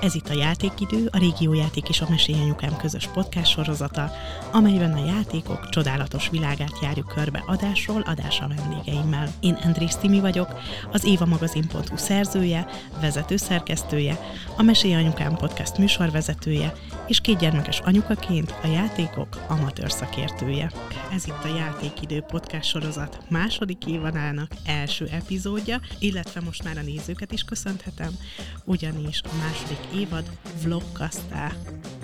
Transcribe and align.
Ez 0.00 0.14
itt 0.14 0.28
a 0.28 0.32
Játékidő, 0.32 1.08
a 1.12 1.18
Régiójáték 1.18 1.88
és 1.88 2.00
a 2.00 2.06
Mesélyanyukám 2.08 2.76
közös 2.76 3.06
podcast 3.06 3.50
sorozata, 3.50 4.10
amelyben 4.52 4.92
a 4.92 5.06
játékok 5.06 5.68
csodálatos 5.68 6.28
világát 6.28 6.78
járjuk 6.82 7.06
körbe 7.06 7.44
adásról 7.46 8.00
adásra 8.00 8.48
vendégeimmel. 8.48 9.32
Én 9.40 9.58
Andrész 9.64 9.96
Timi 9.96 10.20
vagyok, 10.20 10.60
az 10.92 11.04
évamagazin.hu 11.04 11.96
szerzője, 11.96 12.66
vezető 13.00 13.36
szerkesztője, 13.36 14.18
a 14.56 14.62
Mesélyanyukám 14.62 15.34
podcast 15.34 15.78
műsorvezetője, 15.78 16.72
és 17.06 17.20
kétgyermekes 17.20 17.80
anyukaként 17.80 18.54
a 18.62 18.66
játékok 18.66 19.28
amatőr 19.48 19.92
szakértője. 19.92 20.72
Ez 21.12 21.26
itt 21.26 21.44
a 21.44 21.56
Játékidő 21.56 22.20
podcast 22.20 22.68
sorozat 22.68 23.20
második 23.28 23.86
évadának 23.86 24.50
első 24.64 25.06
epizódja, 25.06 25.80
illetve 25.98 26.40
most 26.40 26.64
már 26.64 26.78
a 26.78 26.82
nézőket 26.82 27.32
is 27.32 27.42
köszönhetem, 27.42 28.10
ugyanis 28.64 29.20
a 29.24 29.36
második 29.42 29.89
évad 29.94 30.30
vlogkasztá 30.62 31.52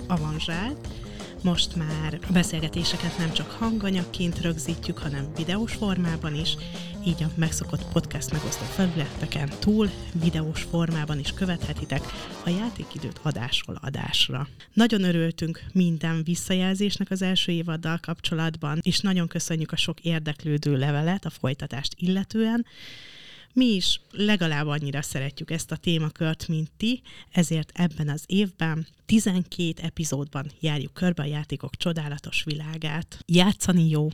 avanzsált, 0.07 0.87
most 1.43 1.75
már 1.75 2.19
a 2.27 2.31
beszélgetéseket 2.31 3.17
nem 3.17 3.33
csak 3.33 3.51
hanganyagként 3.51 4.41
rögzítjük, 4.41 4.97
hanem 4.97 5.31
videós 5.35 5.73
formában 5.73 6.35
is, 6.35 6.55
így 7.05 7.23
a 7.23 7.31
megszokott 7.35 7.91
podcast 7.91 8.31
megosztó 8.31 8.65
felületeken 8.65 9.49
túl 9.59 9.89
videós 10.13 10.61
formában 10.61 11.19
is 11.19 11.33
követhetitek 11.33 12.01
a 12.45 12.49
játékidőt 12.49 13.19
adásról 13.23 13.79
adásra. 13.81 14.47
Nagyon 14.73 15.03
örültünk 15.03 15.63
minden 15.73 16.23
visszajelzésnek 16.23 17.11
az 17.11 17.21
első 17.21 17.51
évaddal 17.51 17.99
kapcsolatban, 18.01 18.79
és 18.81 18.99
nagyon 18.99 19.27
köszönjük 19.27 19.71
a 19.71 19.75
sok 19.75 19.99
érdeklődő 19.99 20.77
levelet 20.77 21.25
a 21.25 21.29
folytatást 21.29 21.93
illetően, 21.97 22.65
mi 23.57 23.65
is 23.65 24.01
legalább 24.11 24.67
annyira 24.67 25.01
szeretjük 25.01 25.51
ezt 25.51 25.71
a 25.71 25.75
témakört, 25.75 26.47
mint 26.47 26.71
ti, 26.77 27.01
ezért 27.31 27.71
ebben 27.73 28.09
az 28.09 28.23
évben 28.25 28.87
12 29.05 29.73
epizódban 29.81 30.51
járjuk 30.59 30.93
körbe 30.93 31.23
a 31.23 31.25
játékok 31.25 31.75
csodálatos 31.75 32.43
világát. 32.43 33.19
Játszani 33.25 33.89
jó, 33.89 34.07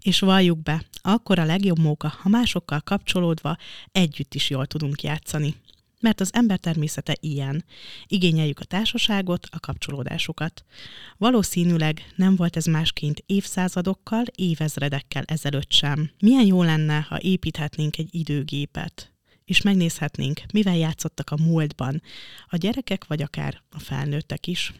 és 0.00 0.20
valljuk 0.20 0.62
be, 0.62 0.84
akkor 1.02 1.38
a 1.38 1.44
legjobb 1.44 1.78
móka, 1.78 2.08
ha 2.22 2.28
másokkal 2.28 2.80
kapcsolódva 2.80 3.56
együtt 3.92 4.34
is 4.34 4.50
jól 4.50 4.66
tudunk 4.66 5.02
játszani 5.02 5.54
mert 6.04 6.20
az 6.20 6.30
ember 6.32 6.58
természete 6.58 7.16
ilyen. 7.20 7.64
Igényeljük 8.06 8.60
a 8.60 8.64
társaságot, 8.64 9.46
a 9.50 9.60
kapcsolódásokat. 9.60 10.64
Valószínűleg 11.16 12.12
nem 12.16 12.36
volt 12.36 12.56
ez 12.56 12.64
másként 12.64 13.22
évszázadokkal, 13.26 14.24
évezredekkel 14.34 15.22
ezelőtt 15.26 15.72
sem. 15.72 16.10
Milyen 16.18 16.46
jó 16.46 16.62
lenne, 16.62 17.00
ha 17.08 17.20
építhetnénk 17.20 17.98
egy 17.98 18.08
időgépet, 18.14 19.12
és 19.44 19.62
megnézhetnénk, 19.62 20.40
mivel 20.52 20.76
játszottak 20.76 21.30
a 21.30 21.42
múltban 21.42 22.02
a 22.46 22.56
gyerekek, 22.56 23.06
vagy 23.06 23.22
akár 23.22 23.62
a 23.70 23.78
felnőttek 23.78 24.46
is. 24.46 24.72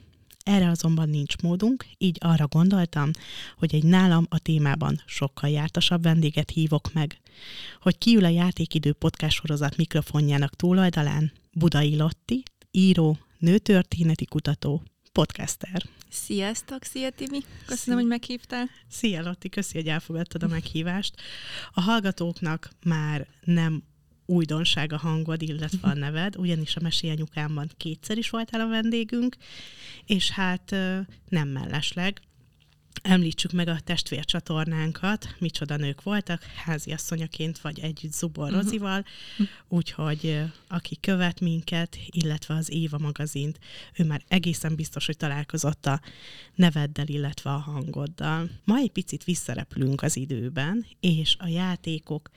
Erre 0.44 0.68
azonban 0.68 1.08
nincs 1.08 1.36
módunk, 1.36 1.86
így 1.98 2.16
arra 2.20 2.46
gondoltam, 2.46 3.10
hogy 3.58 3.74
egy 3.74 3.84
nálam 3.84 4.26
a 4.28 4.38
témában 4.38 5.02
sokkal 5.06 5.50
jártasabb 5.50 6.02
vendéget 6.02 6.50
hívok 6.50 6.92
meg. 6.92 7.20
Hogy 7.80 7.98
kiül 7.98 8.24
a 8.24 8.28
játékidő 8.28 8.92
podcast 8.92 9.36
sorozat 9.36 9.76
mikrofonjának 9.76 10.56
túloldalán, 10.56 11.32
Budai 11.52 11.96
Lotti, 11.96 12.42
író, 12.70 13.18
nőtörténeti 13.38 14.24
kutató, 14.24 14.82
podcaster. 15.12 15.82
Sziasztok, 16.10 16.82
szia 16.84 17.10
Timi! 17.10 17.40
Köszönöm, 17.66 17.76
Szia. 17.76 17.94
hogy 17.94 18.06
meghívtál. 18.06 18.70
Szia 18.88 19.22
Lotti, 19.22 19.48
köszi, 19.48 19.76
hogy 19.76 19.88
elfogadtad 19.88 20.42
a 20.42 20.46
meghívást. 20.46 21.14
A 21.72 21.80
hallgatóknak 21.80 22.70
már 22.84 23.26
nem 23.44 23.82
újdonság 24.26 24.92
a 24.92 24.96
hangod, 24.96 25.42
illetve 25.42 25.88
a 25.88 25.94
neved, 25.94 26.36
ugyanis 26.36 26.76
a 26.76 26.80
Mesélyanyukámban 26.82 27.70
kétszer 27.76 28.18
is 28.18 28.30
voltál 28.30 28.60
a 28.60 28.68
vendégünk, 28.68 29.36
és 30.06 30.30
hát 30.30 30.70
nem 31.28 31.48
mellesleg, 31.48 32.20
Említsük 33.02 33.52
meg 33.52 33.68
a 33.68 33.80
testvércsatornánkat, 33.84 35.34
micsoda 35.38 35.76
nők 35.76 36.02
voltak, 36.02 36.42
háziasszonyaként 36.42 37.58
vagy 37.58 37.78
együtt 37.78 38.12
Zubor 38.12 38.44
uh-huh. 38.44 38.62
Rozival, 38.62 39.04
úgyhogy 39.68 40.42
aki 40.68 40.98
követ 41.00 41.40
minket, 41.40 41.98
illetve 42.06 42.54
az 42.54 42.70
Éva 42.70 42.98
magazint, 42.98 43.58
ő 43.96 44.04
már 44.04 44.22
egészen 44.28 44.74
biztos, 44.74 45.06
hogy 45.06 45.16
találkozott 45.16 45.86
a 45.86 46.00
neveddel, 46.54 47.06
illetve 47.06 47.50
a 47.50 47.58
hangoddal. 47.58 48.50
Ma 48.64 48.76
egy 48.76 48.90
picit 48.90 49.24
visszarepülünk 49.24 50.02
az 50.02 50.16
időben, 50.16 50.86
és 51.00 51.36
a 51.38 51.46
játékok 51.48 52.30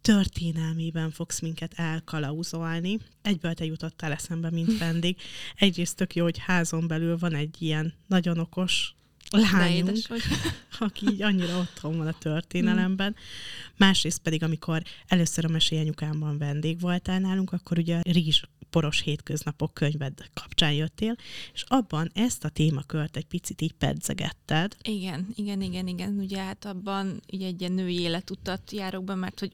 történelmében 0.00 1.10
fogsz 1.10 1.40
minket 1.40 1.72
elkalauzolni. 1.76 2.98
Egyből 3.22 3.54
te 3.54 3.64
jutottál 3.64 4.12
eszembe, 4.12 4.50
mint 4.50 4.78
vendég. 4.84 5.16
Egyrészt 5.56 5.96
tök 5.96 6.14
jó, 6.14 6.24
hogy 6.24 6.38
házon 6.38 6.86
belül 6.86 7.18
van 7.18 7.34
egy 7.34 7.62
ilyen 7.62 7.94
nagyon 8.06 8.38
okos 8.38 8.94
lányunk, 9.30 9.98
aki 10.78 11.06
így 11.06 11.22
annyira 11.22 11.58
otthon 11.58 11.96
van 11.96 12.06
a 12.06 12.18
történelemben. 12.18 13.16
Másrészt 13.76 14.18
pedig, 14.18 14.42
amikor 14.42 14.82
először 15.06 15.44
a 15.44 15.48
mesélyanyukámban 15.48 16.38
vendég 16.38 16.80
voltál 16.80 17.18
nálunk, 17.18 17.52
akkor 17.52 17.78
ugye 17.78 17.96
a 17.96 18.00
rizs 18.02 18.42
poros 18.70 19.00
hétköznapok 19.00 19.74
könyved 19.74 20.12
kapcsán 20.34 20.72
jöttél, 20.72 21.16
és 21.52 21.64
abban 21.66 22.10
ezt 22.14 22.44
a 22.44 22.48
témakört 22.48 23.16
egy 23.16 23.26
picit 23.26 23.60
így 23.60 23.72
pedzegetted. 23.72 24.76
Igen, 24.82 25.28
igen, 25.34 25.60
igen, 25.60 25.86
igen. 25.86 26.18
Ugye 26.18 26.42
hát 26.42 26.64
abban 26.64 27.22
így 27.26 27.42
egy 27.42 27.60
ilyen 27.60 27.72
női 27.72 28.00
életutat 28.00 28.72
járok 28.72 29.04
be, 29.04 29.14
mert 29.14 29.40
hogy 29.40 29.52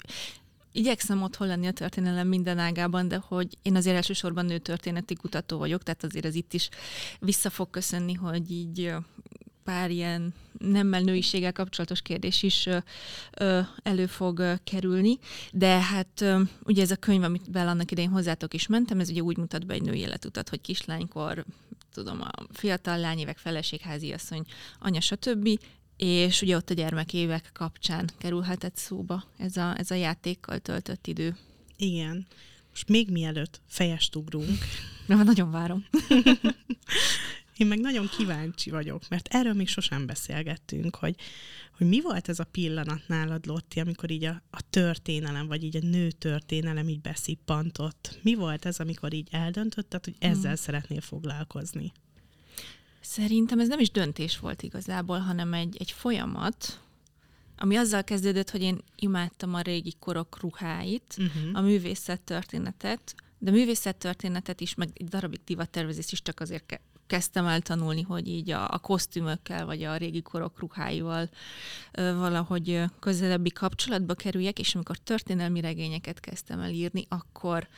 igyekszem 0.73 1.23
otthon 1.23 1.47
lenni 1.47 1.67
a 1.67 1.73
történelem 1.73 2.29
minden 2.29 2.59
ágában, 2.59 3.09
de 3.09 3.17
hogy 3.17 3.59
én 3.63 3.77
azért 3.77 3.97
elsősorban 3.97 4.47
nőtörténeti 4.47 5.15
kutató 5.15 5.59
vagyok, 5.59 5.83
tehát 5.83 6.05
azért 6.05 6.25
ez 6.25 6.35
itt 6.35 6.53
is 6.53 6.69
vissza 7.21 7.51
fog 7.51 7.71
köszönni, 7.71 8.13
hogy 8.13 8.51
így 8.51 8.95
pár 9.65 9.91
ilyen 9.91 10.35
nemmel 10.59 11.01
nőiséggel 11.01 11.53
kapcsolatos 11.53 12.03
kérdés 12.03 12.43
is 12.43 12.67
ö, 12.67 12.79
ö, 13.39 13.61
elő 13.83 14.07
fog 14.07 14.39
ö, 14.39 14.53
kerülni, 14.65 15.19
de 15.53 15.81
hát 15.81 16.21
ö, 16.21 16.41
ugye 16.63 16.83
ez 16.83 16.91
a 16.91 16.97
könyv, 16.97 17.23
amit 17.23 17.51
bele 17.51 17.71
annak 17.71 17.91
idején 17.91 18.11
hozzátok 18.11 18.55
is 18.55 18.67
mentem, 18.67 19.01
ez 19.01 19.11
ugye 19.11 19.21
úgy 19.21 19.37
mutat 19.37 19.67
be 19.67 19.75
egy 19.75 19.83
női 19.83 19.99
életutat, 19.99 20.49
hogy 20.49 20.61
kislánykor, 20.61 21.45
tudom, 21.93 22.21
a 22.21 22.31
fiatal 22.53 22.99
lányévek, 22.99 23.39
feleségházi 23.39 24.13
asszony, 24.13 24.45
anya, 24.79 25.01
stb. 25.01 25.49
És 25.97 26.43
ugye 26.43 26.57
ott 26.57 26.71
a 26.71 26.75
gyermekévek 26.75 27.51
kapcsán 27.53 28.11
kerülhetett 28.19 28.77
szóba 28.77 29.25
ez 29.37 29.57
a, 29.57 29.79
ez 29.79 29.91
a 29.91 29.95
játékkal 29.95 30.59
töltött 30.59 31.07
idő. 31.07 31.37
Igen. 31.77 32.27
Most 32.71 32.89
még 32.89 33.11
mielőtt 33.11 33.61
fejest 33.67 34.17
ugrunk. 34.17 34.59
Na, 35.07 35.23
nagyon 35.23 35.51
várom. 35.51 35.87
Én 37.57 37.67
meg 37.67 37.81
nagyon 37.81 38.09
kíváncsi 38.17 38.71
vagyok, 38.71 39.09
mert 39.09 39.29
erről 39.29 39.53
még 39.53 39.69
sosem 39.69 40.07
beszélgettünk, 40.07 40.97
hogy, 40.97 41.15
hogy 41.77 41.89
mi 41.89 42.01
volt 42.01 42.29
ez 42.29 42.39
a 42.39 42.45
pillanat 42.45 43.03
nálad, 43.07 43.47
Lotti, 43.47 43.81
amikor 43.81 44.11
így 44.11 44.25
a, 44.25 44.43
a 44.51 44.61
történelem, 44.71 45.47
vagy 45.47 45.65
így 45.65 45.77
a 45.77 45.87
nő 45.87 46.11
történelem 46.11 46.89
így 46.89 47.01
beszippantott. 47.01 48.19
Mi 48.23 48.35
volt 48.35 48.65
ez, 48.65 48.81
amikor 48.81 49.13
így 49.13 49.29
eldöntötted, 49.31 50.05
hogy 50.05 50.15
ezzel 50.19 50.53
hmm. 50.53 50.55
szeretnél 50.55 51.01
foglalkozni? 51.01 51.93
Szerintem 53.01 53.61
ez 53.61 53.69
nem 53.69 53.81
is 53.81 53.91
döntés 53.91 54.39
volt 54.39 54.63
igazából, 54.63 55.19
hanem 55.19 55.53
egy, 55.53 55.77
egy 55.79 55.91
folyamat, 55.91 56.81
ami 57.57 57.77
azzal 57.77 58.05
kezdődött, 58.05 58.51
hogy 58.51 58.63
én 58.63 58.81
imádtam 58.97 59.55
a 59.55 59.61
régi 59.61 59.95
korok 59.99 60.41
ruháit, 60.41 61.17
uh-huh. 61.19 61.51
a 61.53 61.61
művészet 61.61 62.21
történetet, 62.21 63.15
de 63.39 63.51
a 63.51 63.55
művészet 63.55 63.97
történetet 63.97 64.61
is, 64.61 64.75
meg 64.75 64.89
egy 64.95 65.09
darabig 65.09 65.41
divattervezés 65.45 66.13
is 66.13 66.23
csak 66.23 66.41
azért 66.41 66.67
ke- 66.67 66.81
kezdtem 67.07 67.47
el 67.47 67.61
tanulni, 67.61 68.03
hogy 68.03 68.29
így 68.29 68.51
a, 68.51 68.71
a 68.71 68.79
kosztümökkel, 68.79 69.67
vagy 69.67 69.83
a 69.83 69.97
régi 69.97 70.23
korok 70.23 70.59
ruháival 70.59 71.29
valahogy 71.93 72.83
közelebbi 73.01 73.51
kapcsolatba 73.51 74.15
kerüljek, 74.15 74.59
és 74.59 74.75
amikor 74.75 74.97
történelmi 74.97 75.61
regényeket 75.61 76.21
kezdtem 76.21 76.61
el 76.61 76.71
írni, 76.71 77.07
akkor 77.09 77.69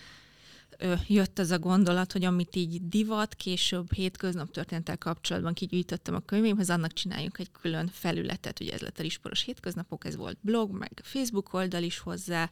jött 1.07 1.39
ez 1.39 1.51
a 1.51 1.59
gondolat, 1.59 2.13
hogy 2.13 2.25
amit 2.25 2.57
így 2.57 2.89
divat, 2.89 3.35
később 3.35 3.93
hétköznap 3.93 4.51
történettel 4.51 4.99
kapcsolatban 4.99 5.55
kigyűjtöttem 5.55 6.15
a 6.15 6.21
könyvémhez, 6.21 6.71
annak 6.71 6.93
csináljunk 6.93 7.39
egy 7.39 7.51
külön 7.53 7.89
felületet, 7.93 8.61
ugye 8.61 8.73
ez 8.73 8.81
lett 8.81 8.99
a 8.99 9.03
Risporos 9.03 9.43
hétköznapok, 9.43 10.05
ez 10.05 10.17
volt 10.17 10.39
blog, 10.41 10.71
meg 10.71 11.01
Facebook 11.03 11.53
oldal 11.53 11.83
is 11.83 11.99
hozzá, 11.99 12.51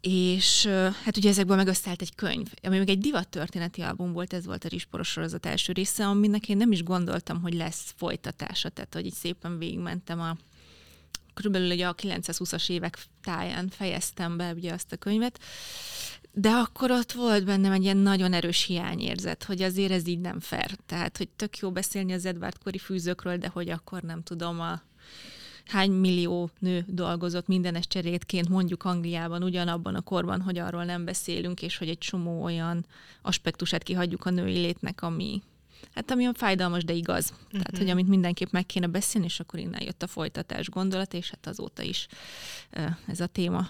és 0.00 0.66
hát 1.04 1.16
ugye 1.16 1.28
ezekből 1.28 1.56
meg 1.56 1.66
összeállt 1.66 2.02
egy 2.02 2.14
könyv, 2.14 2.46
ami 2.62 2.78
még 2.78 2.88
egy 2.88 2.98
divat 2.98 3.28
történeti 3.28 3.80
album 3.80 4.12
volt, 4.12 4.32
ez 4.32 4.46
volt 4.46 4.64
a 4.64 4.68
Risporos 4.68 5.08
sorozat 5.08 5.46
első 5.46 5.72
része, 5.72 6.06
aminek 6.06 6.48
én 6.48 6.56
nem 6.56 6.72
is 6.72 6.82
gondoltam, 6.82 7.40
hogy 7.42 7.54
lesz 7.54 7.94
folytatása, 7.96 8.68
tehát 8.68 8.94
hogy 8.94 9.06
így 9.06 9.14
szépen 9.14 9.58
végigmentem 9.58 10.20
a 10.20 10.36
körülbelül 11.34 11.72
ugye 11.72 11.86
a 11.86 11.94
920-as 11.94 12.70
évek 12.70 12.98
táján 13.22 13.68
fejeztem 13.68 14.36
be 14.36 14.52
ugye 14.52 14.72
azt 14.72 14.92
a 14.92 14.96
könyvet, 14.96 15.40
de 16.32 16.50
akkor 16.50 16.90
ott 16.90 17.12
volt 17.12 17.44
bennem 17.44 17.72
egy 17.72 17.82
ilyen 17.82 17.96
nagyon 17.96 18.32
erős 18.32 18.64
hiányérzet, 18.64 19.44
hogy 19.44 19.62
azért 19.62 19.92
ez 19.92 20.06
így 20.06 20.20
nem 20.20 20.40
fair. 20.40 20.70
Tehát, 20.86 21.16
hogy 21.16 21.28
tök 21.28 21.58
jó 21.58 21.72
beszélni 21.72 22.12
az 22.12 22.24
Edward 22.24 22.58
kori 22.58 22.78
fűzőkről, 22.78 23.36
de 23.36 23.48
hogy 23.48 23.68
akkor 23.68 24.02
nem 24.02 24.22
tudom, 24.22 24.60
a 24.60 24.82
hány 25.68 25.90
millió 25.90 26.50
nő 26.58 26.84
dolgozott 26.86 27.46
mindenes 27.46 27.86
cserétként 27.86 28.48
mondjuk 28.48 28.84
Angliában 28.84 29.42
ugyanabban 29.42 29.94
a 29.94 30.00
korban, 30.00 30.40
hogy 30.40 30.58
arról 30.58 30.84
nem 30.84 31.04
beszélünk, 31.04 31.62
és 31.62 31.78
hogy 31.78 31.88
egy 31.88 31.98
csomó 31.98 32.42
olyan 32.42 32.86
aspektusát 33.22 33.82
kihagyjuk 33.82 34.24
a 34.24 34.30
női 34.30 34.58
létnek, 34.58 35.02
ami 35.02 35.42
Hát 35.94 36.10
ami 36.10 36.24
a 36.24 36.34
fájdalmas, 36.34 36.84
de 36.84 36.92
igaz. 36.92 37.30
Uh-huh. 37.30 37.50
Tehát, 37.50 37.70
hogy 37.70 37.80
mhm. 37.80 37.90
amit 37.90 38.08
mindenképp 38.08 38.50
meg 38.50 38.66
kéne 38.66 38.86
beszélni, 38.86 39.26
és 39.26 39.40
akkor 39.40 39.60
innen 39.60 39.82
jött 39.82 40.02
a 40.02 40.06
folytatás 40.06 40.68
gondolat, 40.68 41.14
és 41.14 41.30
hát 41.30 41.46
azóta 41.46 41.82
is 41.82 42.06
ez 43.06 43.20
a 43.20 43.26
téma 43.26 43.68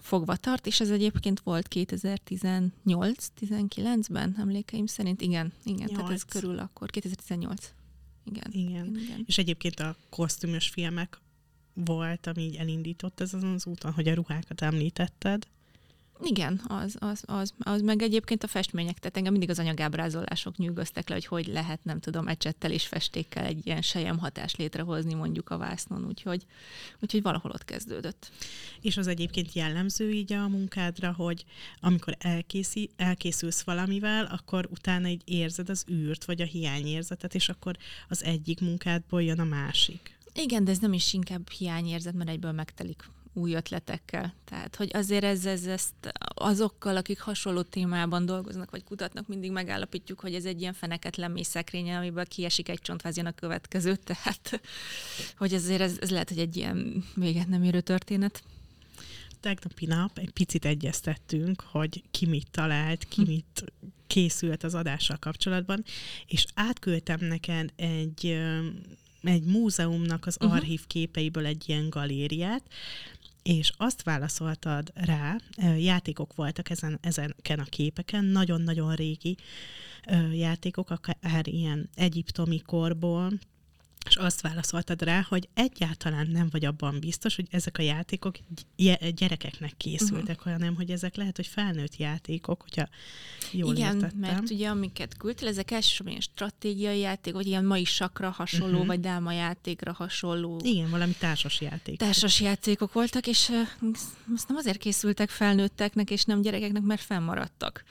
fogva 0.00 0.36
tart, 0.36 0.66
és 0.66 0.80
ez 0.80 0.90
egyébként 0.90 1.40
volt 1.40 1.66
2018-19-ben, 1.70 4.36
emlékeim 4.38 4.86
szerint. 4.86 5.20
Igen, 5.20 5.52
igen, 5.64 5.86
8. 5.86 5.96
tehát 5.96 6.10
ez 6.10 6.22
körül 6.22 6.58
akkor, 6.58 6.90
2018. 6.90 7.72
Igen. 8.24 8.44
igen. 8.50 8.70
igen. 8.70 8.96
igen. 8.98 9.24
És 9.26 9.38
egyébként 9.38 9.80
a 9.80 9.96
kosztümös 10.10 10.68
filmek 10.68 11.18
volt, 11.74 12.26
ami 12.26 12.42
így 12.42 12.56
elindított 12.56 13.20
ez 13.20 13.34
azon 13.34 13.52
az 13.52 13.66
úton, 13.66 13.92
hogy 13.92 14.08
a 14.08 14.14
ruhákat 14.14 14.60
említetted. 14.62 15.46
Igen, 16.22 16.60
az, 16.66 16.96
az, 16.98 17.22
az, 17.26 17.54
az, 17.58 17.80
meg 17.80 18.02
egyébként 18.02 18.42
a 18.42 18.46
festmények, 18.46 18.98
tehát 18.98 19.16
engem 19.16 19.32
mindig 19.32 19.50
az 19.50 19.58
anyagábrázolások 19.58 20.56
nyűgöztek 20.56 21.08
le, 21.08 21.14
hogy 21.14 21.26
hogy 21.26 21.46
lehet, 21.46 21.84
nem 21.84 22.00
tudom, 22.00 22.28
ecsettel 22.28 22.70
és 22.70 22.86
festékkel 22.86 23.44
egy 23.44 23.66
ilyen 23.66 23.82
sejem 23.82 24.18
hatást 24.18 24.56
létrehozni 24.56 25.14
mondjuk 25.14 25.50
a 25.50 25.58
vásznon, 25.58 26.06
úgyhogy, 26.06 26.46
úgyhogy 27.00 27.22
valahol 27.22 27.50
ott 27.50 27.64
kezdődött. 27.64 28.30
És 28.80 28.96
az 28.96 29.06
egyébként 29.06 29.52
jellemző 29.52 30.10
így 30.10 30.32
a 30.32 30.48
munkádra, 30.48 31.12
hogy 31.12 31.44
amikor 31.80 32.16
elkészi, 32.18 32.90
elkészülsz 32.96 33.62
valamivel, 33.62 34.24
akkor 34.24 34.68
utána 34.70 35.08
így 35.08 35.22
érzed 35.24 35.68
az 35.68 35.84
űrt, 35.90 36.24
vagy 36.24 36.40
a 36.40 36.46
hiányérzetet, 36.46 37.34
és 37.34 37.48
akkor 37.48 37.76
az 38.08 38.24
egyik 38.24 38.60
munkádból 38.60 39.22
jön 39.22 39.40
a 39.40 39.44
másik. 39.44 40.13
Igen, 40.34 40.64
de 40.64 40.70
ez 40.70 40.78
nem 40.78 40.92
is 40.92 41.12
inkább 41.12 41.50
hiányérzet, 41.50 42.14
mert 42.14 42.30
egyből 42.30 42.52
megtelik 42.52 43.04
új 43.32 43.54
ötletekkel. 43.54 44.34
Tehát, 44.44 44.76
hogy 44.76 44.90
azért 44.92 45.24
ez, 45.24 45.46
ez 45.46 45.64
ezt 45.64 45.94
azokkal, 46.34 46.96
akik 46.96 47.20
hasonló 47.20 47.62
témában 47.62 48.26
dolgoznak, 48.26 48.70
vagy 48.70 48.84
kutatnak, 48.84 49.28
mindig 49.28 49.50
megállapítjuk, 49.50 50.20
hogy 50.20 50.34
ez 50.34 50.44
egy 50.44 50.60
ilyen 50.60 50.72
feneket 50.72 51.16
lemély 51.16 51.42
szekrénye, 51.42 51.96
amiből 51.96 52.26
kiesik 52.26 52.68
egy 52.68 52.80
csontvázjon 52.80 53.26
a 53.26 53.32
következő, 53.32 53.96
tehát, 54.04 54.60
hogy 55.36 55.54
azért 55.54 55.80
ez, 55.80 55.96
ez 56.00 56.10
lehet, 56.10 56.28
hogy 56.28 56.38
egy 56.38 56.56
ilyen 56.56 57.04
véget 57.14 57.48
nem 57.48 57.62
érő 57.62 57.80
történet 57.80 58.42
tegnapi 59.40 59.86
nap 59.86 60.18
egy 60.18 60.30
picit 60.30 60.64
egyeztettünk, 60.64 61.60
hogy 61.60 62.02
ki 62.10 62.26
mit 62.26 62.50
talált, 62.50 63.04
ki 63.08 63.22
hm. 63.22 63.28
mit 63.28 63.72
készült 64.06 64.62
az 64.62 64.74
adással 64.74 65.16
kapcsolatban, 65.16 65.84
és 66.26 66.44
átküldtem 66.54 67.18
neked 67.20 67.72
egy, 67.76 68.38
egy 69.24 69.44
múzeumnak 69.44 70.26
az 70.26 70.36
uh-huh. 70.40 70.56
archív 70.56 70.86
képeiből 70.86 71.46
egy 71.46 71.68
ilyen 71.68 71.90
galériát, 71.90 72.62
és 73.42 73.72
azt 73.76 74.02
válaszoltad 74.02 74.92
rá, 74.94 75.36
játékok 75.78 76.34
voltak 76.34 76.70
ezen, 76.70 76.98
ezeken 77.02 77.58
a 77.58 77.64
képeken, 77.64 78.24
nagyon-nagyon 78.24 78.94
régi 78.94 79.36
játékok, 80.32 80.90
akár 80.90 81.46
ilyen 81.46 81.88
egyiptomi 81.94 82.60
korból, 82.60 83.32
és 84.08 84.16
azt 84.16 84.40
válaszoltad 84.40 85.02
rá, 85.02 85.26
hogy 85.28 85.48
egyáltalán 85.54 86.26
nem 86.26 86.48
vagy 86.50 86.64
abban 86.64 87.00
biztos, 87.00 87.36
hogy 87.36 87.46
ezek 87.50 87.78
a 87.78 87.82
játékok 87.82 88.36
gyerekeknek 89.14 89.72
készültek, 89.76 90.38
uh-huh. 90.38 90.52
hanem 90.52 90.74
hogy 90.74 90.90
ezek 90.90 91.16
lehet, 91.16 91.36
hogy 91.36 91.46
felnőtt 91.46 91.96
játékok, 91.96 92.60
hogyha 92.62 92.88
jól 93.50 93.74
Igen, 93.74 93.94
értettem. 93.94 94.18
mert 94.18 94.50
ugye 94.50 94.68
amiket 94.68 95.16
küldtél, 95.16 95.48
ezek 95.48 95.70
elsősorban 95.70 96.08
ilyen 96.08 96.20
stratégiai 96.20 96.98
játék, 96.98 97.32
vagy 97.32 97.46
ilyen 97.46 97.64
mai 97.64 97.84
sakra 97.84 98.30
hasonló, 98.30 98.72
uh-huh. 98.72 98.86
vagy 98.86 99.00
dáma 99.00 99.32
játékra 99.32 99.92
hasonló. 99.92 100.60
Igen, 100.64 100.90
valami 100.90 101.14
társas 101.18 101.60
játék. 101.60 101.98
Társas 101.98 102.40
játékok 102.40 102.92
voltak, 102.92 103.26
és 103.26 103.50
most 104.24 104.48
nem 104.48 104.56
azért 104.56 104.78
készültek 104.78 105.30
felnőtteknek, 105.30 106.10
és 106.10 106.24
nem 106.24 106.40
gyerekeknek, 106.40 106.82
mert 106.82 107.00
fennmaradtak. 107.00 107.84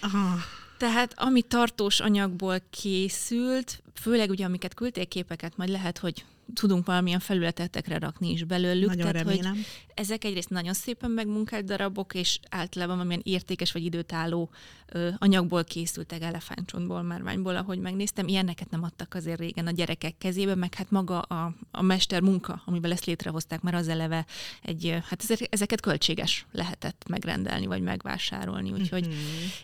Aha. 0.00 0.36
Tehát 0.78 1.12
ami 1.16 1.42
tartós 1.42 2.00
anyagból 2.00 2.62
készült, 2.70 3.82
főleg 3.98 4.30
ugye 4.30 4.44
amiket 4.44 4.74
küldtél 4.74 5.06
képeket, 5.06 5.56
majd 5.56 5.70
lehet, 5.70 5.98
hogy 5.98 6.24
tudunk 6.54 6.86
valamilyen 6.86 7.20
felületetekre 7.20 7.98
rakni 7.98 8.30
is 8.30 8.44
belőlük. 8.44 8.88
Nagyon 8.88 9.12
tehát, 9.12 9.26
remélem. 9.26 9.52
Hogy 9.52 9.64
ezek 9.94 10.24
egyrészt 10.24 10.50
nagyon 10.50 10.74
szépen 10.74 11.10
megmunkált 11.10 11.64
darabok, 11.64 12.14
és 12.14 12.38
általában 12.48 12.96
valamilyen 12.96 13.22
értékes 13.24 13.72
vagy 13.72 13.84
időtálló 13.84 14.50
ö, 14.86 15.08
anyagból 15.18 15.64
készültek 15.64 16.22
elefántcsontból, 16.22 17.02
márványból, 17.02 17.56
ahogy 17.56 17.78
megnéztem. 17.78 18.28
Ilyeneket 18.28 18.70
nem 18.70 18.82
adtak 18.82 19.14
azért 19.14 19.38
régen 19.38 19.66
a 19.66 19.70
gyerekek 19.70 20.18
kezébe, 20.18 20.54
meg 20.54 20.74
hát 20.74 20.90
maga 20.90 21.20
a, 21.20 21.54
a 21.70 21.82
mester 21.82 22.20
munka, 22.20 22.62
amivel 22.64 22.92
ezt 22.92 23.04
létrehozták, 23.04 23.60
mert 23.60 23.76
az 23.76 23.88
eleve 23.88 24.26
egy, 24.62 24.98
hát 25.08 25.48
ezeket 25.50 25.80
költséges 25.80 26.46
lehetett 26.52 27.04
megrendelni, 27.08 27.66
vagy 27.66 27.82
megvásárolni. 27.82 28.72
Úgyhogy, 28.72 29.06
uh-huh. 29.06 29.22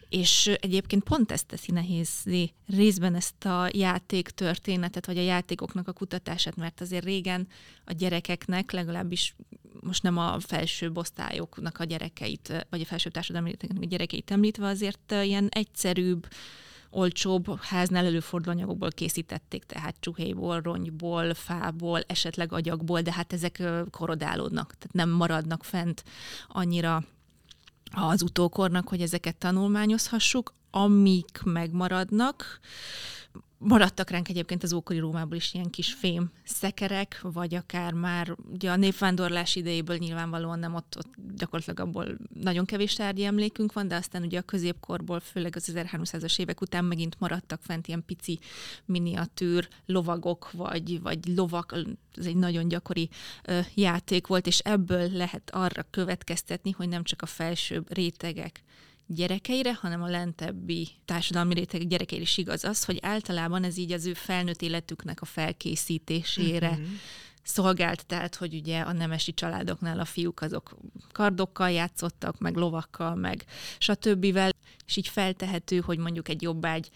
És 0.08 0.46
egyébként 0.60 1.02
pont 1.02 1.32
ezt 1.32 1.46
teszi 1.46 1.72
nehézé 1.72 2.52
részben 2.66 3.14
ezt 3.14 3.44
a 3.44 3.69
játék 3.72 4.28
történetet, 4.28 5.06
vagy 5.06 5.19
a 5.19 5.22
játékoknak 5.22 5.88
a 5.88 5.92
kutatását, 5.92 6.56
mert 6.56 6.74
azért 6.81 7.05
régen 7.05 7.49
a 7.85 7.93
gyerekeknek 7.93 8.73
legalábbis 8.73 9.35
most 9.81 10.03
nem 10.03 10.19
a 10.19 10.41
felső 10.41 10.91
osztályoknak 10.94 11.79
a 11.79 11.85
gyerekeit, 11.85 12.67
vagy 12.71 12.81
a 12.81 12.85
felső 12.85 13.11
társadalmi 13.11 13.53
a 13.81 13.87
gyerekeit 13.87 14.31
említve, 14.31 14.67
azért 14.67 15.12
ilyen 15.23 15.49
egyszerűbb, 15.49 16.26
olcsóbb 16.91 17.61
háznál 17.61 18.05
előforduló 18.05 18.56
anyagokból 18.56 18.91
készítették, 18.91 19.65
tehát 19.65 19.97
csuhéból, 20.00 20.61
rongyból, 20.61 21.35
fából, 21.35 22.00
esetleg 22.06 22.53
agyagból, 22.53 23.00
de 23.00 23.12
hát 23.12 23.32
ezek 23.32 23.62
korodálódnak, 23.91 24.67
tehát 24.67 24.93
nem 24.93 25.11
maradnak 25.11 25.65
fent 25.65 26.05
annyira 26.49 27.05
az 27.91 28.23
utókornak, 28.23 28.88
hogy 28.88 29.00
ezeket 29.00 29.37
tanulmányozhassuk, 29.37 30.55
amik 30.71 31.41
megmaradnak, 31.44 32.61
Maradtak 33.58 34.10
ránk 34.10 34.28
egyébként 34.28 34.62
az 34.62 34.72
ókori 34.72 34.98
Rómából 34.98 35.36
is 35.36 35.54
ilyen 35.54 35.70
kis 35.70 35.92
fém 35.92 36.31
szekerek, 36.44 37.20
vagy 37.22 37.54
akár 37.54 37.92
már 37.92 38.36
ugye 38.52 38.70
a 38.70 38.76
népvándorlás 38.76 39.56
idejéből 39.56 39.96
nyilvánvalóan 39.96 40.58
nem 40.58 40.75
ott, 40.75 40.94
ott 40.98 41.14
gyakorlatilag 41.36 41.81
abból 41.81 42.06
nagyon 42.40 42.64
kevés 42.64 42.94
tárgyi 42.94 43.25
emlékünk 43.25 43.72
van, 43.72 43.88
de 43.88 43.96
aztán 43.96 44.22
ugye 44.22 44.38
a 44.38 44.42
középkorból, 44.42 45.20
főleg 45.20 45.56
az 45.56 45.72
1300-as 45.75 46.38
évek 46.38 46.60
után 46.60 46.84
megint 46.84 47.16
maradtak 47.19 47.62
fent 47.62 47.86
ilyen 47.86 48.04
pici 48.06 48.38
miniatűr 48.84 49.69
lovagok, 49.87 50.50
vagy, 50.52 51.00
vagy 51.02 51.19
lovak, 51.26 51.75
ez 52.14 52.26
egy 52.26 52.37
nagyon 52.37 52.69
gyakori 52.69 53.08
ö, 53.44 53.60
játék 53.75 54.26
volt, 54.26 54.46
és 54.46 54.58
ebből 54.58 55.10
lehet 55.12 55.50
arra 55.50 55.87
következtetni, 55.90 56.70
hogy 56.70 56.88
nem 56.88 57.02
csak 57.02 57.22
a 57.22 57.26
felsőbb 57.26 57.94
rétegek 57.94 58.62
gyerekeire, 59.06 59.74
hanem 59.74 60.02
a 60.02 60.08
lentebbi 60.08 60.88
társadalmi 61.04 61.54
réteg 61.54 61.86
gyerekeire 61.86 62.22
is 62.22 62.38
igaz 62.38 62.64
az, 62.64 62.84
hogy 62.84 62.98
általában 63.02 63.64
ez 63.64 63.76
így 63.76 63.92
az 63.92 64.06
ő 64.06 64.14
felnőtt 64.14 64.62
életüknek 64.62 65.20
a 65.20 65.25
felkészítésére 65.25 66.70
uh-huh 66.70 66.87
szolgált, 67.44 68.06
tehát 68.06 68.34
hogy 68.34 68.54
ugye 68.54 68.80
a 68.80 68.92
nemesi 68.92 69.34
családoknál 69.34 70.00
a 70.00 70.04
fiúk 70.04 70.40
azok 70.40 70.76
kardokkal 71.12 71.70
játszottak, 71.70 72.38
meg 72.38 72.56
lovakkal, 72.56 73.14
meg 73.14 73.44
stb. 73.78 74.38
És 74.86 74.96
így 74.96 75.08
feltehető, 75.08 75.78
hogy 75.80 75.98
mondjuk 75.98 76.28
egy 76.28 76.42
jobbágy 76.42 76.90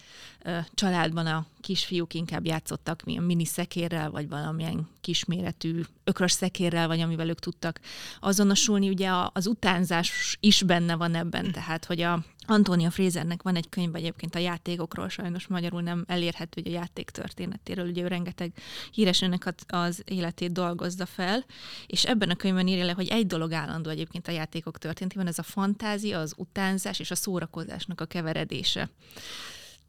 családban 0.73 1.25
a 1.25 1.45
kisfiúk 1.61 2.13
inkább 2.13 2.45
játszottak 2.45 3.03
milyen 3.03 3.23
mini 3.23 3.45
szekérrel, 3.45 4.11
vagy 4.11 4.29
valamilyen 4.29 4.87
kisméretű 5.01 5.81
ökrös 6.03 6.31
szekérrel, 6.31 6.87
vagy 6.87 6.99
amivel 6.99 7.29
ők 7.29 7.39
tudtak 7.39 7.79
azonosulni. 8.19 8.89
Ugye 8.89 9.09
az 9.33 9.47
utánzás 9.47 10.37
is 10.39 10.63
benne 10.63 10.95
van 10.95 11.15
ebben, 11.15 11.45
hm. 11.45 11.51
tehát 11.51 11.85
hogy 11.85 12.01
a 12.01 12.23
Antónia 12.49 12.89
Frézernek 12.89 13.41
van 13.41 13.55
egy 13.55 13.69
könyv 13.69 13.95
egyébként 13.95 14.35
a 14.35 14.39
játékokról, 14.39 15.09
sajnos 15.09 15.47
magyarul 15.47 15.81
nem 15.81 16.03
elérhető, 16.07 16.61
hogy 16.61 16.71
a 16.71 16.75
játék 16.75 17.09
történetéről, 17.09 17.87
ugye 17.87 18.03
ő 18.03 18.07
rengeteg 18.07 18.53
híresőnek 18.91 19.53
az 19.67 20.01
életét 20.05 20.51
dolgozza 20.51 21.05
fel, 21.05 21.45
és 21.87 22.05
ebben 22.05 22.29
a 22.29 22.35
könyvben 22.35 22.67
írja 22.67 22.85
le, 22.85 22.91
hogy 22.91 23.07
egy 23.07 23.27
dolog 23.27 23.51
állandó 23.51 23.89
egyébként 23.89 24.27
a 24.27 24.31
játékok 24.31 24.77
történetében, 24.77 25.27
ez 25.27 25.39
a 25.39 25.43
fantázia, 25.43 26.19
az 26.19 26.33
utánzás 26.37 26.99
és 26.99 27.11
a 27.11 27.15
szórakozásnak 27.15 28.01
a 28.01 28.05
keveredése. 28.05 28.89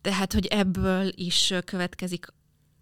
Tehát, 0.01 0.33
hogy 0.33 0.47
ebből 0.47 1.13
is 1.15 1.55
következik 1.65 2.27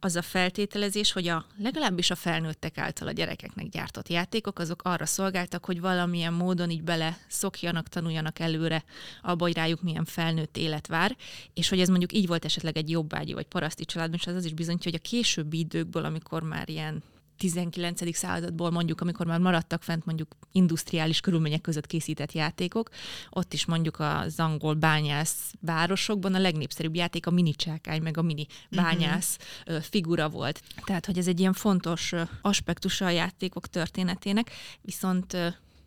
az 0.01 0.17
a 0.17 0.23
feltételezés, 0.23 1.13
hogy 1.13 1.29
a 1.29 1.47
legalábbis 1.57 2.11
a 2.11 2.15
felnőttek 2.15 2.79
által 2.79 3.09
a 3.09 3.13
gyerekeknek 3.13 3.69
gyártott 3.69 4.09
játékok, 4.09 4.59
azok 4.59 4.83
arra 4.83 5.07
szolgáltak, 5.07 5.65
hogy 5.65 5.81
valamilyen 5.81 6.33
módon 6.33 6.71
így 6.71 6.83
bele 6.83 7.19
szokjanak, 7.29 7.89
tanuljanak 7.89 8.39
előre 8.39 8.85
abba, 9.23 9.45
hogy 9.45 9.55
rájuk 9.55 9.83
milyen 9.83 10.05
felnőtt 10.05 10.57
élet 10.57 10.87
vár, 10.87 11.17
és 11.55 11.69
hogy 11.69 11.81
ez 11.81 11.89
mondjuk 11.89 12.13
így 12.13 12.27
volt 12.27 12.45
esetleg 12.45 12.77
egy 12.77 12.91
jobbágyi 12.91 13.33
vagy 13.33 13.47
paraszti 13.47 13.85
családban, 13.85 14.19
és 14.19 14.27
az 14.27 14.35
az 14.35 14.45
is 14.45 14.53
bizonyítja, 14.53 14.91
hogy 14.91 15.01
a 15.05 15.09
későbbi 15.09 15.59
időkből, 15.59 16.05
amikor 16.05 16.43
már 16.43 16.69
ilyen 16.69 17.03
19. 17.39 18.17
századból 18.17 18.71
mondjuk, 18.71 19.01
amikor 19.01 19.27
már 19.27 19.41
maradtak 19.41 19.83
fent 19.83 20.05
mondjuk 20.05 20.37
industriális 20.53 21.21
körülmények 21.21 21.61
között 21.61 21.87
készített 21.87 22.33
játékok, 22.33 22.89
ott 23.31 23.53
is 23.53 23.65
mondjuk 23.65 24.01
az 24.01 24.41
angol 24.41 24.75
bányász 24.75 25.55
városokban 25.61 26.35
a 26.35 26.39
legnépszerűbb 26.39 26.95
játék 26.95 27.27
a 27.27 27.31
mini 27.31 27.53
csákány, 27.53 28.03
meg 28.03 28.17
a 28.17 28.23
mini 28.23 28.47
mhm. 28.71 28.83
bányász 28.83 29.39
uh-huh. 29.67 29.83
figura 29.83 30.29
volt. 30.29 30.63
Tehát, 30.85 31.07
hogy 31.07 31.19
ez 31.19 31.27
egy 31.27 31.41
ilyen 31.41 31.53
fontos 31.53 32.13
aspektusa 32.43 33.05
a 33.05 33.11
játékok 33.11 33.67
történetének, 33.67 34.51
viszont 34.81 35.37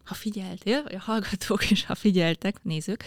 ha 0.06 0.14
figyeltél, 0.14 0.84
vagy 0.84 0.96
a 0.96 1.00
hallgatók 1.00 1.70
is, 1.70 1.86
ha 1.86 1.96
figyeltek, 1.96 2.64
nézők, 2.64 3.04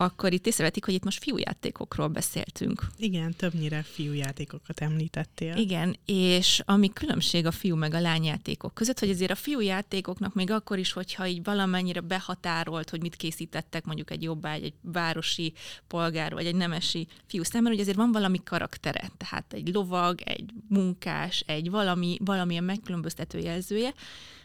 akkor 0.00 0.32
itt 0.32 0.46
észrevetik, 0.46 0.84
hogy 0.84 0.94
itt 0.94 1.04
most 1.04 1.22
fiújátékokról 1.22 2.08
beszéltünk. 2.08 2.86
Igen, 2.96 3.34
többnyire 3.36 3.82
fiújátékokat 3.82 4.80
említettél. 4.80 5.56
Igen, 5.56 5.96
és 6.04 6.62
ami 6.64 6.92
különbség 6.92 7.46
a 7.46 7.50
fiú 7.50 7.76
meg 7.76 7.94
a 7.94 8.00
lányjátékok 8.00 8.74
között, 8.74 8.98
hogy 8.98 9.10
azért 9.10 9.30
a 9.30 9.34
fiújátékoknak 9.34 10.34
még 10.34 10.50
akkor 10.50 10.78
is, 10.78 10.92
hogyha 10.92 11.26
így 11.26 11.42
valamennyire 11.44 12.00
behatárolt, 12.00 12.90
hogy 12.90 13.00
mit 13.00 13.16
készítettek 13.16 13.84
mondjuk 13.84 14.10
egy 14.10 14.22
jobbá, 14.22 14.52
egy 14.52 14.74
városi 14.80 15.52
polgár, 15.86 16.32
vagy 16.32 16.46
egy 16.46 16.54
nemesi 16.54 17.06
fiú 17.26 17.42
számára, 17.42 17.74
hogy 17.74 17.82
azért 17.82 17.96
van 17.96 18.12
valami 18.12 18.38
karaktere, 18.44 19.10
tehát 19.16 19.52
egy 19.52 19.68
lovag, 19.72 20.20
egy 20.20 20.50
munkás, 20.68 21.42
egy 21.46 21.70
valami, 21.70 22.16
valamilyen 22.24 22.64
megkülönböztető 22.64 23.38
jelzője. 23.38 23.92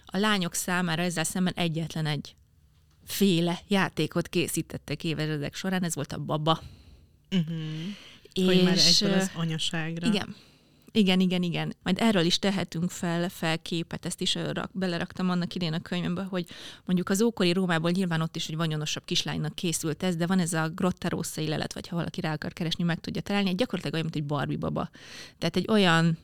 A 0.05 0.17
lányok 0.17 0.53
számára 0.53 1.01
ezzel 1.01 1.23
szemben 1.23 1.53
egyetlen 1.55 2.05
egy 2.05 2.35
féle 3.05 3.59
játékot 3.67 4.27
készítettek 4.27 5.03
évezredek 5.03 5.55
során, 5.55 5.83
ez 5.83 5.95
volt 5.95 6.13
a 6.13 6.17
baba. 6.17 6.61
Uh-huh. 7.31 7.55
És, 8.33 8.45
hogy 8.45 8.63
már 8.63 8.77
egyből 8.77 9.13
az 9.13 9.31
anyaságra. 9.35 10.07
Igen. 10.07 10.35
Igen, 10.95 11.19
igen, 11.19 11.43
igen. 11.43 11.75
Majd 11.83 11.97
erről 11.99 12.25
is 12.25 12.39
tehetünk 12.39 12.91
fel, 12.91 13.29
fel 13.29 13.59
képet, 13.59 14.05
ezt 14.05 14.21
is 14.21 14.35
rak, 14.35 14.69
beleraktam 14.73 15.29
annak 15.29 15.55
idén 15.55 15.73
a 15.73 15.79
könyvembe, 15.79 16.23
hogy 16.23 16.45
mondjuk 16.85 17.09
az 17.09 17.21
ókori 17.21 17.53
Rómából 17.53 17.91
nyilván 17.91 18.21
ott 18.21 18.35
is 18.35 18.47
egy 18.47 18.55
vanyonosabb 18.55 19.05
kislánynak 19.05 19.55
készült 19.55 20.03
ez, 20.03 20.15
de 20.15 20.25
van 20.25 20.39
ez 20.39 20.53
a 20.53 20.69
grotterosszai 20.69 21.47
lelet, 21.47 21.73
vagy 21.73 21.87
ha 21.87 21.95
valaki 21.95 22.21
rá 22.21 22.33
akar 22.33 22.53
keresni, 22.53 22.83
meg 22.83 22.99
tudja 22.99 23.21
találni, 23.21 23.49
egy 23.49 23.55
gyakorlatilag 23.55 23.93
olyan, 23.93 24.09
mint 24.11 24.23
egy 24.23 24.29
Barbie 24.37 24.57
baba. 24.57 24.89
Tehát 25.37 25.55
egy 25.55 25.67
olyan 25.69 26.17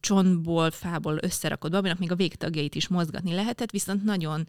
csontból, 0.00 0.70
fából 0.70 1.18
összerakott 1.20 1.70
babinak 1.70 1.98
még 1.98 2.12
a 2.12 2.16
végtagjait 2.16 2.74
is 2.74 2.88
mozgatni 2.88 3.34
lehetett, 3.34 3.70
viszont 3.70 4.04
nagyon 4.04 4.46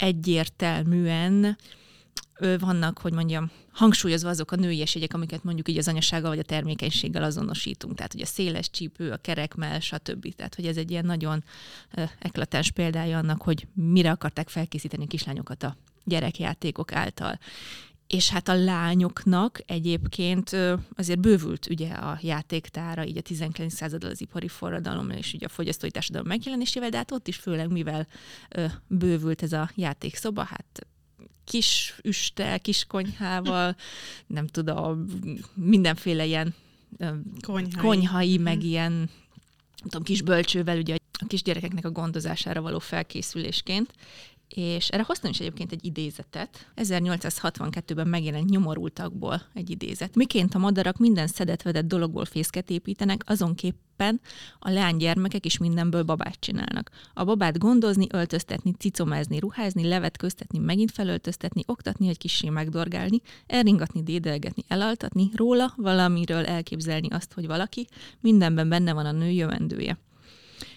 egyértelműen 0.00 1.56
vannak, 2.58 2.98
hogy 2.98 3.12
mondjam, 3.12 3.50
hangsúlyozva 3.72 4.28
azok 4.28 4.52
a 4.52 4.56
női 4.56 4.84
amiket 5.08 5.44
mondjuk 5.44 5.68
így 5.68 5.78
az 5.78 5.88
anyasággal 5.88 6.30
vagy 6.30 6.38
a 6.38 6.42
termékenységgel 6.42 7.22
azonosítunk. 7.22 7.94
Tehát, 7.94 8.12
hogy 8.12 8.20
a 8.20 8.26
széles 8.26 8.70
csípő, 8.70 9.10
a 9.10 9.16
kerekmel, 9.16 9.80
stb. 9.80 10.34
Tehát, 10.34 10.54
hogy 10.54 10.66
ez 10.66 10.76
egy 10.76 10.90
ilyen 10.90 11.04
nagyon 11.04 11.44
eklatáns 12.18 12.70
példája 12.70 13.18
annak, 13.18 13.42
hogy 13.42 13.66
mire 13.74 14.10
akarták 14.10 14.48
felkészíteni 14.48 15.06
kislányokat 15.06 15.62
a 15.62 15.76
gyerekjátékok 16.04 16.92
által. 16.92 17.38
És 18.10 18.30
hát 18.30 18.48
a 18.48 18.54
lányoknak 18.54 19.60
egyébként 19.66 20.56
azért 20.96 21.20
bővült 21.20 21.66
ugye 21.70 21.88
a 21.88 22.18
játéktára, 22.22 23.04
így 23.04 23.16
a 23.16 23.20
19. 23.20 23.74
században 23.74 24.10
az 24.10 24.20
ipari 24.20 24.48
forradalom 24.48 25.10
és 25.10 25.32
ugye 25.32 25.46
a 25.46 25.48
fogyasztói 25.48 25.90
társadalom 25.90 26.26
megjelenésével, 26.26 26.88
de 26.88 26.96
hát 26.96 27.12
ott 27.12 27.28
is 27.28 27.36
főleg 27.36 27.70
mivel 27.70 28.06
bővült 28.86 29.42
ez 29.42 29.52
a 29.52 29.70
játékszoba, 29.74 30.42
hát 30.42 30.86
kis 31.44 31.94
üstel, 32.02 32.60
kis 32.60 32.84
konyhával, 32.84 33.76
nem 34.26 34.46
tudom, 34.46 35.06
mindenféle 35.54 36.24
ilyen 36.24 36.54
konyhai, 37.40 37.82
konyhai 37.82 38.38
meg 38.38 38.56
mhm. 38.56 38.66
ilyen 38.66 38.92
nem 38.92 39.88
tudom, 39.88 40.02
kis 40.02 40.22
bölcsővel 40.22 40.78
ugye 40.78 40.96
a 41.20 41.26
kisgyerekeknek 41.26 41.84
a 41.84 41.90
gondozására 41.90 42.60
való 42.62 42.78
felkészülésként, 42.78 43.92
és 44.54 44.88
erre 44.88 45.02
hoztam 45.02 45.30
is 45.30 45.40
egyébként 45.40 45.72
egy 45.72 45.84
idézetet. 45.84 46.70
1862-ben 46.76 48.08
megjelent 48.08 48.50
nyomorultakból 48.50 49.42
egy 49.54 49.70
idézet. 49.70 50.14
Miként 50.14 50.54
a 50.54 50.58
madarak 50.58 50.98
minden 50.98 51.26
szedett-vedett 51.26 51.86
dologból 51.86 52.24
fészket 52.24 52.70
építenek, 52.70 53.22
azonképpen 53.26 54.20
a 54.58 54.70
leánygyermekek 54.70 55.46
is 55.46 55.58
mindenből 55.58 56.02
babát 56.02 56.36
csinálnak. 56.40 56.90
A 57.14 57.24
babát 57.24 57.58
gondozni, 57.58 58.06
öltöztetni, 58.12 58.72
cicomázni, 58.78 59.38
ruházni, 59.38 59.88
levetköztetni, 59.88 60.58
megint 60.58 60.90
felöltöztetni, 60.90 61.62
oktatni, 61.66 62.08
egy 62.08 62.18
kissé 62.18 62.48
megdorgálni, 62.48 63.20
elringatni, 63.46 64.02
dédelgetni, 64.02 64.64
elaltatni, 64.68 65.30
róla 65.34 65.72
valamiről 65.76 66.44
elképzelni 66.44 67.08
azt, 67.08 67.32
hogy 67.32 67.46
valaki, 67.46 67.86
mindenben 68.20 68.68
benne 68.68 68.92
van 68.92 69.06
a 69.06 69.12
nő 69.12 69.30
jövendője 69.30 69.98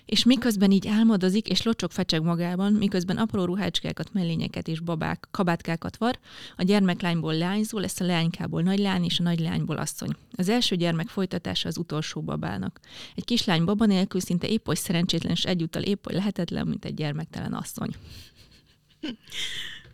és 0.06 0.24
miközben 0.24 0.72
így 0.72 0.88
álmodozik, 0.88 1.48
és 1.48 1.62
locsok 1.62 1.92
fecseg 1.92 2.22
magában, 2.22 2.74
miközben 2.74 3.18
apró 3.18 3.46
ruhácskákat, 3.46 4.14
mellényeket 4.14 4.68
és 4.68 4.80
babák, 4.80 5.28
kabátkákat 5.32 5.98
var, 5.98 6.20
a 6.56 6.64
gyermeklányból 6.64 7.36
leányzó 7.36 7.80
lesz 7.80 8.00
a 8.00 8.06
leánykából 8.06 8.62
nagylány, 8.62 9.04
és 9.04 9.20
a 9.20 9.24
nagylányból 9.24 9.78
asszony. 9.78 10.16
Az 10.32 10.50
első 10.50 10.76
gyermek 10.76 11.08
folytatása 11.08 11.68
az 11.68 11.78
utolsó 11.78 12.22
babának. 12.22 12.80
Egy 13.16 13.26
kislány 13.26 13.64
baba 13.64 13.86
nélkül 13.86 14.22
szinte 14.22 14.48
épp 14.48 14.68
oly 14.68 14.76
szerencsétlen, 14.76 15.32
és 15.32 15.44
egyúttal 15.44 15.82
épp 15.82 16.06
oly 16.08 16.14
lehetetlen, 16.14 16.68
mint 16.68 16.86
egy 16.86 16.94
gyermektelen 16.94 17.54
asszony. 17.54 17.90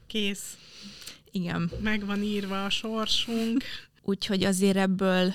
Kész. 0.07 0.57
Igen. 1.31 1.71
Meg 1.81 2.05
van 2.05 2.23
írva 2.23 2.65
a 2.65 2.69
sorsunk. 2.69 3.63
Úgyhogy 4.01 4.43
azért 4.43 4.77
ebből 4.77 5.33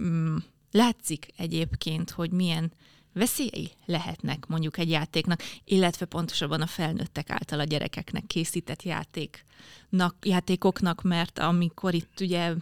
mm, 0.00 0.36
látszik 0.70 1.26
egyébként, 1.36 2.10
hogy 2.10 2.30
milyen 2.30 2.72
veszélyei 3.14 3.70
lehetnek 3.86 4.46
mondjuk 4.46 4.78
egy 4.78 4.90
játéknak, 4.90 5.42
illetve 5.64 6.06
pontosabban 6.06 6.60
a 6.60 6.66
felnőttek 6.66 7.30
által 7.30 7.60
a 7.60 7.64
gyerekeknek 7.64 8.26
készített 8.26 8.82
játéknak, 8.82 10.16
játékoknak, 10.22 11.02
mert 11.02 11.38
amikor 11.38 11.94
itt 11.94 12.20
ugye 12.20 12.54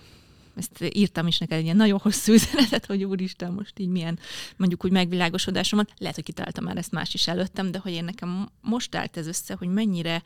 ezt 0.57 0.85
írtam 0.93 1.27
is 1.27 1.39
neked 1.39 1.59
egy 1.59 1.65
ilyen 1.65 1.77
nagyon 1.77 1.99
hosszú 2.03 2.33
üzenetet, 2.39 2.87
hogy 2.87 3.05
úristen, 3.05 3.53
most 3.53 3.79
így 3.79 3.89
milyen 3.89 4.19
mondjuk 4.57 4.85
úgy 4.85 4.91
megvilágosodásom 4.91 5.79
van. 5.79 5.95
Lehet, 5.99 6.15
hogy 6.15 6.25
kitaláltam 6.25 6.65
már 6.65 6.77
ezt 6.77 6.93
más 6.93 7.15
is 7.15 7.29
előttem, 7.29 7.71
de 7.71 7.79
hogy 7.79 7.93
én 7.93 8.05
nekem 8.05 8.49
most 8.61 8.95
állt 8.95 9.17
ez 9.17 9.27
össze, 9.27 9.55
hogy 9.59 9.69
mennyire 9.69 10.23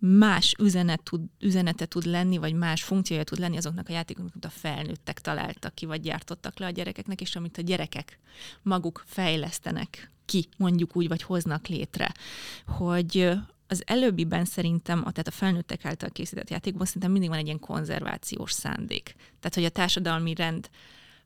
más 0.00 0.54
üzenet 0.58 1.02
tud, 1.02 1.20
üzenete 1.40 1.86
tud 1.86 2.04
lenni, 2.04 2.38
vagy 2.38 2.54
más 2.54 2.82
funkciója 2.82 3.24
tud 3.24 3.38
lenni 3.38 3.56
azoknak 3.56 3.88
a 3.88 3.92
játékoknak, 3.92 4.32
amit 4.34 4.44
a 4.44 4.58
felnőttek 4.58 5.20
találtak 5.20 5.74
ki, 5.74 5.86
vagy 5.86 6.00
gyártottak 6.00 6.58
le 6.58 6.66
a 6.66 6.70
gyerekeknek, 6.70 7.20
és 7.20 7.36
amit 7.36 7.58
a 7.58 7.62
gyerekek 7.62 8.18
maguk 8.62 9.02
fejlesztenek 9.06 10.10
ki, 10.24 10.48
mondjuk 10.56 10.96
úgy, 10.96 11.08
vagy 11.08 11.22
hoznak 11.22 11.66
létre. 11.66 12.14
Hogy 12.66 13.30
az 13.66 13.82
előbbiben 13.86 14.44
szerintem, 14.44 14.98
tehát 14.98 15.26
a 15.26 15.30
felnőttek 15.30 15.84
által 15.84 16.10
készített 16.10 16.50
játékban 16.50 16.86
szerintem 16.86 17.10
mindig 17.10 17.28
van 17.28 17.38
egy 17.38 17.46
ilyen 17.46 17.58
konzervációs 17.58 18.52
szándék. 18.52 19.14
Tehát, 19.40 19.54
hogy 19.54 19.64
a 19.64 19.68
társadalmi 19.68 20.34
rend 20.34 20.70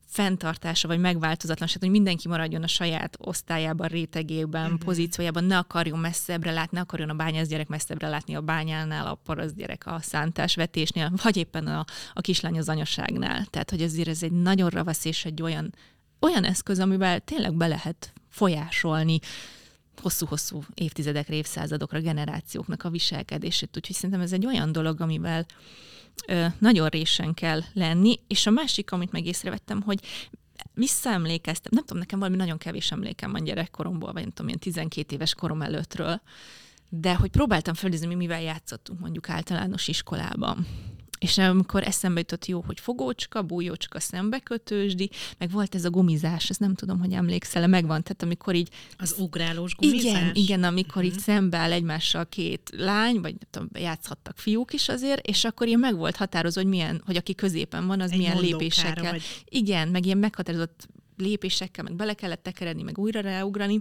fenntartása 0.06 0.88
vagy 0.88 0.98
megváltozatlanság, 0.98 1.80
hogy 1.80 1.90
mindenki 1.90 2.28
maradjon 2.28 2.62
a 2.62 2.66
saját 2.66 3.16
osztályában, 3.18 3.88
rétegében, 3.88 4.64
uh-huh. 4.64 4.78
pozíciójában, 4.78 5.44
ne 5.44 5.58
akarjon 5.58 5.98
messzebbre 5.98 6.52
látni, 6.52 6.76
ne 6.76 6.82
akarjon 6.82 7.10
a 7.10 7.14
bányász 7.14 7.48
gyerek 7.48 7.68
messzebbre 7.68 8.08
látni 8.08 8.34
a 8.34 8.40
bányánál, 8.40 9.06
a 9.06 9.14
parasz 9.14 9.52
gyerek 9.52 9.86
a 9.86 9.98
szántásvetésnél, 10.00 11.12
vagy 11.22 11.36
éppen 11.36 11.66
a, 11.66 11.84
a 12.12 12.20
kislány 12.20 12.58
az 12.58 12.68
anyaságnál. 12.68 13.44
Tehát, 13.44 13.70
hogy 13.70 13.82
azért 13.82 14.08
ez 14.08 14.22
egy 14.22 14.32
nagyon 14.32 14.70
ravasz 14.70 15.04
és 15.04 15.24
egy 15.24 15.42
olyan, 15.42 15.74
olyan 16.20 16.44
eszköz, 16.44 16.78
amivel 16.78 17.20
tényleg 17.20 17.54
be 17.54 17.66
lehet 17.66 18.12
folyásolni 18.28 19.18
hosszú-hosszú 20.02 20.62
évtizedekre, 20.74 21.34
évszázadokra, 21.34 22.00
generációknak 22.00 22.84
a 22.84 22.90
viselkedését. 22.90 23.76
Úgyhogy 23.76 23.96
szerintem 23.96 24.20
ez 24.20 24.32
egy 24.32 24.46
olyan 24.46 24.72
dolog, 24.72 25.00
amivel 25.00 25.46
nagyon 26.58 26.88
résen 26.88 27.34
kell 27.34 27.60
lenni. 27.72 28.20
És 28.26 28.46
a 28.46 28.50
másik, 28.50 28.92
amit 28.92 29.12
meg 29.12 29.26
észrevettem, 29.26 29.82
hogy 29.82 30.00
visszaemlékeztem, 30.74 31.72
nem 31.74 31.84
tudom, 31.84 31.98
nekem 31.98 32.18
valami 32.18 32.36
nagyon 32.36 32.58
kevés 32.58 32.92
emlékem 32.92 33.32
van 33.32 33.44
gyerekkoromból, 33.44 34.12
vagy 34.12 34.22
nem 34.22 34.30
tudom, 34.30 34.46
ilyen 34.46 34.60
12 34.60 35.14
éves 35.14 35.34
korom 35.34 35.62
előttről, 35.62 36.20
de 36.88 37.14
hogy 37.14 37.30
próbáltam 37.30 37.74
felidézni, 37.74 38.14
mivel 38.14 38.42
játszottunk 38.42 39.00
mondjuk 39.00 39.28
általános 39.28 39.88
iskolában. 39.88 40.66
És 41.24 41.38
amikor 41.38 41.82
eszembe 41.82 42.20
jutott 42.20 42.46
jó, 42.46 42.62
hogy 42.66 42.80
fogócska, 42.80 43.42
bújócska, 43.42 44.00
szembekötősdi, 44.00 45.10
meg 45.38 45.50
volt 45.50 45.74
ez 45.74 45.84
a 45.84 45.90
gumizás, 45.90 46.50
ezt 46.50 46.60
nem 46.60 46.74
tudom, 46.74 46.98
hogy 46.98 47.12
emlékszel-e, 47.12 47.66
megvan, 47.66 48.02
tehát 48.02 48.22
amikor 48.22 48.54
így... 48.54 48.68
Az 48.96 49.14
ugrálós 49.18 49.74
gumizás? 49.74 50.02
Igen, 50.02 50.34
igen, 50.34 50.62
amikor 50.62 51.02
uh-huh. 51.02 51.04
így 51.04 51.12
mhm. 51.12 51.22
szembeáll 51.22 51.72
egymással 51.72 52.26
két 52.28 52.70
lány, 52.76 53.20
vagy 53.20 53.34
nem 53.38 53.48
tudom, 53.50 53.68
játszhattak 53.72 54.38
fiúk 54.38 54.72
is 54.72 54.88
azért, 54.88 55.26
és 55.26 55.44
akkor 55.44 55.66
ilyen 55.66 55.80
meg 55.80 55.96
volt 55.96 56.16
határozva, 56.16 56.60
hogy 56.60 56.70
milyen, 56.70 57.02
hogy 57.06 57.16
aki 57.16 57.34
középen 57.34 57.86
van, 57.86 58.00
az 58.00 58.10
Egy 58.10 58.18
milyen 58.18 58.40
lépésekkel. 58.40 59.10
Vagy... 59.10 59.22
Igen, 59.44 59.88
meg 59.88 60.04
ilyen 60.06 60.18
meghatározott 60.18 60.88
lépésekkel, 61.16 61.84
meg 61.84 61.94
bele 61.94 62.14
kellett 62.14 62.42
tekeredni, 62.42 62.82
meg 62.82 62.98
újra 62.98 63.20
ráugrani. 63.20 63.80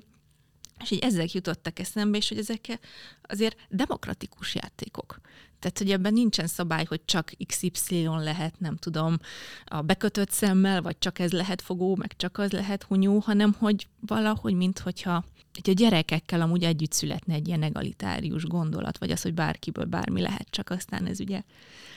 És 0.84 0.92
így 0.92 1.04
ezek 1.04 1.32
jutottak 1.32 1.80
eszembe, 1.80 2.18
és 2.18 2.30
hogy 2.30 2.38
ezek 2.38 2.80
azért 3.22 3.58
demokratikus 3.70 4.56
játékok. 4.56 5.20
Tehát, 5.64 5.78
hogy 5.78 5.92
ebben 5.92 6.14
nincsen 6.14 6.48
szabály, 6.48 6.86
hogy 6.86 7.06
csak 7.06 7.32
XY 7.48 8.04
lehet, 8.04 8.60
nem 8.60 8.76
tudom, 8.76 9.18
a 9.66 9.82
bekötött 9.82 10.32
szemmel, 10.32 10.82
vagy 10.82 10.98
csak 11.00 11.20
ez 11.20 11.32
lehet 11.32 11.62
fogó, 11.62 11.96
meg 11.96 12.16
csak 12.16 12.38
az 12.38 12.52
lehet 12.52 12.84
hunyó, 12.84 13.20
hanem 13.20 13.56
hogy 13.60 13.88
valahogy, 14.00 14.54
mint 14.54 14.80
hogyha 14.80 15.24
hogy 15.54 15.70
a 15.70 15.74
gyerekekkel 15.74 16.42
amúgy 16.42 16.64
együtt 16.64 16.92
születne 16.92 17.34
egy 17.34 17.48
ilyen 17.48 17.64
egalitárius 17.64 18.44
gondolat, 18.44 18.98
vagy 18.98 19.12
az, 19.12 19.22
hogy 19.22 19.34
bárkiből 19.34 19.86
bármi 19.86 20.22
lehet, 20.22 20.48
csak 20.50 20.70
aztán 20.70 21.06
ez 21.06 21.20
ugye 21.20 21.42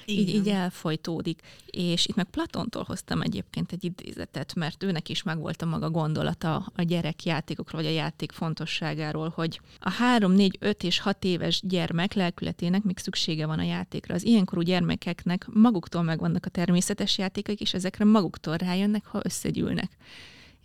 így, 0.06 0.28
így 0.28 0.48
elfolytódik. 0.48 1.40
És 1.66 2.06
itt 2.06 2.14
meg 2.14 2.24
Platontól 2.24 2.84
hoztam 2.86 3.22
egyébként 3.22 3.72
egy 3.72 3.84
idézetet, 3.84 4.54
mert 4.54 4.82
őnek 4.82 5.08
is 5.08 5.22
megvolt 5.22 5.62
a 5.62 5.66
maga 5.66 5.90
gondolata 5.90 6.72
a 6.74 6.82
gyerekjátékokról, 6.82 7.82
vagy 7.82 7.90
a 7.90 7.94
játék 7.94 8.32
fontosságáról, 8.32 9.32
hogy 9.34 9.60
a 9.78 9.90
három, 9.90 10.32
négy, 10.32 10.56
öt 10.60 10.82
és 10.82 10.98
hat 10.98 11.24
éves 11.24 11.60
gyermek 11.64 12.14
lelkületének 12.14 12.82
még 12.82 12.98
szüksége 12.98 13.46
van 13.46 13.58
a 13.58 13.62
játékra. 13.62 14.14
Az 14.14 14.24
ilyenkorú 14.24 14.60
gyermekeknek 14.60 15.46
maguktól 15.52 16.02
megvannak 16.02 16.46
a 16.46 16.50
természetes 16.50 17.18
játékok, 17.18 17.60
és 17.60 17.74
ezekre 17.74 18.04
maguktól 18.04 18.56
rájönnek, 18.56 19.06
ha 19.06 19.20
összegyűlnek. 19.22 19.96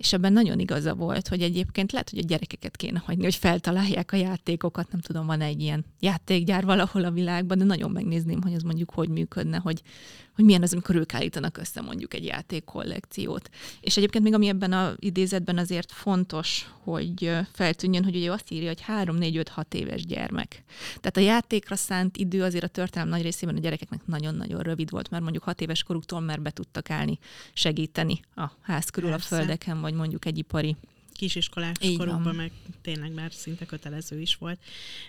És 0.01 0.13
ebben 0.13 0.33
nagyon 0.33 0.59
igaza 0.59 0.93
volt, 0.93 1.27
hogy 1.27 1.41
egyébként 1.41 1.91
lehet, 1.91 2.09
hogy 2.09 2.19
a 2.19 2.27
gyerekeket 2.27 2.77
kéne 2.77 3.01
hagyni, 3.05 3.23
hogy 3.23 3.35
feltalálják 3.35 4.11
a 4.11 4.15
játékokat. 4.15 4.91
Nem 4.91 5.01
tudom, 5.01 5.25
van 5.25 5.41
egy 5.41 5.61
ilyen 5.61 5.85
játékgyár 5.99 6.65
valahol 6.65 7.03
a 7.03 7.11
világban, 7.11 7.57
de 7.57 7.63
nagyon 7.63 7.91
megnézném, 7.91 8.41
hogy 8.41 8.53
ez 8.53 8.61
mondjuk 8.61 8.89
hogy 8.93 9.09
működne, 9.09 9.57
hogy, 9.57 9.81
hogy 10.35 10.45
milyen 10.45 10.61
az, 10.61 10.71
amikor 10.71 10.95
ők 10.95 11.13
állítanak 11.13 11.57
össze 11.57 11.81
mondjuk 11.81 12.13
egy 12.13 12.25
játékkollekciót. 12.25 13.49
És 13.81 13.97
egyébként 13.97 14.23
még 14.23 14.33
ami 14.33 14.47
ebben 14.47 14.73
az 14.73 14.95
idézetben 14.99 15.57
azért 15.57 15.91
fontos, 15.91 16.69
hogy 16.83 17.31
feltűnjön, 17.51 18.03
hogy 18.03 18.15
ugye 18.15 18.31
azt 18.31 18.51
írja, 18.51 18.67
hogy 18.67 18.81
3, 18.81 19.15
4, 19.15 19.37
5, 19.37 19.49
6 19.49 19.73
éves 19.73 20.05
gyermek. 20.05 20.63
Tehát 20.87 21.17
a 21.17 21.19
játékra 21.19 21.75
szánt 21.75 22.17
idő 22.17 22.43
azért 22.43 22.63
a 22.63 22.67
történelem 22.67 23.13
nagy 23.13 23.21
részében 23.21 23.55
a 23.55 23.59
gyerekeknek 23.59 24.05
nagyon-nagyon 24.05 24.61
rövid 24.61 24.89
volt, 24.89 25.09
mert 25.09 25.23
mondjuk 25.23 25.43
6 25.43 25.61
éves 25.61 25.83
koruktól 25.83 26.19
már 26.19 26.41
be 26.41 26.49
tudtak 26.51 26.89
állni, 26.89 27.19
segíteni 27.53 28.19
a 28.35 28.45
ház 28.61 28.89
körül 28.89 29.09
Persze. 29.09 29.35
a 29.35 29.37
földeken, 29.37 29.81
vagy 29.81 29.93
mondjuk 29.93 30.25
egy 30.25 30.37
ipari 30.37 30.75
kisiskolás 31.13 31.77
korukban 31.97 32.35
meg 32.35 32.51
tényleg 32.81 33.13
már 33.13 33.31
szinte 33.31 33.65
kötelező 33.65 34.19
is 34.19 34.35
volt. 34.35 34.59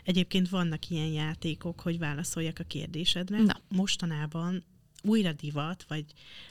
Egyébként 0.04 0.48
vannak 0.48 0.88
ilyen 0.88 1.06
játékok, 1.06 1.80
hogy 1.80 1.98
válaszoljak 1.98 2.58
a 2.58 2.64
kérdésedre. 2.64 3.42
Na. 3.42 3.60
Mostanában 3.68 4.64
újra 5.02 5.32
divat, 5.32 5.84
vagy 5.88 6.04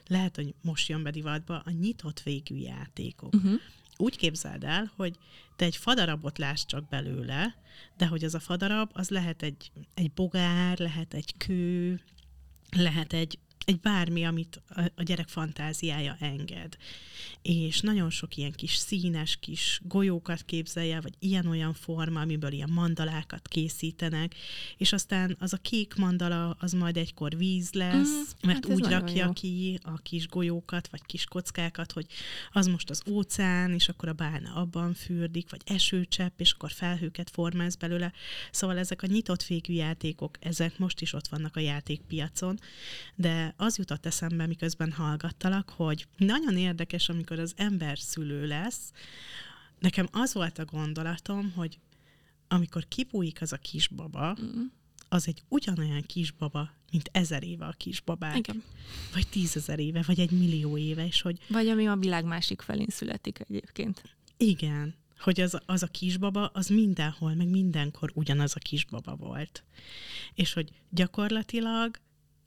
lehet, 0.07 0.35
hogy 0.35 0.53
most 0.61 0.89
jön 0.89 1.03
be 1.03 1.11
divatba, 1.11 1.59
a 1.65 1.69
nyitott 1.69 2.21
végű 2.21 2.55
játékok. 2.55 3.33
Uh-huh. 3.33 3.59
Úgy 3.97 4.17
képzeld 4.17 4.63
el, 4.63 4.91
hogy 4.95 5.17
te 5.55 5.65
egy 5.65 5.75
fadarabot 5.75 6.37
látsz 6.37 6.65
csak 6.65 6.89
belőle, 6.89 7.55
de 7.97 8.07
hogy 8.07 8.23
az 8.23 8.35
a 8.35 8.39
fadarab, 8.39 8.89
az 8.93 9.09
lehet 9.09 9.41
egy, 9.41 9.71
egy 9.93 10.11
bogár, 10.11 10.79
lehet 10.79 11.13
egy 11.13 11.33
kő, 11.37 12.01
lehet 12.69 13.13
egy 13.13 13.39
egy 13.65 13.79
bármi, 13.79 14.23
amit 14.23 14.61
a 14.95 15.03
gyerek 15.03 15.27
fantáziája 15.27 16.17
enged. 16.19 16.77
És 17.41 17.79
nagyon 17.79 18.09
sok 18.09 18.35
ilyen 18.35 18.51
kis 18.51 18.75
színes 18.75 19.37
kis 19.39 19.79
golyókat 19.83 20.43
képzelje, 20.43 21.01
vagy 21.01 21.13
ilyen-olyan 21.19 21.73
forma, 21.73 22.19
amiből 22.19 22.51
ilyen 22.51 22.69
mandalákat 22.71 23.47
készítenek, 23.47 24.35
és 24.77 24.93
aztán 24.93 25.35
az 25.39 25.53
a 25.53 25.57
kék 25.57 25.95
mandala, 25.95 26.55
az 26.59 26.71
majd 26.71 26.97
egykor 26.97 27.37
víz 27.37 27.71
lesz, 27.71 28.09
mm, 28.09 28.47
mert 28.47 28.65
hát 28.65 28.75
úgy 28.75 28.85
rakja 28.85 29.25
jó. 29.25 29.31
ki 29.31 29.79
a 29.83 29.97
kis 29.97 30.27
golyókat, 30.27 30.87
vagy 30.87 31.01
kis 31.05 31.25
kockákat, 31.25 31.91
hogy 31.91 32.05
az 32.51 32.67
most 32.67 32.89
az 32.89 33.01
óceán, 33.09 33.73
és 33.73 33.89
akkor 33.89 34.09
a 34.09 34.13
bálna 34.13 34.53
abban 34.53 34.93
fürdik, 34.93 35.49
vagy 35.49 35.61
esőcsepp, 35.65 36.39
és 36.39 36.51
akkor 36.51 36.71
felhőket 36.71 37.29
formáz 37.29 37.75
belőle. 37.75 38.13
Szóval 38.51 38.77
ezek 38.77 39.01
a 39.01 39.07
nyitott 39.07 39.43
végű 39.43 39.73
játékok, 39.73 40.37
ezek 40.39 40.77
most 40.77 41.01
is 41.01 41.13
ott 41.13 41.27
vannak 41.27 41.55
a 41.55 41.59
játékpiacon, 41.59 42.59
de 43.15 43.50
az 43.57 43.77
jutott 43.77 44.05
eszembe, 44.05 44.47
miközben 44.47 44.91
hallgattalak, 44.91 45.69
hogy 45.69 46.07
nagyon 46.17 46.57
érdekes, 46.57 47.09
amikor 47.09 47.39
az 47.39 47.53
ember 47.57 47.99
szülő 47.99 48.47
lesz, 48.47 48.91
nekem 49.79 50.07
az 50.11 50.33
volt 50.33 50.59
a 50.59 50.65
gondolatom, 50.65 51.51
hogy 51.51 51.79
amikor 52.47 52.87
kibújik 52.87 53.41
az 53.41 53.53
a 53.53 53.57
kisbaba, 53.57 54.37
mm. 54.41 54.61
az 55.09 55.27
egy 55.27 55.43
ugyanolyan 55.47 56.01
kisbaba, 56.01 56.69
mint 56.91 57.09
ezer 57.11 57.43
éve 57.43 57.65
a 57.65 57.71
kisbabák. 57.71 58.37
Igen. 58.37 58.63
Vagy 59.13 59.27
tízezer 59.27 59.79
éve, 59.79 60.03
vagy 60.07 60.19
egy 60.19 60.31
millió 60.31 60.77
éve, 60.77 61.05
és 61.05 61.21
hogy... 61.21 61.39
Vagy 61.47 61.67
ami 61.67 61.87
a 61.87 61.95
világ 61.95 62.25
másik 62.25 62.61
felén 62.61 62.89
születik 62.89 63.39
egyébként. 63.39 64.01
Igen, 64.37 64.95
hogy 65.19 65.41
az, 65.41 65.57
az 65.65 65.83
a 65.83 65.87
kisbaba, 65.87 66.45
az 66.47 66.67
mindenhol, 66.67 67.33
meg 67.33 67.47
mindenkor 67.47 68.11
ugyanaz 68.13 68.55
a 68.55 68.59
kisbaba 68.59 69.15
volt. 69.15 69.63
És 70.33 70.53
hogy 70.53 70.69
gyakorlatilag 70.89 71.97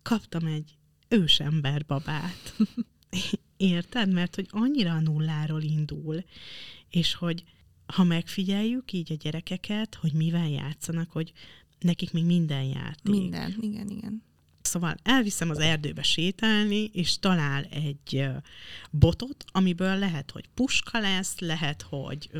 kaptam 0.02 0.46
egy 0.46 0.76
ősember 1.08 1.84
babát. 1.87 2.56
Érted? 3.56 4.12
Mert 4.12 4.34
hogy 4.34 4.46
annyira 4.50 4.92
a 4.92 5.00
nulláról 5.00 5.62
indul, 5.62 6.25
és 6.90 7.14
hogy 7.14 7.44
ha 7.87 8.04
megfigyeljük 8.04 8.92
így 8.92 9.12
a 9.12 9.16
gyerekeket, 9.16 9.94
hogy 9.94 10.12
mivel 10.12 10.48
játszanak, 10.48 11.11
hogy 11.11 11.33
nekik 11.78 12.12
még 12.12 12.24
minden 12.24 12.64
játék. 12.64 13.12
Minden, 13.12 13.55
igen, 13.61 13.88
igen. 13.88 14.22
Szóval 14.74 14.96
elviszem 15.02 15.50
az 15.50 15.58
erdőbe 15.58 16.02
sétálni, 16.02 16.90
és 16.92 17.18
talál 17.18 17.64
egy 17.64 18.28
botot, 18.90 19.44
amiből 19.52 19.98
lehet, 19.98 20.30
hogy 20.30 20.48
puska 20.54 21.00
lesz, 21.00 21.38
lehet, 21.38 21.82
hogy 21.88 22.30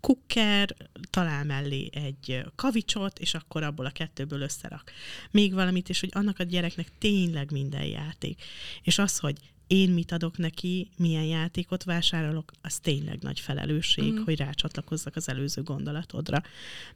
kukker, 0.00 0.76
talál 1.10 1.44
mellé 1.44 1.90
egy 1.92 2.44
kavicsot, 2.54 3.18
és 3.18 3.34
akkor 3.34 3.62
abból 3.62 3.86
a 3.86 3.90
kettőből 3.90 4.40
összerak 4.40 4.92
még 5.30 5.54
valamit, 5.54 5.88
és 5.88 6.00
hogy 6.00 6.10
annak 6.12 6.38
a 6.38 6.42
gyereknek 6.42 6.92
tényleg 6.98 7.50
minden 7.50 7.84
játék. 7.84 8.42
És 8.82 8.98
az, 8.98 9.18
hogy 9.18 9.36
én 9.66 9.90
mit 9.90 10.12
adok 10.12 10.38
neki, 10.38 10.90
milyen 10.96 11.24
játékot 11.24 11.84
vásárolok, 11.84 12.52
az 12.62 12.78
tényleg 12.78 13.22
nagy 13.22 13.40
felelősség, 13.40 14.12
mm. 14.12 14.24
hogy 14.24 14.36
rácsatlakozzak 14.36 15.16
az 15.16 15.28
előző 15.28 15.62
gondolatodra. 15.62 16.42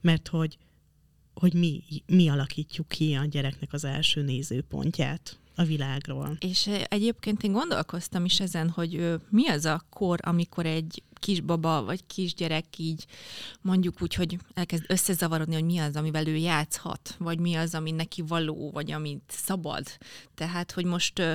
Mert 0.01 0.29
hogy 0.29 0.59
hogy 1.39 1.55
mi, 1.55 1.83
mi 2.07 2.29
alakítjuk 2.29 2.89
ki 2.89 3.15
a 3.15 3.25
gyereknek 3.25 3.73
az 3.73 3.85
első 3.85 4.23
nézőpontját 4.23 5.39
a 5.55 5.65
világról. 5.65 6.37
És 6.41 6.71
egyébként 6.89 7.43
én 7.43 7.53
gondolkoztam 7.53 8.25
is 8.25 8.41
ezen, 8.41 8.71
hogy 8.71 9.15
mi 9.29 9.49
az 9.49 9.65
a 9.65 9.83
kor, 9.91 10.19
amikor 10.23 10.67
egy 10.67 11.03
kisbaba 11.19 11.83
vagy 11.83 12.07
kisgyerek 12.07 12.65
így 12.77 13.07
mondjuk 13.61 14.03
úgy, 14.03 14.15
hogy 14.15 14.39
elkezd 14.55 14.85
összezavarodni, 14.89 15.55
hogy 15.55 15.65
mi 15.65 15.79
az, 15.79 15.97
amivel 15.97 16.27
ő 16.27 16.37
játszhat, 16.37 17.15
vagy 17.19 17.39
mi 17.39 17.55
az, 17.55 17.75
ami 17.75 17.91
neki 17.91 18.23
való, 18.23 18.71
vagy 18.71 18.93
amit 18.93 19.23
szabad. 19.29 19.87
Tehát, 20.35 20.73
hogy 20.73 20.85
most 20.85 21.19
ö, 21.19 21.33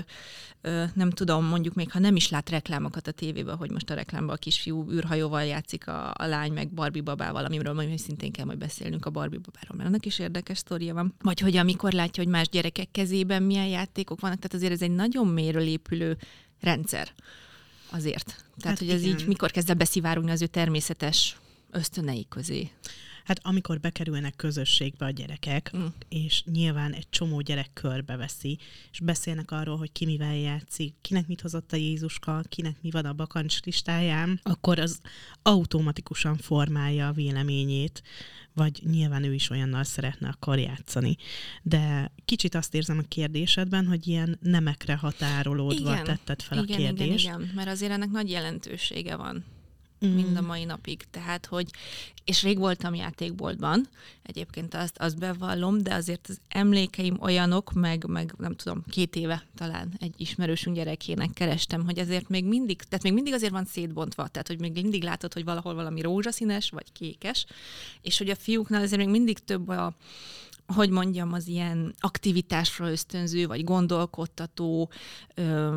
ö, 0.61 0.83
nem 0.93 1.09
tudom, 1.09 1.45
mondjuk 1.45 1.73
még 1.73 1.91
ha 1.91 1.99
nem 1.99 2.15
is 2.15 2.29
lát 2.29 2.49
reklámokat 2.49 3.07
a 3.07 3.11
tévében, 3.11 3.55
hogy 3.55 3.71
most 3.71 3.89
a 3.89 3.93
reklámban 3.93 4.35
a 4.35 4.37
kisfiú 4.37 4.91
űrhajóval 4.91 5.43
játszik 5.43 5.87
a, 5.87 6.13
a 6.15 6.25
lány 6.25 6.51
meg 6.51 6.71
Barbie 6.71 7.01
babával, 7.01 7.45
amiről 7.45 7.73
majd 7.73 7.97
szintén 7.97 8.31
kell 8.31 8.45
majd 8.45 8.57
beszélnünk 8.57 9.05
a 9.05 9.09
Barbie 9.09 9.39
babáról, 9.39 9.77
mert 9.77 9.89
annak 9.89 10.05
is 10.05 10.19
érdekes 10.19 10.57
sztoria 10.57 10.93
van. 10.93 11.15
Vagy 11.21 11.39
hogy 11.39 11.57
amikor 11.57 11.91
látja, 11.91 12.23
hogy 12.23 12.31
más 12.31 12.49
gyerekek 12.49 12.91
kezében 12.91 13.43
milyen 13.43 13.67
játékok 13.67 14.19
vannak, 14.19 14.37
tehát 14.37 14.53
azért 14.53 14.71
ez 14.73 14.81
egy 14.81 14.95
nagyon 14.95 15.27
mélyről 15.27 15.67
épülő 15.67 16.17
rendszer 16.59 17.13
azért. 17.93 18.25
Tehát, 18.25 18.63
hát 18.63 18.77
hogy 18.77 18.89
ez 18.89 19.01
igen. 19.01 19.19
így 19.19 19.27
mikor 19.27 19.51
kezd 19.51 19.69
el 19.69 19.75
beszivárogni 19.75 20.31
az 20.31 20.41
ő 20.41 20.45
természetes 20.45 21.37
ösztönei 21.71 22.25
közé. 22.29 22.69
Hát 23.23 23.39
amikor 23.43 23.79
bekerülnek 23.79 24.35
közösségbe 24.35 25.05
a 25.05 25.09
gyerekek, 25.09 25.71
mm. 25.77 25.85
és 26.09 26.43
nyilván 26.43 26.93
egy 26.93 27.09
csomó 27.09 27.41
gyerek 27.41 27.69
körbeveszi, 27.73 28.57
és 28.91 28.99
beszélnek 28.99 29.51
arról, 29.51 29.77
hogy 29.77 29.91
ki 29.91 30.05
mivel 30.05 30.35
játszik, 30.35 30.95
kinek 31.01 31.27
mit 31.27 31.41
hozott 31.41 31.73
a 31.73 31.75
Jézuska, 31.75 32.41
kinek 32.49 32.75
mi 32.81 32.91
van 32.91 33.05
a 33.05 33.13
bakancs 33.13 33.61
listáján, 33.61 34.39
akkor 34.43 34.79
az 34.79 34.99
automatikusan 35.41 36.37
formálja 36.37 37.07
a 37.07 37.11
véleményét, 37.11 38.03
vagy 38.53 38.81
nyilván 38.83 39.23
ő 39.23 39.33
is 39.33 39.49
olyannal 39.49 39.83
szeretne 39.83 40.27
akar 40.27 40.59
játszani. 40.59 41.15
De 41.61 42.11
kicsit 42.25 42.55
azt 42.55 42.73
érzem 42.73 42.97
a 42.97 43.07
kérdésedben, 43.07 43.87
hogy 43.87 44.07
ilyen 44.07 44.37
nemekre 44.41 44.95
határolódva 44.95 45.91
igen, 45.91 46.03
tetted 46.03 46.41
fel 46.41 46.63
igen, 46.63 46.75
a 46.75 46.77
kérdést. 46.77 47.25
Igen, 47.25 47.41
igen, 47.41 47.51
mert 47.55 47.69
azért 47.69 47.91
ennek 47.91 48.09
nagy 48.09 48.29
jelentősége 48.29 49.15
van 49.15 49.45
mm. 50.05 50.15
mind 50.15 50.37
a 50.37 50.41
mai 50.41 50.63
napig. 50.63 51.03
Tehát, 51.11 51.45
hogy, 51.45 51.69
és 52.23 52.43
rég 52.43 52.57
voltam 52.57 52.95
játékboltban, 52.95 53.87
egyébként 54.23 54.73
azt, 54.73 54.97
azt 54.97 55.19
bevallom, 55.19 55.83
de 55.83 55.93
azért 55.93 56.27
az 56.29 56.39
emlékeim 56.47 57.17
olyanok, 57.21 57.71
meg, 57.73 58.05
meg 58.07 58.33
nem 58.37 58.55
tudom, 58.55 58.83
két 58.89 59.15
éve 59.15 59.43
talán 59.55 59.93
egy 59.99 60.13
ismerősünk 60.17 60.75
gyerekének 60.75 61.29
kerestem, 61.33 61.85
hogy 61.85 61.99
azért 61.99 62.29
még 62.29 62.45
mindig, 62.45 62.81
tehát 62.81 63.03
még 63.03 63.13
mindig 63.13 63.33
azért 63.33 63.51
van 63.51 63.65
szétbontva, 63.65 64.27
tehát 64.27 64.47
hogy 64.47 64.59
még 64.59 64.73
mindig 64.73 65.03
látod, 65.03 65.33
hogy 65.33 65.43
valahol 65.43 65.73
valami 65.73 66.01
rózsaszínes, 66.01 66.69
vagy 66.69 66.91
kékes, 66.91 67.45
és 68.01 68.17
hogy 68.17 68.29
a 68.29 68.35
fiúknál 68.35 68.81
azért 68.81 69.01
még 69.01 69.09
mindig 69.09 69.39
több 69.39 69.67
a, 69.67 69.93
hogy 70.73 70.89
mondjam, 70.89 71.33
az 71.33 71.47
ilyen 71.47 71.95
aktivitásra 71.99 72.91
ösztönző, 72.91 73.47
vagy 73.47 73.63
gondolkodtató, 73.63 74.91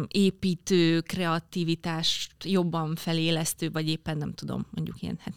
építő, 0.08 1.00
kreativitást 1.00 2.32
jobban 2.44 2.94
felélesztő, 2.94 3.70
vagy 3.70 3.88
éppen 3.88 4.16
nem 4.16 4.32
tudom, 4.32 4.66
mondjuk 4.70 5.02
ilyen 5.02 5.18
hát 5.20 5.34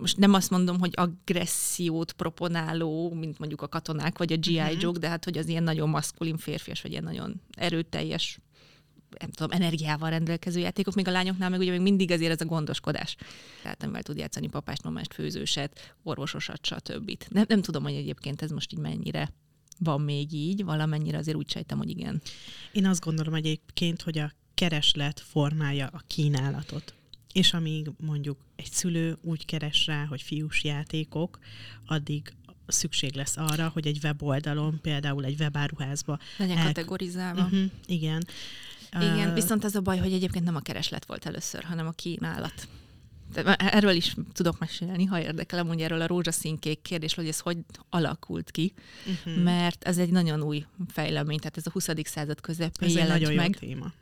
most 0.00 0.16
nem 0.16 0.34
azt 0.34 0.50
mondom, 0.50 0.78
hogy 0.78 0.92
agressziót 0.94 2.12
proponáló, 2.12 3.12
mint 3.14 3.38
mondjuk 3.38 3.62
a 3.62 3.68
katonák, 3.68 4.18
vagy 4.18 4.32
a 4.32 4.36
G.I. 4.36 4.58
Uh-huh. 4.58 4.80
Joke, 4.80 4.98
de 4.98 5.08
hát, 5.08 5.24
hogy 5.24 5.38
az 5.38 5.48
ilyen 5.48 5.62
nagyon 5.62 5.88
maszkulin 5.88 6.36
férfias, 6.36 6.82
vagy 6.82 6.90
ilyen 6.90 7.02
nagyon 7.02 7.40
erőteljes 7.50 8.38
nem 9.20 9.30
tudom, 9.30 9.50
energiával 9.50 10.10
rendelkező 10.10 10.60
játékok, 10.60 10.94
még 10.94 11.08
a 11.08 11.10
lányoknál 11.10 11.50
meg 11.50 11.60
ugye 11.60 11.70
még 11.70 11.80
mindig 11.80 12.10
azért 12.10 12.32
ez 12.32 12.40
a 12.40 12.44
gondoskodás. 12.44 13.16
Tehát 13.62 13.82
amivel 13.82 14.02
tud 14.02 14.16
játszani 14.16 14.48
papásnomást, 14.48 15.14
főzőset, 15.14 15.94
orvososat, 16.02 16.66
stb. 16.66 17.24
Nem, 17.28 17.44
nem 17.48 17.62
tudom, 17.62 17.82
hogy 17.82 17.94
egyébként 17.94 18.42
ez 18.42 18.50
most 18.50 18.72
így 18.72 18.78
mennyire 18.78 19.32
van 19.78 20.00
még 20.00 20.32
így, 20.32 20.64
valamennyire 20.64 21.18
azért 21.18 21.36
úgy 21.36 21.50
sejtem, 21.50 21.78
hogy 21.78 21.90
igen. 21.90 22.22
Én 22.72 22.86
azt 22.86 23.04
gondolom 23.04 23.34
egyébként, 23.34 24.02
hogy 24.02 24.18
a 24.18 24.32
kereslet 24.54 25.20
formálja 25.20 25.86
a 25.86 26.02
kínálatot. 26.06 26.94
És 27.32 27.52
amíg 27.52 27.90
mondjuk 27.96 28.38
egy 28.56 28.70
szülő 28.70 29.18
úgy 29.22 29.44
keres 29.44 29.86
rá, 29.86 30.04
hogy 30.04 30.22
fiús 30.22 30.64
játékok, 30.64 31.38
addig 31.86 32.34
szükség 32.66 33.14
lesz 33.14 33.36
arra, 33.36 33.68
hogy 33.68 33.86
egy 33.86 33.98
weboldalon, 34.02 34.78
például 34.80 35.24
egy 35.24 35.40
webáruházba 35.40 36.18
legyen 36.36 36.58
el... 36.58 36.64
kategorizálva. 36.64 37.42
Uh-huh, 37.42 37.70
igen. 37.86 38.26
Igen, 38.92 39.34
viszont 39.34 39.64
az 39.64 39.74
a 39.74 39.80
baj, 39.80 39.98
hogy 39.98 40.12
egyébként 40.12 40.44
nem 40.44 40.56
a 40.56 40.60
kereslet 40.60 41.04
volt 41.04 41.26
először, 41.26 41.64
hanem 41.64 41.86
a 41.86 41.90
kínálat. 41.90 42.68
Erről 43.56 43.94
is 43.94 44.16
tudok 44.32 44.58
mesélni, 44.58 45.04
ha 45.04 45.20
érdekel, 45.20 45.64
mondja 45.64 45.84
erről 45.84 46.00
a 46.00 46.06
rózsaszínkék 46.06 46.82
kérdés, 46.82 47.14
hogy 47.14 47.28
ez 47.28 47.38
hogy 47.38 47.58
alakult 47.90 48.50
ki, 48.50 48.72
uh-huh. 49.06 49.42
mert 49.42 49.84
ez 49.84 49.98
egy 49.98 50.10
nagyon 50.10 50.42
új 50.42 50.64
fejlemény, 50.88 51.38
tehát 51.38 51.56
ez 51.56 51.66
a 51.66 51.70
20. 51.70 51.88
század 52.02 52.40
közepén 52.40 52.88
jelent 52.88 53.10
egy 53.10 53.20
nagyon 53.20 53.34
meg. 53.34 53.58
Jó 53.60 53.68
téma 53.68 53.92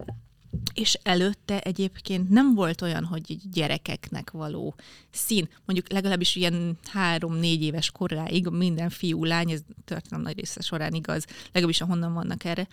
és 0.74 0.98
előtte 1.02 1.60
egyébként 1.60 2.28
nem 2.28 2.54
volt 2.54 2.82
olyan, 2.82 3.04
hogy 3.04 3.36
gyerekeknek 3.52 4.30
való 4.30 4.74
szín. 5.10 5.48
Mondjuk 5.64 5.92
legalábbis 5.92 6.36
ilyen 6.36 6.78
három-négy 6.84 7.62
éves 7.62 7.90
koráig 7.90 8.46
minden 8.46 8.90
fiú, 8.90 9.24
lány, 9.24 9.50
ez 9.50 9.60
történelem 9.84 10.24
nagy 10.24 10.38
része 10.38 10.60
során 10.60 10.92
igaz, 10.92 11.26
legalábbis 11.46 11.80
ahonnan 11.80 12.12
vannak 12.12 12.44
erre 12.44 12.68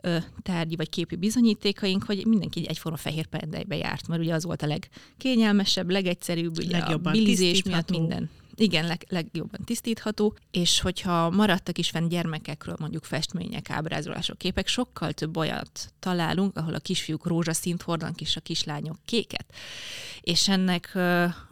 ö, 0.00 0.16
tárgyi 0.42 0.76
vagy 0.76 0.88
képi 0.88 1.16
bizonyítékaink, 1.16 2.04
hogy 2.04 2.26
mindenki 2.26 2.68
egyforma 2.68 2.96
fehér 2.96 3.26
pendelybe 3.26 3.76
járt, 3.76 4.08
mert 4.08 4.20
ugye 4.20 4.34
az 4.34 4.44
volt 4.44 4.62
a 4.62 4.66
legkényelmesebb, 4.66 5.90
legegyszerűbb, 5.90 6.58
ugye 6.58 6.78
Legjobban 6.78 7.12
a 7.12 7.16
bilizés 7.16 7.62
miatt 7.62 7.90
minden 7.90 8.30
igen, 8.56 8.86
leg, 8.86 9.06
legjobban 9.08 9.60
tisztítható, 9.64 10.36
és 10.50 10.80
hogyha 10.80 11.30
maradtak 11.30 11.78
is 11.78 11.90
fenn 11.90 12.08
gyermekekről 12.08 12.76
mondjuk 12.78 13.04
festmények, 13.04 13.70
ábrázolások, 13.70 14.38
képek, 14.38 14.66
sokkal 14.66 15.12
több 15.12 15.36
olyat 15.36 15.92
találunk, 15.98 16.56
ahol 16.56 16.74
a 16.74 16.78
kisfiúk 16.78 17.26
rózsaszínt 17.26 17.82
hordanak, 17.82 18.20
és 18.20 18.36
a 18.36 18.40
kislányok 18.40 18.98
kéket. 19.04 19.46
És 20.20 20.48
ennek 20.48 20.98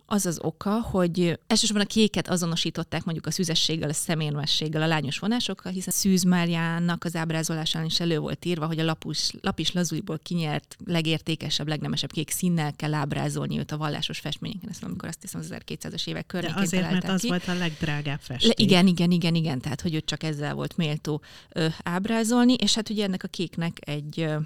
az 0.07 0.27
az 0.27 0.38
oka, 0.43 0.81
hogy 0.81 1.38
elsősorban 1.47 1.85
a 1.85 1.88
kéket 1.88 2.29
azonosították 2.29 3.05
mondjuk 3.05 3.27
a 3.27 3.31
szüzességgel, 3.31 3.88
a 3.88 3.93
szemérmességgel, 3.93 4.83
a 4.83 4.87
lányos 4.87 5.19
vonásokkal, 5.19 5.73
hiszen 5.73 5.93
Szűz 5.95 6.23
Máriának 6.23 7.05
az 7.05 7.17
ábrázolásán 7.17 7.85
is 7.85 8.01
elő 8.01 8.19
volt 8.19 8.45
írva, 8.45 8.67
hogy 8.67 8.79
a 8.79 8.85
lapus, 8.85 9.31
lapis 9.40 9.73
lazújból 9.73 10.19
kinyert 10.23 10.77
legértékesebb, 10.87 11.69
legnemesebb 11.69 12.12
kék 12.12 12.31
színnel 12.31 12.73
kell 12.77 12.95
ábrázolni 12.95 13.59
őt 13.59 13.73
a 13.73 13.77
vallásos 13.77 14.19
festményeken. 14.19 14.69
Ezt 14.71 14.85
amikor 14.85 15.09
azt 15.09 15.21
hiszem 15.21 15.40
az 15.40 15.49
1200-as 15.51 16.09
évek 16.09 16.27
környékén 16.27 16.57
De 16.57 16.62
azért, 16.62 16.90
mert 16.90 17.09
az 17.09 17.21
ki. 17.21 17.29
volt 17.29 17.49
a 17.49 17.55
legdrágább 17.55 18.21
festék. 18.21 18.59
Le, 18.59 18.64
igen, 18.64 18.87
igen, 18.87 19.11
igen, 19.11 19.35
igen, 19.35 19.61
tehát 19.61 19.81
hogy 19.81 19.95
őt 19.95 20.05
csak 20.05 20.23
ezzel 20.23 20.55
volt 20.55 20.77
méltó 20.77 21.23
ö, 21.53 21.67
ábrázolni, 21.83 22.53
és 22.53 22.75
hát 22.75 22.90
ugye 22.90 23.05
ennek 23.05 23.23
a 23.23 23.29
kéknek 23.29 23.77
egy 23.81 24.21
ö, 24.21 24.37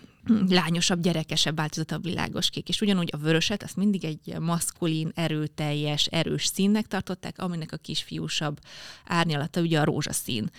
lányosabb, 0.49 1.01
gyerekesebb 1.01 1.57
változata 1.57 1.95
a 1.95 1.99
világos 1.99 2.51
kék. 2.51 2.69
És 2.69 2.81
ugyanúgy 2.81 3.11
a 3.13 3.17
vöröset, 3.17 3.63
azt 3.63 3.77
mindig 3.77 4.05
egy 4.05 4.39
maszkulin, 4.39 5.13
erőteljes, 5.15 6.07
erős 6.07 6.47
színnek 6.47 6.87
tartották, 6.87 7.39
aminek 7.39 7.73
a 7.73 7.77
kisfiúsabb 7.77 8.59
árnyalata 9.05 9.61
ugye 9.61 9.81
a 9.81 9.85
rózsaszín. 9.85 10.51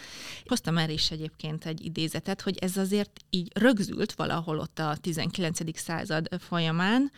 Hoztam 0.46 0.78
erre 0.78 0.92
is 0.92 1.12
egyébként 1.12 1.66
egy 1.66 1.86
idézetet, 1.86 2.42
hogy 2.42 2.58
ez 2.58 2.78
azért 2.78 3.12
így 3.30 3.52
rögzült 3.54 4.14
valahol 4.14 4.60
ott 4.60 4.80
a 4.80 4.98
19. 5.02 5.80
század 5.80 6.28
folyamán, 6.40 7.12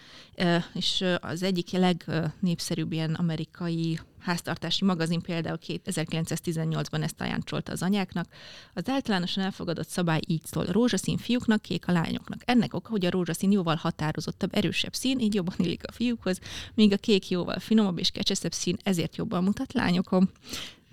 és 0.73 1.03
az 1.19 1.43
egyik 1.43 1.71
legnépszerűbb 1.71 2.91
ilyen 2.91 3.13
amerikai 3.13 3.99
háztartási 4.21 4.85
magazin 4.85 5.21
például 5.21 5.57
1918-ban 5.61 7.03
ezt 7.03 7.21
ajánlcsolta 7.21 7.71
az 7.71 7.81
anyáknak. 7.81 8.27
Az 8.73 8.89
általánosan 8.89 9.43
elfogadott 9.43 9.87
szabály 9.87 10.19
így 10.27 10.45
szól, 10.45 10.65
rózsaszín 10.65 11.17
fiúknak, 11.17 11.61
kék 11.61 11.87
a 11.87 11.91
lányoknak. 11.91 12.41
Ennek 12.45 12.73
oka, 12.73 12.89
hogy 12.89 13.05
a 13.05 13.09
rózsaszín 13.09 13.51
jóval 13.51 13.75
határozottabb, 13.75 14.55
erősebb 14.55 14.93
szín, 14.93 15.19
így 15.19 15.33
jobban 15.33 15.55
illik 15.57 15.87
a 15.87 15.91
fiúkhoz, 15.91 16.39
míg 16.73 16.93
a 16.93 16.97
kék 16.97 17.29
jóval 17.29 17.59
finomabb 17.59 17.99
és 17.99 18.09
kecseszebb 18.09 18.53
szín, 18.53 18.77
ezért 18.83 19.15
jobban 19.15 19.43
mutat 19.43 19.73
lányokon. 19.73 20.29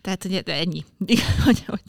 Tehát, 0.09 0.23
hogy 0.23 0.55
ennyi. 0.55 0.85
hogy, 1.45 1.65
hogy 1.65 1.83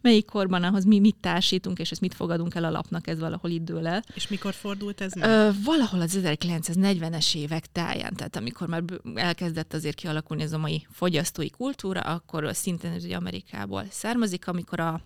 melyik 0.00 0.24
korban 0.24 0.62
ahhoz 0.62 0.84
mi 0.84 0.98
mit 0.98 1.16
társítunk, 1.20 1.78
és 1.78 1.90
ezt 1.90 2.00
mit 2.00 2.14
fogadunk 2.14 2.54
el 2.54 2.64
a 2.64 2.70
lapnak, 2.70 3.06
ez 3.06 3.18
valahol 3.18 3.50
itt 3.50 3.64
dől 3.64 3.86
el. 3.86 4.04
És 4.14 4.28
mikor 4.28 4.52
fordult 4.52 5.00
ez 5.00 5.12
meg? 5.12 5.28
Ö, 5.28 5.50
valahol 5.64 6.00
az 6.00 6.20
1940-es 6.22 7.36
évek 7.36 7.66
táján, 7.72 8.14
tehát 8.14 8.36
amikor 8.36 8.68
már 8.68 8.82
elkezdett 9.14 9.74
azért 9.74 9.96
kialakulni 9.96 10.42
ez 10.42 10.52
a 10.52 10.58
mai 10.58 10.86
fogyasztói 10.90 11.50
kultúra, 11.50 12.00
akkor 12.00 12.48
szintén 12.52 12.92
ez 12.92 13.04
ugye 13.04 13.16
Amerikából 13.16 13.86
származik, 13.90 14.48
amikor 14.48 14.80
a 14.80 15.00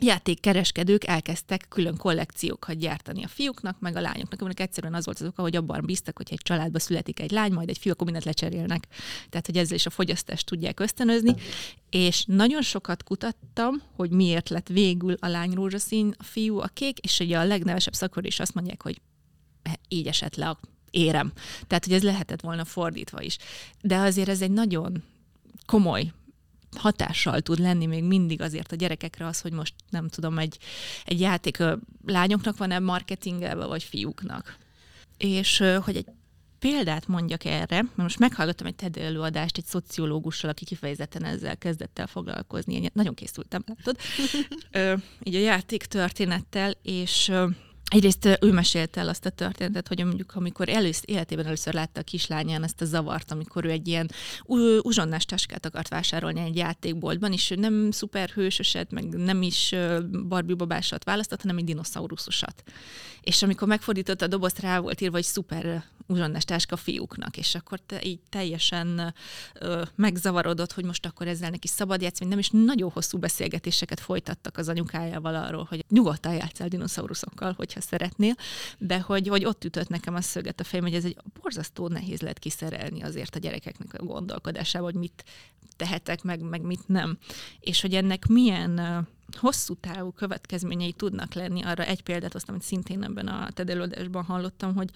játékkereskedők 0.00 1.04
elkezdtek 1.04 1.66
külön 1.68 1.96
kollekciókat 1.96 2.78
gyártani 2.78 3.24
a 3.24 3.28
fiúknak, 3.28 3.80
meg 3.80 3.96
a 3.96 4.00
lányoknak, 4.00 4.40
aminek 4.40 4.60
egyszerűen 4.60 4.94
az 4.94 5.04
volt 5.04 5.20
az 5.20 5.26
oka, 5.26 5.42
hogy 5.42 5.56
abban 5.56 5.82
bíztak, 5.84 6.16
hogy 6.16 6.28
egy 6.30 6.40
családba 6.42 6.78
születik 6.78 7.20
egy 7.20 7.30
lány, 7.30 7.52
majd 7.52 7.68
egy 7.68 7.78
fiú, 7.78 7.92
akkor 7.92 8.04
mindent 8.04 8.26
lecserélnek. 8.26 8.86
Tehát, 9.28 9.46
hogy 9.46 9.56
ezzel 9.56 9.76
is 9.76 9.86
a 9.86 9.90
fogyasztást 9.90 10.46
tudják 10.46 10.80
ösztönözni. 10.80 11.34
És 11.90 12.24
nagyon 12.24 12.62
sokat 12.62 13.02
kutattam, 13.02 13.82
hogy 13.92 14.10
miért 14.10 14.48
lett 14.48 14.68
végül 14.68 15.16
a 15.20 15.26
lány 15.26 15.52
rózsaszín, 15.52 16.14
a 16.18 16.22
fiú 16.22 16.58
a 16.58 16.66
kék, 16.66 16.98
és 16.98 17.18
ugye 17.18 17.38
a 17.38 17.44
legnevesebb 17.44 17.94
szakor 17.94 18.26
is 18.26 18.40
azt 18.40 18.54
mondják, 18.54 18.82
hogy 18.82 19.00
így 19.88 20.06
esett 20.06 20.36
le 20.36 20.48
a 20.48 20.58
érem. 20.90 21.32
Tehát, 21.66 21.84
hogy 21.84 21.94
ez 21.94 22.02
lehetett 22.02 22.40
volna 22.40 22.64
fordítva 22.64 23.22
is. 23.22 23.36
De 23.80 23.96
azért 23.96 24.28
ez 24.28 24.42
egy 24.42 24.50
nagyon 24.50 25.02
komoly 25.66 26.12
hatással 26.76 27.40
tud 27.40 27.58
lenni 27.58 27.86
még 27.86 28.04
mindig 28.04 28.40
azért 28.40 28.72
a 28.72 28.76
gyerekekre 28.76 29.26
az, 29.26 29.40
hogy 29.40 29.52
most 29.52 29.74
nem 29.90 30.08
tudom, 30.08 30.38
egy, 30.38 30.58
egy 31.04 31.20
játék 31.20 31.62
lányoknak 32.06 32.56
van-e 32.56 32.78
marketingelve, 32.78 33.66
vagy 33.66 33.82
fiúknak. 33.82 34.56
És 35.16 35.64
hogy 35.84 35.96
egy 35.96 36.06
példát 36.58 37.06
mondjak 37.06 37.44
erre, 37.44 37.76
mert 37.82 37.96
most 37.96 38.18
meghallgattam 38.18 38.66
egy 38.66 38.74
TED 38.74 38.96
előadást 38.96 39.56
egy 39.56 39.64
szociológussal, 39.64 40.50
aki 40.50 40.64
kifejezetten 40.64 41.24
ezzel 41.24 41.56
kezdett 41.56 41.98
el 41.98 42.06
foglalkozni. 42.06 42.74
Én 42.74 42.90
nagyon 42.92 43.14
készültem, 43.14 43.64
látod? 43.66 43.96
így 45.28 45.34
a 45.34 45.38
játék 45.38 45.84
történettel, 45.84 46.74
és 46.82 47.32
Egyrészt 47.90 48.38
ő 48.40 48.52
mesélte 48.52 49.00
el 49.00 49.08
azt 49.08 49.26
a 49.26 49.30
történetet, 49.30 49.88
hogy 49.88 50.04
mondjuk 50.04 50.34
amikor 50.34 50.68
elősz, 50.68 51.02
életében 51.04 51.46
először 51.46 51.74
látta 51.74 52.00
a 52.00 52.02
kislányán 52.02 52.62
ezt 52.62 52.80
a 52.80 52.84
zavart, 52.84 53.30
amikor 53.30 53.64
ő 53.64 53.70
egy 53.70 53.88
ilyen 53.88 54.10
uzsonnás 54.80 55.24
táskát 55.24 55.66
akart 55.66 55.88
vásárolni 55.88 56.40
egy 56.40 56.56
játékboltban, 56.56 57.32
és 57.32 57.50
ő 57.50 57.54
nem 57.54 57.90
szuperhősöset, 57.90 58.90
meg 58.90 59.04
nem 59.04 59.42
is 59.42 59.74
Barbie 60.28 60.56
babásat 60.56 61.04
választott, 61.04 61.40
hanem 61.40 61.56
egy 61.56 61.64
dinoszauruszosat. 61.64 62.62
És 63.20 63.42
amikor 63.42 63.68
megfordította 63.68 64.24
a 64.24 64.28
dobozt, 64.28 64.60
rá 64.60 64.78
volt 64.78 65.00
írva, 65.00 65.14
hogy 65.14 65.24
szuper 65.24 65.84
uzsonnás 66.06 66.44
táska 66.44 66.76
fiúknak, 66.76 67.36
és 67.36 67.54
akkor 67.54 67.78
te 67.86 68.02
így 68.02 68.20
teljesen 68.28 69.14
ö, 69.54 69.82
megzavarodott, 69.94 70.72
hogy 70.72 70.84
most 70.84 71.06
akkor 71.06 71.28
ezzel 71.28 71.50
neki 71.50 71.68
szabad 71.68 72.02
játszani, 72.02 72.30
nem, 72.30 72.38
és 72.38 72.50
nagyon 72.52 72.90
hosszú 72.90 73.18
beszélgetéseket 73.18 74.00
folytattak 74.00 74.56
az 74.56 74.68
anyukájával 74.68 75.34
arról, 75.34 75.66
hogy 75.68 75.84
nyugodtan 75.88 76.34
játszál 76.34 76.68
dinoszauruszokkal, 76.68 77.52
hogyha 77.76 77.96
szeretnél, 77.96 78.34
de 78.78 79.00
hogy, 79.00 79.28
hogy 79.28 79.44
ott 79.44 79.64
ütött 79.64 79.88
nekem 79.88 80.14
a 80.14 80.20
szöget 80.20 80.60
a 80.60 80.64
fejem, 80.64 80.84
hogy 80.84 80.94
ez 80.94 81.04
egy 81.04 81.16
borzasztó 81.40 81.88
nehéz 81.88 82.20
lehet 82.20 82.38
kiszerelni 82.38 83.02
azért 83.02 83.36
a 83.36 83.38
gyerekeknek 83.38 84.00
a 84.00 84.04
gondolkodásával, 84.04 84.90
hogy 84.90 85.00
mit 85.00 85.24
tehetek 85.76 86.22
meg, 86.22 86.40
meg 86.40 86.62
mit 86.62 86.88
nem. 86.88 87.18
És 87.60 87.80
hogy 87.80 87.94
ennek 87.94 88.26
milyen 88.26 89.06
hosszú 89.32 89.74
távú 89.74 90.10
következményei 90.10 90.92
tudnak 90.92 91.34
lenni. 91.34 91.62
Arra 91.62 91.84
egy 91.84 92.02
példát 92.02 92.32
hoztam, 92.32 92.54
amit 92.54 92.66
szintén 92.66 93.02
ebben 93.02 93.28
a 93.28 93.50
TED 93.50 93.98
hallottam, 94.26 94.74
hogy 94.74 94.90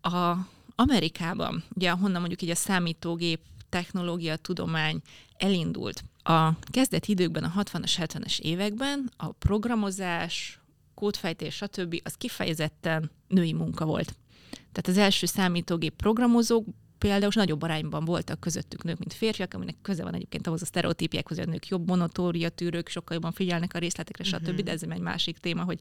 a 0.00 0.36
Amerikában, 0.74 1.64
ugye 1.74 1.90
honnan 1.90 2.20
mondjuk 2.20 2.42
így 2.42 2.50
a 2.50 2.54
számítógép 2.54 3.40
technológia, 3.68 4.36
tudomány 4.36 5.00
elindult. 5.36 6.04
A 6.22 6.58
kezdeti 6.70 7.10
időkben, 7.10 7.44
a 7.44 7.62
60-as, 7.62 7.92
70-es 7.96 8.38
években 8.38 9.10
a 9.16 9.32
programozás, 9.32 10.61
kódfejtés, 10.94 11.54
stb. 11.54 12.00
az 12.04 12.14
kifejezetten 12.14 13.10
női 13.28 13.52
munka 13.52 13.84
volt. 13.84 14.16
Tehát 14.50 14.86
az 14.86 14.96
első 14.96 15.26
számítógép 15.26 15.94
programozók 15.94 16.66
például 17.02 17.32
nagyobb 17.34 17.62
arányban 17.62 18.04
voltak 18.04 18.40
közöttük 18.40 18.82
nők, 18.84 18.98
mint 18.98 19.12
férfiak, 19.12 19.54
aminek 19.54 19.74
köze 19.82 20.02
van 20.02 20.14
egyébként 20.14 20.46
ahhoz 20.46 20.62
a 20.62 20.64
sztereotípiekhoz, 20.64 21.36
hogy 21.36 21.46
a 21.46 21.50
nők 21.50 21.68
jobb 21.68 21.86
monotória 21.86 22.48
tűrők, 22.48 22.88
sokkal 22.88 23.14
jobban 23.14 23.32
figyelnek 23.32 23.74
a 23.74 23.78
részletekre, 23.78 24.24
stb. 24.24 24.48
Uh-huh. 24.48 24.60
De 24.60 24.70
ez 24.70 24.82
egy 24.82 25.00
másik 25.00 25.38
téma, 25.38 25.62
hogy 25.62 25.78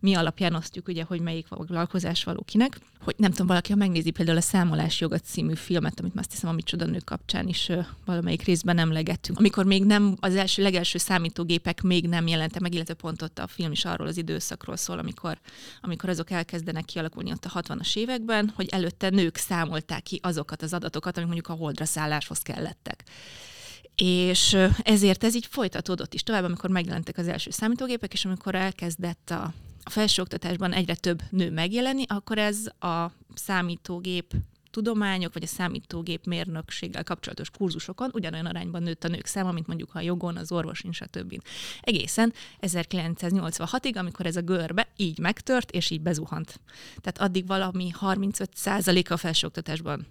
mi 0.00 0.14
alapján 0.14 0.54
osztjuk, 0.54 0.88
ugye, 0.88 1.04
hogy 1.04 1.20
melyik 1.20 1.46
foglalkozás 1.46 2.24
való 2.24 2.42
kinek. 2.42 2.78
Hogy 3.00 3.14
nem 3.16 3.30
tudom, 3.30 3.46
valaki, 3.46 3.72
ha 3.72 3.78
megnézi 3.78 4.10
például 4.10 4.36
a 4.36 4.40
Számolás 4.40 5.00
jogat 5.00 5.24
című 5.24 5.54
filmet, 5.54 6.00
amit 6.00 6.12
azt 6.16 6.30
hiszem, 6.30 6.50
amit 6.50 6.64
csoda 6.64 6.84
nők 6.84 7.04
kapcsán 7.04 7.48
is 7.48 7.70
valamelyik 8.04 8.42
részben 8.42 8.78
emlegettünk. 8.78 9.38
Amikor 9.38 9.64
még 9.64 9.84
nem 9.84 10.16
az 10.20 10.36
első, 10.36 10.62
legelső 10.62 10.98
számítógépek 10.98 11.82
még 11.82 12.08
nem 12.08 12.26
jelentek 12.26 12.60
meg, 12.60 12.74
illetve 12.74 12.94
pont 12.94 13.22
ott 13.22 13.38
a 13.38 13.46
film 13.46 13.72
is 13.72 13.84
arról 13.84 14.06
az 14.06 14.16
időszakról 14.16 14.76
szól, 14.76 14.98
amikor, 14.98 15.38
amikor 15.80 16.08
azok 16.08 16.30
elkezdenek 16.30 16.84
kialakulni 16.84 17.30
ott 17.30 17.44
a 17.44 17.62
60-as 17.62 17.96
években, 17.96 18.52
hogy 18.54 18.68
előtte 18.70 19.10
nők 19.10 19.36
számolták 19.36 20.02
ki 20.02 20.18
azokat 20.52 20.62
az 20.62 20.72
adatokat, 20.72 21.16
amik 21.16 21.28
mondjuk 21.28 21.48
a 21.48 21.62
holdra 21.62 21.84
szálláshoz 21.84 22.38
kellettek. 22.38 23.04
És 23.94 24.56
ezért 24.82 25.24
ez 25.24 25.34
így 25.34 25.46
folytatódott 25.46 26.14
is 26.14 26.22
tovább, 26.22 26.44
amikor 26.44 26.70
megjelentek 26.70 27.18
az 27.18 27.28
első 27.28 27.50
számítógépek, 27.50 28.12
és 28.12 28.24
amikor 28.24 28.54
elkezdett 28.54 29.30
a, 29.30 29.52
a 29.82 29.90
felsőoktatásban 29.90 30.72
egyre 30.72 30.94
több 30.94 31.22
nő 31.30 31.50
megjelenni, 31.50 32.04
akkor 32.08 32.38
ez 32.38 32.66
a 32.78 33.10
számítógép 33.34 34.34
tudományok, 34.72 35.32
vagy 35.32 35.42
a 35.42 35.46
számítógép 35.46 36.26
mérnökséggel 36.26 37.04
kapcsolatos 37.04 37.50
kurzusokon 37.50 38.10
ugyanolyan 38.12 38.46
arányban 38.46 38.82
nőtt 38.82 39.04
a 39.04 39.08
nők 39.08 39.26
száma, 39.26 39.52
mint 39.52 39.66
mondjuk 39.66 39.94
a 39.94 40.00
jogon, 40.00 40.36
az 40.36 40.52
orvosin, 40.52 40.92
stb. 40.92 41.42
Egészen 41.80 42.32
1986-ig, 42.60 43.96
amikor 43.96 44.26
ez 44.26 44.36
a 44.36 44.40
görbe 44.40 44.88
így 44.96 45.18
megtört, 45.18 45.70
és 45.70 45.90
így 45.90 46.00
bezuhant. 46.00 46.60
Tehát 47.00 47.30
addig 47.30 47.46
valami 47.46 47.92
35% 48.00 49.10
a 49.10 49.16
felsőoktatásban 49.16 50.06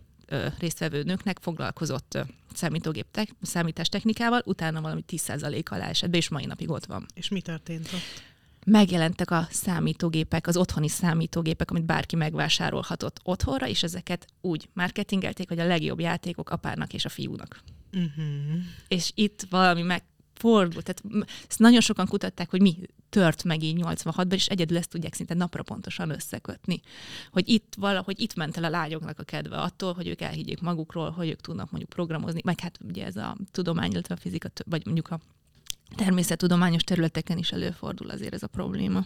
résztvevő 0.59 1.03
nőknek 1.03 1.37
foglalkozott 1.41 2.17
számítógép 2.53 3.05
te- 3.11 3.27
számítástechnikával, 3.41 4.41
utána 4.45 4.81
valami 4.81 5.03
10% 5.07 5.69
alá 5.69 5.87
esett 5.87 6.09
be, 6.09 6.17
és 6.17 6.29
mai 6.29 6.45
napig 6.45 6.69
ott 6.69 6.85
van. 6.85 7.05
És 7.13 7.29
mi 7.29 7.41
történt 7.41 7.89
ott? 7.93 8.29
megjelentek 8.65 9.31
a 9.31 9.47
számítógépek, 9.49 10.47
az 10.47 10.57
otthoni 10.57 10.87
számítógépek, 10.87 11.71
amit 11.71 11.85
bárki 11.85 12.15
megvásárolhatott 12.15 13.19
otthonra, 13.23 13.67
és 13.67 13.83
ezeket 13.83 14.27
úgy 14.41 14.69
marketingelték, 14.73 15.47
hogy 15.47 15.59
a 15.59 15.65
legjobb 15.65 15.99
játékok 15.99 16.49
apának 16.49 16.93
és 16.93 17.05
a 17.05 17.09
fiúnak. 17.09 17.63
Uh-huh. 17.93 18.61
És 18.87 19.11
itt 19.15 19.45
valami 19.49 19.81
megfordult. 20.41 20.85
Tehát 20.85 21.25
ezt 21.49 21.59
nagyon 21.59 21.81
sokan 21.81 22.07
kutatták, 22.07 22.49
hogy 22.49 22.61
mi 22.61 22.77
tört 23.09 23.43
meg 23.43 23.63
így 23.63 23.81
86-ban, 23.83 24.33
és 24.33 24.47
egyedül 24.47 24.77
ezt 24.77 24.89
tudják 24.89 25.13
szinte 25.13 25.33
napra 25.33 25.63
pontosan 25.63 26.09
összekötni. 26.09 26.81
Hogy 27.31 27.49
itt 27.49 27.73
valahogy 27.77 28.19
itt 28.21 28.35
ment 28.35 28.57
el 28.57 28.63
a 28.63 28.69
lányoknak 28.69 29.19
a 29.19 29.23
kedve 29.23 29.57
attól, 29.57 29.93
hogy 29.93 30.07
ők 30.07 30.21
elhiggyék 30.21 30.61
magukról, 30.61 31.09
hogy 31.09 31.29
ők 31.29 31.41
tudnak 31.41 31.71
mondjuk 31.71 31.89
programozni, 31.89 32.41
meg 32.43 32.59
hát 32.59 32.79
ugye 32.87 33.05
ez 33.05 33.15
a 33.15 33.37
tudomány, 33.51 33.91
illetve 33.91 34.15
a 34.15 34.17
fizika, 34.17 34.49
vagy 34.65 34.85
mondjuk 34.85 35.09
a 35.11 35.19
természettudományos 35.95 36.83
területeken 36.83 37.37
is 37.37 37.51
előfordul 37.51 38.09
azért 38.09 38.33
ez 38.33 38.43
a 38.43 38.47
probléma. 38.47 39.05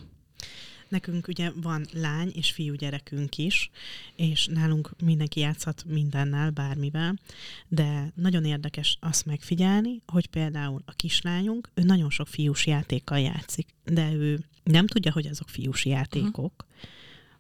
Nekünk 0.88 1.28
ugye 1.28 1.52
van 1.56 1.86
lány 1.94 2.32
és 2.36 2.52
fiú 2.52 2.74
gyerekünk 2.74 3.38
is, 3.38 3.70
és 4.16 4.48
nálunk 4.48 4.92
mindenki 5.04 5.40
játszhat 5.40 5.84
mindennel, 5.88 6.50
bármivel, 6.50 7.20
de 7.68 8.12
nagyon 8.16 8.46
érdekes 8.46 8.98
azt 9.00 9.26
megfigyelni, 9.26 10.02
hogy 10.06 10.28
például 10.28 10.82
a 10.86 10.92
kislányunk, 10.92 11.70
ő 11.74 11.84
nagyon 11.84 12.10
sok 12.10 12.28
fiús 12.28 12.66
játékkal 12.66 13.20
játszik, 13.20 13.68
de 13.84 14.14
ő 14.14 14.46
nem 14.64 14.88
tudja, 14.88 15.12
hogy 15.12 15.28
azok 15.28 15.50
fiús 15.50 15.86
játékok, 15.86 16.66
uh-huh. 16.68 16.90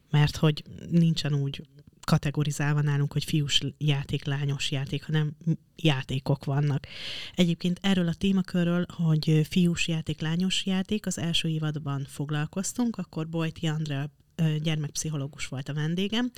mert 0.09 0.35
hogy 0.35 0.63
nincsen 0.89 1.33
úgy 1.33 1.61
kategorizálva 2.05 2.81
nálunk, 2.81 3.13
hogy 3.13 3.23
fiús 3.23 3.61
játék, 3.77 4.25
lányos 4.25 4.71
játék, 4.71 5.05
hanem 5.05 5.35
játékok 5.75 6.45
vannak. 6.45 6.87
Egyébként 7.35 7.79
erről 7.81 8.07
a 8.07 8.13
témakörről, 8.13 8.85
hogy 8.89 9.47
fiús 9.49 9.87
játék, 9.87 10.21
lányos 10.21 10.65
játék, 10.65 11.05
az 11.05 11.17
első 11.17 11.47
évadban 11.47 12.05
foglalkoztunk, 12.09 12.97
akkor 12.97 13.27
Bojti 13.27 13.67
Andrea 13.67 14.09
gyermekpszichológus 14.61 15.47
volt 15.47 15.69
a 15.69 15.73
vendégem, 15.73 16.31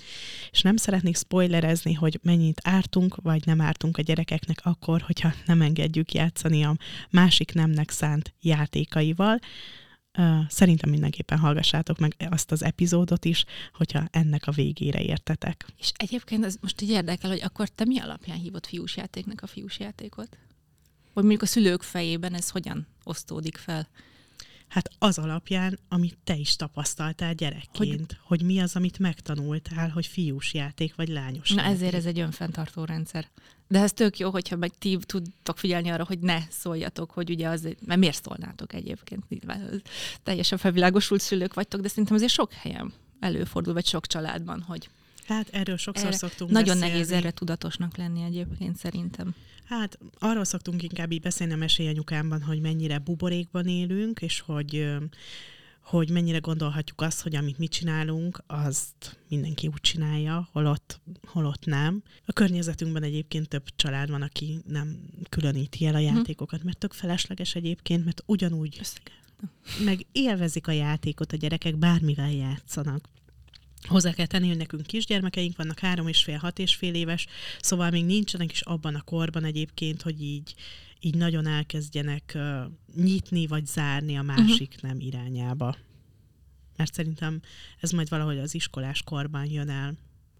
és 0.51 0.61
nem 0.61 0.75
szeretnék 0.75 1.17
spoilerezni, 1.17 1.93
hogy 1.93 2.19
mennyit 2.23 2.61
ártunk, 2.63 3.15
vagy 3.15 3.45
nem 3.45 3.61
ártunk 3.61 3.97
a 3.97 4.01
gyerekeknek 4.01 4.59
akkor, 4.63 5.01
hogyha 5.01 5.33
nem 5.45 5.61
engedjük 5.61 6.13
játszani 6.13 6.63
a 6.63 6.77
másik 7.09 7.53
nemnek 7.53 7.89
szánt 7.89 8.33
játékaival, 8.41 9.39
Szerintem 10.47 10.89
mindenképpen 10.89 11.37
hallgassátok 11.37 11.97
meg 11.97 12.15
azt 12.29 12.51
az 12.51 12.63
epizódot 12.63 13.25
is, 13.25 13.45
hogyha 13.73 14.07
ennek 14.11 14.47
a 14.47 14.51
végére 14.51 15.01
értetek. 15.01 15.65
És 15.79 15.91
egyébként 15.95 16.45
ez 16.45 16.55
most 16.61 16.81
így 16.81 16.89
érdekel, 16.89 17.29
hogy 17.29 17.41
akkor 17.43 17.69
te 17.69 17.85
mi 17.85 17.99
alapján 17.99 18.37
hívott 18.37 18.65
fiús 18.65 18.97
játéknak 18.97 19.41
a 19.41 19.47
fiús 19.47 19.79
játékot? 19.79 20.37
Vagy 21.13 21.23
mondjuk 21.23 21.41
a 21.41 21.45
szülők 21.45 21.81
fejében 21.81 22.33
ez 22.33 22.49
hogyan 22.49 22.87
osztódik 23.03 23.57
fel? 23.57 23.87
Hát 24.67 24.89
az 24.99 25.17
alapján, 25.17 25.79
amit 25.89 26.17
te 26.23 26.35
is 26.35 26.55
tapasztaltál 26.55 27.33
gyerekként, 27.33 28.11
hogy, 28.11 28.39
hogy 28.39 28.41
mi 28.41 28.59
az, 28.59 28.75
amit 28.75 28.99
megtanultál, 28.99 29.89
hogy 29.89 30.05
fiús 30.05 30.53
játék 30.53 30.95
vagy 30.95 31.07
lányos 31.07 31.49
Na 31.49 31.61
játék. 31.61 31.75
ezért 31.75 31.93
ez 31.93 32.05
egy 32.05 32.19
önfenntartó 32.19 32.83
rendszer. 32.83 33.27
De 33.67 33.79
ez 33.81 33.93
tök 33.93 34.17
jó, 34.19 34.29
hogyha 34.29 34.55
meg 34.55 34.71
ti 34.79 34.97
tudtok 35.05 35.57
figyelni 35.57 35.89
arra, 35.89 36.05
hogy 36.05 36.19
ne 36.19 36.39
szóljatok, 36.49 37.11
hogy 37.11 37.29
ugye 37.29 37.47
az, 37.47 37.67
mert 37.85 37.99
miért 37.99 38.23
szólnátok 38.23 38.73
egyébként? 38.73 39.29
Nyilván 39.29 39.81
teljesen 40.23 40.57
felvilágosult 40.57 41.21
szülők 41.21 41.53
vagytok, 41.53 41.81
de 41.81 41.87
szerintem 41.87 42.15
azért 42.15 42.31
sok 42.31 42.53
helyen 42.53 42.93
előfordul, 43.19 43.73
vagy 43.73 43.85
sok 43.85 44.07
családban, 44.07 44.61
hogy 44.61 44.89
Hát 45.27 45.47
erről 45.51 45.77
sokszor 45.77 46.07
erre 46.07 46.15
szoktunk 46.17 46.51
Nagyon 46.51 46.73
beszélni. 46.73 46.91
nehéz 46.93 47.11
erre 47.11 47.31
tudatosnak 47.31 47.97
lenni 47.97 48.23
egyébként 48.23 48.77
szerintem. 48.77 49.35
Hát 49.67 49.97
arról 50.19 50.43
szoktunk 50.43 50.83
inkább 50.83 51.11
így 51.11 51.21
beszélni 51.21 51.53
a 51.53 51.57
mesélyanyukámban, 51.57 52.41
hogy 52.41 52.61
mennyire 52.61 52.97
buborékban 52.97 53.67
élünk, 53.67 54.21
és 54.21 54.39
hogy 54.39 54.97
hogy 55.81 56.09
mennyire 56.09 56.37
gondolhatjuk 56.37 57.01
azt, 57.01 57.21
hogy 57.21 57.35
amit 57.35 57.57
mi 57.57 57.67
csinálunk, 57.67 58.43
azt 58.47 59.19
mindenki 59.29 59.67
úgy 59.67 59.81
csinálja, 59.81 60.49
holott, 60.51 61.01
holott 61.27 61.65
nem. 61.65 62.03
A 62.25 62.33
környezetünkben 62.33 63.03
egyébként 63.03 63.47
több 63.47 63.63
család 63.75 64.09
van, 64.09 64.21
aki 64.21 64.61
nem 64.67 64.99
különíti 65.29 65.85
el 65.85 65.95
a 65.95 65.99
mhm. 65.99 66.15
játékokat, 66.15 66.63
mert 66.63 66.77
tök 66.77 66.93
felesleges 66.93 67.55
egyébként, 67.55 68.05
mert 68.05 68.23
ugyanúgy 68.25 68.81
meg 69.85 70.05
élvezik 70.11 70.67
a 70.67 70.71
játékot 70.71 71.31
a 71.31 71.37
gyerekek, 71.37 71.77
bármivel 71.77 72.31
játszanak. 72.31 73.09
Hozzá 73.87 74.13
kell 74.13 74.25
tenni, 74.25 74.47
hogy 74.47 74.57
nekünk 74.57 74.85
kisgyermekeink 74.85 75.57
vannak, 75.57 75.79
három 75.79 76.07
és 76.07 76.23
fél, 76.23 76.37
hat 76.37 76.59
és 76.59 76.75
fél 76.75 76.93
éves, 76.93 77.27
szóval 77.61 77.89
még 77.89 78.05
nincsenek 78.05 78.51
is 78.51 78.61
abban 78.61 78.95
a 78.95 79.01
korban 79.01 79.43
egyébként, 79.43 80.01
hogy 80.01 80.21
így, 80.23 80.55
így 80.99 81.15
nagyon 81.15 81.47
elkezdjenek 81.47 82.31
uh, 82.35 82.71
nyitni 82.95 83.47
vagy 83.47 83.65
zárni 83.65 84.17
a 84.17 84.21
másik 84.21 84.73
uh-huh. 84.75 84.89
nem 84.89 84.99
irányába. 84.99 85.75
Mert 86.75 86.93
szerintem 86.93 87.41
ez 87.79 87.91
majd 87.91 88.09
valahogy 88.09 88.37
az 88.37 88.55
iskolás 88.55 89.03
korban 89.03 89.45
jön 89.45 89.69
el. 89.69 89.93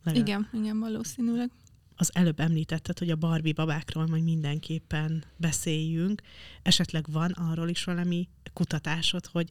Legalább. 0.03 0.27
Igen, 0.27 0.49
igen, 0.53 0.79
valószínűleg. 0.79 1.51
Az 1.95 2.09
előbb 2.13 2.39
említetted, 2.39 2.99
hogy 2.99 3.09
a 3.09 3.15
Barbie 3.15 3.53
babákról 3.53 4.07
majd 4.07 4.23
mindenképpen 4.23 5.23
beszéljünk. 5.37 6.21
Esetleg 6.61 7.05
van 7.11 7.31
arról 7.31 7.69
is 7.69 7.83
valami 7.83 8.27
kutatásod, 8.53 9.25
hogy 9.25 9.49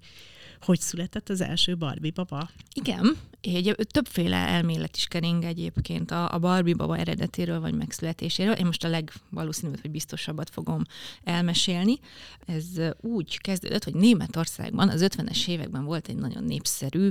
hogy 0.61 0.81
született 0.81 1.29
az 1.29 1.41
első 1.41 1.77
Barbie 1.77 2.11
baba? 2.15 2.51
Igen, 2.75 3.17
egy, 3.41 3.75
többféle 3.91 4.37
elmélet 4.37 4.97
is 4.97 5.07
kering 5.07 5.45
egyébként 5.45 6.11
a, 6.11 6.33
a 6.33 6.39
Barbie 6.39 6.75
baba 6.75 6.97
eredetéről 6.97 7.61
vagy 7.61 7.75
megszületéséről. 7.75 8.55
Én 8.55 8.67
most 8.67 8.85
a 8.85 8.89
legvalószínűbb, 8.89 9.81
hogy 9.81 9.91
biztosabbat 9.91 10.51
fogom 10.51 10.83
elmesélni. 11.25 11.99
Ez 12.47 12.67
úgy 13.01 13.39
kezdődött, 13.39 13.85
hogy 13.85 13.95
Németországban 13.95 14.89
az 14.89 15.07
50-es 15.07 15.49
években 15.49 15.85
volt 15.85 16.09
egy 16.09 16.17
nagyon 16.17 16.45
népszerű 16.45 17.09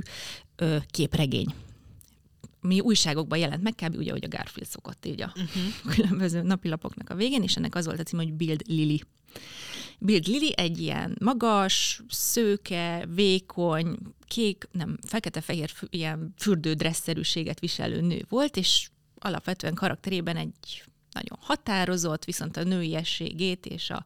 ö, 0.56 0.76
képregény 0.90 1.54
mi 2.60 2.80
újságokban 2.80 3.38
jelent 3.38 3.62
meg, 3.62 3.74
kb. 3.74 3.96
ugye, 3.96 4.10
hogy 4.10 4.24
a 4.24 4.28
Garfield 4.28 4.68
szokott 4.68 5.06
így 5.06 5.22
a 5.22 5.32
uh-huh. 5.36 5.94
különböző 5.94 6.42
napilapoknak 6.42 7.10
a 7.10 7.14
végén, 7.14 7.42
és 7.42 7.56
ennek 7.56 7.74
az 7.74 7.84
volt 7.84 8.00
a 8.00 8.02
cím, 8.02 8.18
hogy 8.18 8.32
Build 8.32 8.62
Lily. 8.66 9.02
Build 9.98 10.26
Lily 10.26 10.52
egy 10.56 10.80
ilyen 10.80 11.16
magas, 11.20 12.02
szőke, 12.08 13.06
vékony, 13.14 13.98
kék, 14.26 14.68
nem, 14.72 14.98
fekete-fehér 15.06 15.72
ilyen 15.90 16.34
fürdődresszerűséget 16.38 17.60
viselő 17.60 18.00
nő 18.00 18.24
volt, 18.28 18.56
és 18.56 18.88
alapvetően 19.18 19.74
karakterében 19.74 20.36
egy 20.36 20.84
nagyon 21.12 21.38
határozott, 21.40 22.24
viszont 22.24 22.56
a 22.56 22.62
nőiességét 22.62 23.66
és 23.66 23.90
a, 23.90 24.04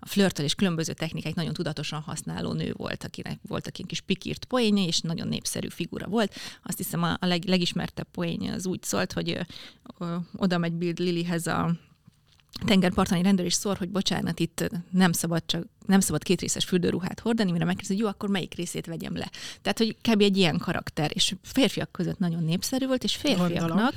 a 0.00 0.08
flörtöl 0.08 0.44
és 0.44 0.54
különböző 0.54 0.92
technikáit 0.92 1.34
nagyon 1.34 1.52
tudatosan 1.52 2.00
használó 2.00 2.52
nő 2.52 2.72
volt, 2.76 3.04
akinek 3.04 3.38
voltak 3.42 3.76
ilyen 3.78 3.88
kis 3.88 4.00
pikírt 4.00 4.44
poénja, 4.44 4.84
és 4.84 5.00
nagyon 5.00 5.28
népszerű 5.28 5.68
figura 5.68 6.06
volt. 6.06 6.34
Azt 6.62 6.76
hiszem 6.76 7.02
a, 7.02 7.16
a 7.20 7.26
leg, 7.26 7.44
legismertebb 7.44 8.08
poénja 8.10 8.52
az 8.52 8.66
úgy 8.66 8.82
szólt, 8.82 9.12
hogy 9.12 9.30
ö, 9.30 9.40
ö, 9.98 10.16
oda 10.36 10.58
megy 10.58 10.72
Bill 10.72 10.92
Lilyhez 10.96 11.46
a 11.46 11.76
tengerparton 12.66 13.22
rendőr 13.22 13.46
is 13.46 13.54
szól, 13.54 13.74
hogy 13.74 13.88
bocsánat, 13.88 14.40
itt 14.40 14.70
nem 14.90 15.12
szabad 15.12 15.42
csak 15.46 15.66
nem 15.86 16.00
szabad 16.00 16.22
kétrészes 16.22 16.64
fürdőruhát 16.64 17.20
hordani, 17.20 17.50
mire 17.50 17.64
megkérdezi, 17.64 17.94
hogy 17.94 18.02
jó, 18.02 18.08
akkor 18.08 18.28
melyik 18.28 18.54
részét 18.54 18.86
vegyem 18.86 19.16
le. 19.16 19.30
Tehát, 19.62 19.78
hogy 19.78 19.96
kb. 20.02 20.20
egy 20.20 20.36
ilyen 20.36 20.58
karakter, 20.58 21.10
és 21.14 21.34
férfiak 21.42 21.92
között 21.92 22.18
nagyon 22.18 22.44
népszerű 22.44 22.86
volt, 22.86 23.04
és 23.04 23.16
férfiaknak 23.16 23.58
Gondolom 23.58 23.88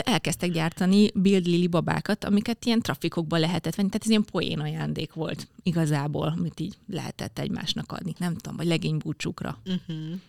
elkezdtek 0.00 0.50
gyártani 0.50 1.10
Build 1.14 1.46
Lily 1.46 1.66
babákat, 1.66 2.24
amiket 2.24 2.64
ilyen 2.64 2.80
trafikokba 2.80 3.36
lehetett 3.36 3.74
venni. 3.74 3.88
Tehát 3.88 4.04
ez 4.04 4.10
ilyen 4.10 4.24
poén 4.24 4.60
ajándék 4.60 5.12
volt 5.12 5.48
igazából, 5.62 6.34
amit 6.36 6.60
így 6.60 6.74
lehetett 6.88 7.38
egymásnak 7.38 7.92
adni. 7.92 8.14
Nem 8.18 8.36
tudom, 8.36 8.56
vagy 8.56 8.66
legénybúcsúkra. 8.66 9.58
Uh-huh 9.64 10.20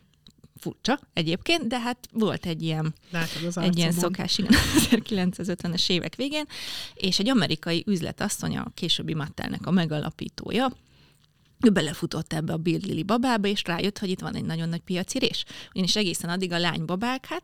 furcsa 0.60 1.00
egyébként, 1.14 1.68
de 1.68 1.80
hát 1.80 1.98
volt 2.12 2.46
egy 2.46 2.62
ilyen, 2.62 2.94
Látod 3.12 3.44
az 3.44 3.58
egy 3.58 3.78
ilyen 3.78 3.92
szokás, 3.92 4.38
igen, 4.38 4.54
1950-es 4.76 5.90
évek 5.90 6.16
végén, 6.16 6.46
és 6.94 7.20
egy 7.20 7.30
amerikai 7.30 7.84
üzletasszony, 7.88 8.58
a 8.58 8.72
későbbi 8.74 9.14
Mattelnek 9.14 9.66
a 9.66 9.72
megalapítója, 9.72 10.72
ő 11.60 11.70
belefutott 11.70 12.34
ebbe 12.34 12.54
a 12.54 12.60
Lily 12.64 13.04
babába, 13.04 13.48
és 13.48 13.62
rájött, 13.66 13.98
hogy 13.98 14.10
itt 14.10 14.20
van 14.20 14.36
egy 14.36 14.46
nagyon 14.46 14.70
nagy 14.70 14.82
piacirés. 14.82 15.44
Ugyanis 15.72 15.96
egészen 15.96 16.30
addig 16.30 16.52
a 16.52 16.60
lánybabák, 16.60 17.26
hát 17.26 17.44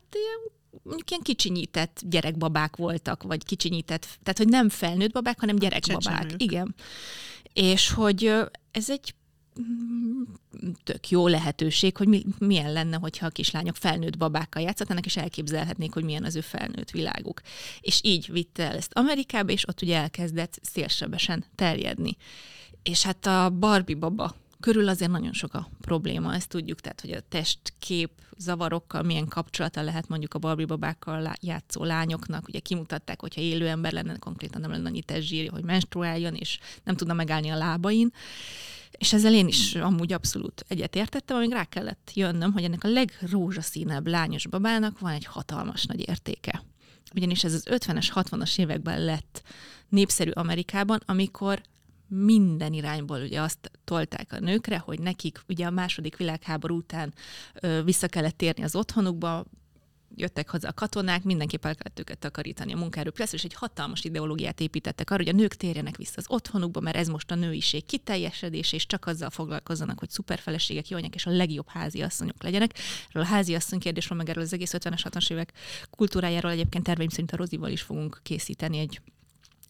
mondjuk 0.84 1.10
ilyen 1.10 1.21
kicsinyített 1.21 2.02
gyerekbabák 2.10 2.76
voltak, 2.76 3.23
vagy 3.23 3.43
kicsinyített, 3.43 4.02
tehát 4.02 4.38
hogy 4.38 4.47
nem 4.47 4.69
felnőtt 4.69 5.12
babák, 5.12 5.39
hanem 5.39 5.56
gyerekbabák. 5.56 6.02
Csecsemők. 6.02 6.41
Igen. 6.41 6.76
És 7.54 7.91
hogy 7.91 8.34
ez 8.71 8.89
egy 8.89 9.13
tök 10.84 11.10
jó 11.10 11.28
lehetőség, 11.28 11.98
hogy 11.98 12.08
mi, 12.08 12.24
milyen 12.39 12.72
lenne, 12.72 12.98
hogyha 12.98 13.26
a 13.26 13.30
kislányok 13.30 13.76
felnőtt 13.76 14.18
babákkal 14.18 14.62
játszhatnának, 14.62 15.06
és 15.06 15.18
elképzelhetnék, 15.18 15.94
hogy 15.94 16.04
milyen 16.04 16.24
az 16.24 16.36
ő 16.36 16.42
felnőtt 16.42 16.92
világuk. 16.92 17.42
És 17.82 18.00
így 18.04 18.32
vitte 18.32 18.63
el 18.63 18.76
ezt 18.76 18.94
Amerikába, 18.94 19.52
és 19.52 19.68
ott 19.68 19.82
ugye 19.82 19.98
elkezdett 19.98 20.60
szélsebesen 20.62 21.46
terjedni. 21.56 22.18
És 22.84 23.04
hát 23.04 23.26
a 23.26 23.50
Barbie 23.50 23.96
baba 23.96 24.36
körül 24.60 24.88
azért 24.88 25.12
nagyon 25.12 25.34
sok 25.34 25.54
a 25.54 25.70
probléma, 25.82 26.34
ezt 26.34 26.50
tudjuk, 26.50 26.80
tehát 26.80 27.02
hogy 27.02 27.12
a 27.12 27.22
testkép 27.30 28.12
zavarokkal 28.38 29.02
milyen 29.02 29.28
kapcsolata 29.28 29.82
lehet 29.82 30.08
mondjuk 30.08 30.34
a 30.34 30.39
Barbie 30.39 30.66
babákkal 30.66 31.34
játszó 31.42 31.84
lányoknak. 31.84 32.48
Ugye 32.48 32.60
kimutatták, 32.60 33.22
hogyha 33.22 33.42
élő 33.42 33.68
ember 33.68 33.92
lenne, 33.92 34.18
konkrétan 34.18 34.62
nem 34.62 34.72
lenne 34.72 34.88
annyi 34.88 35.02
testzsírja, 35.02 35.52
hogy 35.52 35.63
menstruáljon, 35.63 36.36
és 36.36 36.60
nem 36.84 36.96
tudna 36.96 37.13
megállni 37.13 37.50
a 37.50 37.58
lábain. 37.58 38.13
És 38.97 39.13
ezzel 39.13 39.34
én 39.34 39.47
is 39.47 39.75
amúgy 39.75 40.13
abszolút 40.13 40.65
egyetértettem, 40.67 41.38
amíg 41.38 41.51
rá 41.51 41.63
kellett 41.63 42.12
jönnöm, 42.13 42.51
hogy 42.51 42.63
ennek 42.63 42.84
a 42.84 42.88
legrózsaszínebb 42.88 44.08
lányos 44.08 44.47
babának 44.47 44.99
van 44.99 45.12
egy 45.12 45.25
hatalmas 45.25 45.86
nagy 45.86 46.08
értéke. 46.08 46.63
Ugyanis 47.15 47.43
ez 47.43 47.53
az 47.53 47.65
50-es, 47.69 48.08
60-as 48.13 48.60
években 48.60 49.03
lett 49.03 49.41
népszerű 49.89 50.32
Amerikában, 50.32 51.01
amikor 51.06 51.62
minden 52.08 52.73
irányból 52.73 53.21
ugye 53.21 53.41
azt 53.41 53.71
tolták 53.84 54.34
a 54.34 54.39
nőkre, 54.39 54.77
hogy 54.77 54.99
nekik 54.99 55.41
ugye 55.47 55.65
a 55.65 55.71
második 55.71 56.17
világháború 56.17 56.75
után 56.75 57.13
ö, 57.62 57.84
vissza 57.84 58.08
kellett 58.08 58.38
térni 58.38 58.63
az 58.63 58.75
otthonukba, 58.75 59.45
jöttek 60.15 60.49
haza 60.49 60.67
a 60.67 60.73
katonák, 60.73 61.23
mindenképp 61.23 61.65
el 61.65 61.76
kellett 61.76 61.99
őket 61.99 62.17
takarítani 62.17 62.73
a 62.73 62.78
munkaerőpiacra, 62.78 63.38
és 63.38 63.43
egy 63.43 63.54
hatalmas 63.54 64.04
ideológiát 64.04 64.60
építettek 64.60 65.10
arra, 65.10 65.23
hogy 65.23 65.34
a 65.34 65.38
nők 65.38 65.56
térjenek 65.56 65.97
vissza 65.97 66.13
az 66.15 66.26
otthonukba, 66.28 66.80
mert 66.80 66.95
ez 66.95 67.08
most 67.08 67.32
a 67.32 67.36
nőiség 67.36 67.86
kiteljesedés, 67.86 68.73
és 68.73 68.86
csak 68.86 69.06
azzal 69.06 69.30
foglalkozzanak, 69.30 69.99
hogy 69.99 70.10
szuperfeleségek 70.10 70.89
jöjjenek, 70.89 71.15
és 71.15 71.26
a 71.26 71.32
legjobb 71.32 71.69
házi 71.69 72.02
asszonyok 72.02 72.43
legyenek. 72.43 72.78
Erről 73.10 73.23
a 73.23 73.28
házi 73.28 73.56
asszony 73.56 73.80
kérdésről, 73.80 74.17
meg 74.17 74.30
erről 74.30 74.43
az 74.43 74.54
egész 74.54 74.73
50-es, 74.78 75.02
60-as 75.04 75.32
évek 75.32 75.54
kultúrájáról 75.89 76.52
egyébként 76.52 76.84
terveim 76.84 77.10
szerint 77.10 77.32
a 77.32 77.36
Rozival 77.36 77.69
is 77.69 77.82
fogunk 77.82 78.19
készíteni 78.23 78.78
egy 78.78 79.02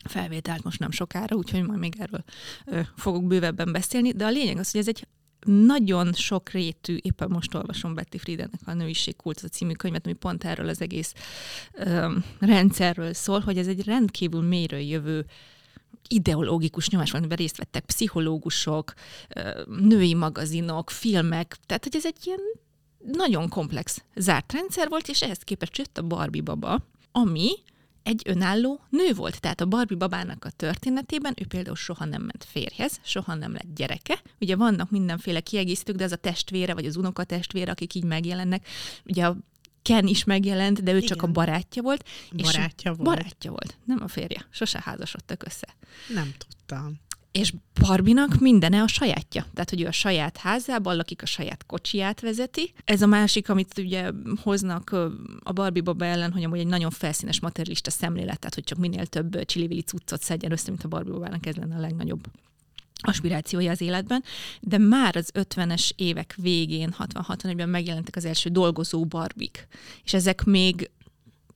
felvételt 0.06 0.64
most 0.64 0.80
nem 0.80 0.92
sokára, 0.92 1.36
úgyhogy 1.36 1.64
majd 1.64 1.80
még 1.80 1.96
erről 1.98 2.24
ö, 2.66 2.82
fogok 2.96 3.28
bővebben 3.28 3.72
beszélni, 3.72 4.12
de 4.12 4.26
a 4.26 4.30
lényeg 4.30 4.58
az, 4.58 4.72
hogy 4.72 4.80
ez 4.80 4.88
egy 4.88 5.08
nagyon 5.46 6.14
sok 6.14 6.50
rétű, 6.50 6.98
éppen 7.02 7.30
most 7.30 7.54
olvasom 7.54 7.94
Betty 7.94 8.18
Friedennek 8.18 8.62
a 8.66 8.74
Nőiség 8.74 9.16
Kult 9.16 9.42
a 9.44 9.48
című 9.48 9.74
könyvet, 9.74 10.06
ami 10.06 10.16
pont 10.16 10.44
erről 10.44 10.70
az 10.70 10.82
egész 10.82 11.14
ö, 11.74 12.16
rendszerről 12.40 13.14
szól, 13.14 13.40
hogy 13.40 13.58
ez 13.58 13.68
egy 13.68 13.86
rendkívül 13.86 14.42
mélyről 14.42 14.80
jövő 14.80 15.26
ideológikus 16.08 16.90
nyomás 16.90 17.12
van, 17.12 17.20
amiben 17.20 17.38
részt 17.38 17.58
vettek 17.58 17.86
pszichológusok, 17.86 18.94
női 19.66 20.14
magazinok, 20.14 20.90
filmek, 20.90 21.58
tehát 21.66 21.84
hogy 21.84 21.96
ez 21.96 22.06
egy 22.06 22.18
ilyen 22.24 22.40
nagyon 23.06 23.50
komplex 23.50 24.04
zárt 24.16 24.54
rendszer 24.54 24.90
volt, 24.90 25.08
és 25.08 25.22
ehhez 25.22 25.38
képest 25.38 25.78
jött 25.78 25.98
a 25.98 26.02
Barbie 26.02 26.42
baba, 26.42 26.86
ami 27.12 27.52
egy 28.04 28.22
önálló 28.26 28.82
nő 28.90 29.14
volt. 29.14 29.42
Tehát 29.42 29.62
a 29.62 29.66
Barbie 29.66 29.98
babának 29.98 30.46
a 30.46 30.50
történetében 30.50 31.34
ő 31.42 31.46
például 31.46 31.76
soha 31.76 32.06
nem 32.06 32.22
ment 32.22 32.46
férjhez, 32.50 33.00
soha 33.04 33.36
nem 33.36 33.54
lett 33.54 33.76
gyereke. 33.76 34.22
Ugye 34.40 34.56
vannak 34.56 34.90
mindenféle 34.90 35.40
kiegészítők, 35.40 35.96
de 35.96 36.04
az 36.04 36.12
a 36.12 36.16
testvére, 36.16 36.74
vagy 36.74 36.86
az 36.86 36.96
unokatestvére, 36.96 37.72
akik 37.72 37.94
így 37.94 38.04
megjelennek. 38.04 38.68
Ugye 39.06 39.26
a 39.26 39.38
Ken 39.82 40.08
is 40.08 40.24
megjelent, 40.24 40.84
de 40.84 40.92
ő 40.92 40.98
Igen. 40.98 41.08
csak 41.08 41.22
a 41.22 41.28
barátja 41.28 41.82
volt. 41.82 42.10
Barátja 42.32 42.92
és 42.92 42.98
volt. 42.98 43.10
Barátja 43.10 43.50
volt, 43.50 43.78
nem 43.86 44.00
a 44.02 44.08
férje. 44.08 44.48
Sose 44.50 44.82
házasodtak 44.84 45.44
össze. 45.46 45.68
Nem 46.14 46.34
tudtam 46.38 47.00
és 47.34 47.54
Barbinak 47.82 48.40
mindene 48.40 48.82
a 48.82 48.88
sajátja. 48.88 49.46
Tehát, 49.54 49.70
hogy 49.70 49.82
ő 49.82 49.88
a 49.88 49.92
saját 49.92 50.38
házában 50.38 50.96
lakik, 50.96 51.22
a 51.22 51.26
saját 51.26 51.66
kocsiját 51.66 52.22
vezeti. 52.22 52.74
Ez 52.86 53.02
a 53.02 53.06
másik, 53.06 53.50
amit 53.50 53.78
ugye 53.78 54.12
hoznak 54.42 54.96
a 55.40 55.52
Barbie 55.52 55.82
baba 55.82 56.06
ellen, 56.06 56.32
hogy 56.32 56.44
amúgy 56.44 56.60
egy 56.60 56.68
nagyon 56.68 56.92
felszínes 56.92 57.40
materialista 57.40 57.92
szemlélet, 57.92 58.40
tehát 58.40 58.54
hogy 58.54 58.64
csak 58.64 58.78
minél 58.78 59.06
több 59.06 59.46
csillivili 59.46 59.82
cuccot 59.82 60.22
szedjen 60.22 60.52
össze, 60.52 60.70
mint 60.70 60.84
a 60.84 60.88
Barbie 60.88 61.14
babának, 61.14 61.46
ez 61.46 61.56
lenne 61.56 61.76
a 61.76 61.80
legnagyobb 61.80 62.28
aspirációja 63.02 63.72
az 63.72 63.82
életben, 63.82 64.24
de 64.62 64.78
már 64.78 65.16
az 65.16 65.32
50-es 65.34 65.90
évek 65.96 66.36
végén, 66.38 66.96
60-61-ben 67.00 67.70
megjelentek 67.70 68.16
az 68.16 68.26
első 68.26 68.50
dolgozó 68.50 69.06
barbik, 69.06 69.68
és 70.04 70.14
ezek 70.14 70.44
még 70.44 70.90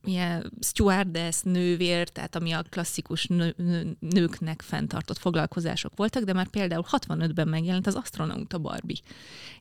ilyen 0.08 0.52
stewardess, 0.60 1.42
nővér, 1.42 2.10
tehát 2.10 2.36
ami 2.36 2.52
a 2.52 2.64
klasszikus 2.70 3.26
nő, 3.26 3.54
nő, 3.58 3.98
nőknek 4.00 4.62
fenntartott 4.62 5.18
foglalkozások 5.18 5.92
voltak, 5.96 6.24
de 6.24 6.34
már 6.34 6.48
például 6.48 6.86
65-ben 6.92 7.48
megjelent 7.48 7.88
az 7.88 7.96
astronauta 7.96 8.58
Barbie. 8.58 8.98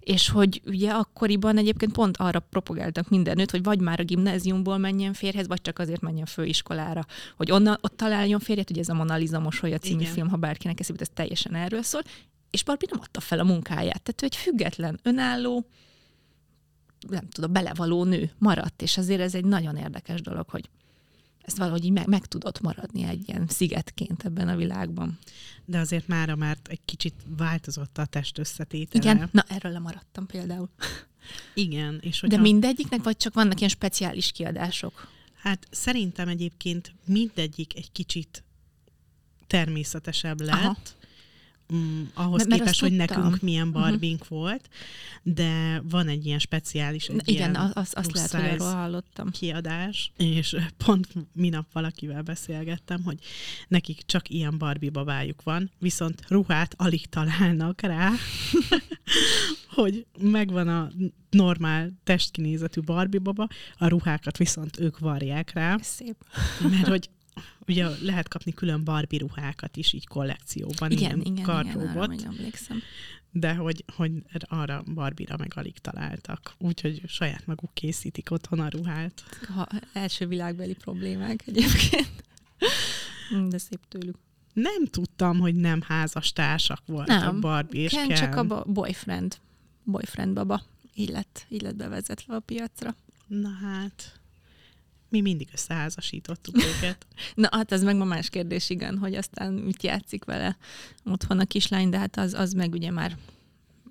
És 0.00 0.28
hogy 0.28 0.62
ugye 0.66 0.90
akkoriban 0.90 1.58
egyébként 1.58 1.92
pont 1.92 2.16
arra 2.16 2.40
propagáltak 2.40 3.08
mindenütt, 3.08 3.50
hogy 3.50 3.62
vagy 3.62 3.80
már 3.80 4.00
a 4.00 4.04
gimnáziumból 4.04 4.78
menjen 4.78 5.12
férhez, 5.12 5.46
vagy 5.46 5.60
csak 5.60 5.78
azért 5.78 6.00
menjen 6.00 6.26
főiskolára, 6.26 7.06
hogy 7.36 7.50
onnan, 7.50 7.78
ott 7.80 7.96
találjon 7.96 8.40
férjet, 8.40 8.70
ugye 8.70 8.80
ez 8.80 8.88
a 8.88 8.94
Mona 8.94 9.16
Lisa 9.16 9.38
mosolya 9.38 9.78
című 9.78 10.00
Igen. 10.00 10.12
film, 10.12 10.28
ha 10.28 10.36
bárkinek 10.36 10.80
eszébe, 10.80 11.00
ez 11.00 11.10
teljesen 11.14 11.54
erről 11.54 11.82
szól, 11.82 12.02
és 12.50 12.64
Barbie 12.64 12.88
nem 12.90 13.00
adta 13.02 13.20
fel 13.20 13.38
a 13.38 13.44
munkáját. 13.44 14.02
Tehát 14.02 14.22
ő 14.22 14.24
egy 14.24 14.36
független, 14.36 15.00
önálló, 15.02 15.66
nem 17.08 17.28
tudom, 17.28 17.52
belevaló 17.52 18.04
nő 18.04 18.30
maradt, 18.38 18.82
és 18.82 18.96
azért 18.96 19.20
ez 19.20 19.34
egy 19.34 19.44
nagyon 19.44 19.76
érdekes 19.76 20.20
dolog, 20.20 20.48
hogy 20.48 20.68
ezt 21.42 21.56
valahogy 21.56 21.84
így 21.84 21.92
meg, 21.92 22.06
meg 22.06 22.26
tudott 22.26 22.60
maradni 22.60 23.04
egy 23.04 23.28
ilyen 23.28 23.46
szigetként 23.48 24.24
ebben 24.24 24.48
a 24.48 24.56
világban. 24.56 25.18
De 25.64 25.78
azért 25.78 26.06
mára 26.06 26.36
már 26.36 26.58
egy 26.68 26.80
kicsit 26.84 27.14
változott 27.36 27.98
a 27.98 28.04
test 28.06 28.38
összetétele. 28.38 29.14
Igen, 29.14 29.28
na 29.32 29.44
erről 29.48 29.72
lemaradtam 29.72 30.26
például. 30.26 30.68
Igen. 31.54 31.98
És 32.00 32.20
hogyha... 32.20 32.36
De 32.36 32.42
mindegyiknek, 32.42 33.02
vagy 33.02 33.16
csak 33.16 33.34
vannak 33.34 33.58
ilyen 33.58 33.70
speciális 33.70 34.32
kiadások? 34.32 35.08
Hát 35.34 35.66
szerintem 35.70 36.28
egyébként 36.28 36.94
mindegyik 37.04 37.76
egy 37.76 37.92
kicsit 37.92 38.44
természetesebb 39.46 40.40
lett. 40.40 40.54
Aha 40.54 40.76
mm, 41.74 42.02
ahhoz 42.14 42.46
mert, 42.46 42.60
képest, 42.60 42.80
hogy 42.80 42.96
tudtam. 42.96 43.20
nekünk 43.20 43.42
milyen 43.42 43.66
mhm. 43.66 43.80
barbink 43.80 44.20
uh-huh. 44.20 44.38
volt, 44.38 44.68
de 45.22 45.82
van 45.90 46.08
egy 46.08 46.26
ilyen 46.26 46.38
speciális, 46.38 47.06
egy 47.06 47.22
Igen, 47.24 47.50
ilyen 47.50 47.72
az, 47.74 47.92
azt 47.92 48.12
lehet, 48.12 48.30
hogy 48.30 48.40
erről 48.40 48.72
hallottam. 48.72 49.30
kiadás, 49.30 50.12
és 50.16 50.56
pont 50.84 51.08
minap 51.34 51.66
valakivel 51.72 52.22
beszélgettem, 52.22 53.02
hogy 53.02 53.18
nekik 53.68 54.02
csak 54.06 54.28
ilyen 54.28 54.58
Barbie 54.58 54.90
babájuk 54.90 55.42
van, 55.42 55.70
viszont 55.78 56.22
ruhát 56.28 56.74
alig 56.76 57.06
találnak 57.06 57.80
rá, 57.80 58.10
hogy 59.76 60.06
megvan 60.18 60.68
a 60.68 60.90
normál 61.30 61.90
testkinézetű 62.04 62.80
Barbie 62.80 63.20
baba, 63.20 63.48
a 63.78 63.88
ruhákat 63.88 64.36
viszont 64.36 64.80
ők 64.80 64.98
varják 64.98 65.52
rá. 65.52 65.76
Szép. 65.80 66.16
Mert 66.70 66.86
hogy 66.86 67.10
ugye 67.66 67.88
lehet 68.02 68.28
kapni 68.28 68.52
külön 68.52 68.84
Barbie 68.84 69.18
ruhákat 69.18 69.76
is 69.76 69.92
így 69.92 70.06
kollekcióban, 70.06 70.90
igen, 70.90 71.00
ilyen 71.00 71.20
igen, 71.20 71.44
kardróbot. 71.44 72.12
Igen, 72.12 72.34
emlékszem. 72.36 72.82
De 73.30 73.54
hogy, 73.54 73.84
hogy 73.96 74.10
arra 74.40 74.82
Barbie-ra 74.94 75.36
meg 75.36 75.52
alig 75.54 75.78
találtak. 75.78 76.54
Úgyhogy 76.58 77.02
saját 77.06 77.46
maguk 77.46 77.74
készítik 77.74 78.30
otthon 78.30 78.60
a 78.60 78.68
ruhát. 78.68 79.22
Ha 79.54 79.68
első 79.92 80.26
világbeli 80.26 80.74
problémák 80.74 81.46
egyébként. 81.46 82.24
De 83.48 83.58
szép 83.58 83.80
tőlük. 83.88 84.16
Nem 84.52 84.86
tudtam, 84.86 85.38
hogy 85.38 85.54
nem 85.54 85.80
házas 85.80 86.32
társak 86.32 86.82
voltak 86.86 87.20
nem. 87.20 87.40
Barbie 87.40 87.82
és 87.82 87.92
Ken. 87.92 88.08
csak 88.08 88.34
a 88.34 88.64
boyfriend. 88.64 89.38
Boyfriend 89.84 90.34
baba. 90.34 90.62
Így 90.94 91.08
lett, 91.08 91.46
így 91.48 91.62
lett 91.62 91.76
bevezetve 91.76 92.34
a 92.34 92.40
piacra. 92.40 92.94
Na 93.26 93.48
hát, 93.48 94.20
mi 95.08 95.20
mindig 95.20 95.48
összeházasítottuk 95.52 96.56
őket. 96.56 97.06
Na 97.34 97.48
hát 97.50 97.72
ez 97.72 97.82
meg 97.82 97.96
ma 97.96 98.04
más 98.04 98.28
kérdés, 98.28 98.70
igen, 98.70 98.98
hogy 98.98 99.14
aztán 99.14 99.52
mit 99.52 99.82
játszik 99.82 100.24
vele 100.24 100.56
otthon 101.04 101.38
a 101.38 101.44
kislány, 101.44 101.88
de 101.88 101.98
hát 101.98 102.16
az, 102.16 102.34
az 102.34 102.52
meg 102.52 102.72
ugye 102.72 102.90
már 102.90 103.16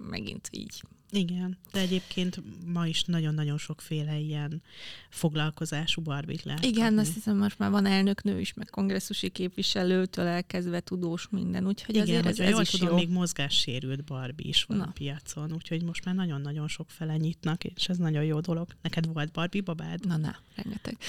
megint 0.10 0.50
így 0.52 0.84
Igen, 1.16 1.58
de 1.72 1.80
egyébként 1.80 2.42
ma 2.66 2.88
is 2.88 3.04
nagyon-nagyon 3.04 3.58
sokféle 3.58 4.18
ilyen 4.18 4.62
foglalkozású 5.10 6.02
barbit 6.02 6.44
lehet 6.44 6.64
Igen, 6.66 6.84
kapni. 6.86 7.00
azt 7.00 7.14
hiszem 7.14 7.38
most 7.38 7.60
már 7.60 7.72
van 7.72 7.86
elnöknő 7.86 8.40
is, 8.40 8.54
meg 8.54 8.70
kongresszusi 8.70 9.30
képviselőtől 9.30 10.26
elkezdve 10.26 10.80
tudós 10.80 11.28
minden, 11.30 11.68
úgyhogy 11.68 11.96
Igen, 11.96 12.08
azért 12.08 12.26
ez, 12.28 12.40
ez 12.40 12.50
jól 12.50 12.62
is 12.62 12.70
tudom, 12.70 12.88
jó. 12.90 12.96
még 12.96 13.10
mozgássérült 13.10 14.04
Barbie 14.04 14.48
is 14.48 14.64
van 14.64 14.78
Na. 14.78 14.84
a 14.84 14.92
piacon, 14.94 15.54
úgyhogy 15.54 15.84
most 15.84 16.06
már 16.06 16.16
nagyon-nagyon 16.16 16.68
sok 16.68 16.90
fele 16.90 17.18
nyitnak, 17.18 17.64
és 17.64 17.90
ez 17.90 17.98
nagyon 17.98 18.24
jó 18.24 18.40
dolog. 18.40 18.68
Neked 18.82 19.14
volt 19.14 19.32
Barbie 19.32 19.62
babád? 19.62 20.08
Na, 20.08 20.18
na, 20.18 20.36
rengeteg. 20.56 20.98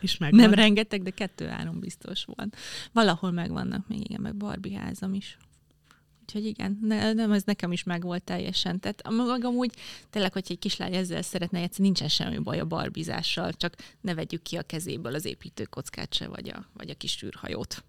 És 0.00 0.16
megvan? 0.18 0.40
Nem 0.40 0.54
rengeteg, 0.54 1.02
de 1.02 1.10
kettő-három 1.10 1.80
biztos 1.80 2.24
van. 2.24 2.52
Valahol 2.92 3.30
megvannak 3.30 3.88
még, 3.88 4.00
igen, 4.00 4.20
meg 4.20 4.36
Barbie 4.36 4.78
házam 4.78 5.14
is. 5.14 5.36
Úgyhogy 6.28 6.46
igen, 6.46 6.78
ne, 6.82 7.12
nem, 7.12 7.32
ez 7.32 7.42
nekem 7.42 7.72
is 7.72 7.82
megvolt 7.82 8.22
teljesen. 8.22 8.80
Tehát 8.80 9.00
a 9.00 9.10
magam 9.10 9.54
úgy, 9.54 9.74
tényleg, 10.10 10.32
hogy 10.32 10.44
egy 10.48 10.58
kislány 10.58 10.94
ezzel 10.94 11.22
szeretne 11.22 11.60
játszani, 11.60 11.84
nincsen 11.84 12.08
semmi 12.08 12.38
baj 12.38 12.60
a 12.60 12.64
barbizással, 12.64 13.52
csak 13.52 13.74
ne 14.00 14.14
vegyük 14.14 14.42
ki 14.42 14.56
a 14.56 14.62
kezéből 14.62 15.14
az 15.14 15.24
építőkockát 15.24 16.14
se, 16.14 16.28
vagy 16.28 16.48
a, 16.48 16.66
vagy 16.74 16.90
a 16.90 16.94
kis 16.94 17.22
űrhajót. 17.22 17.84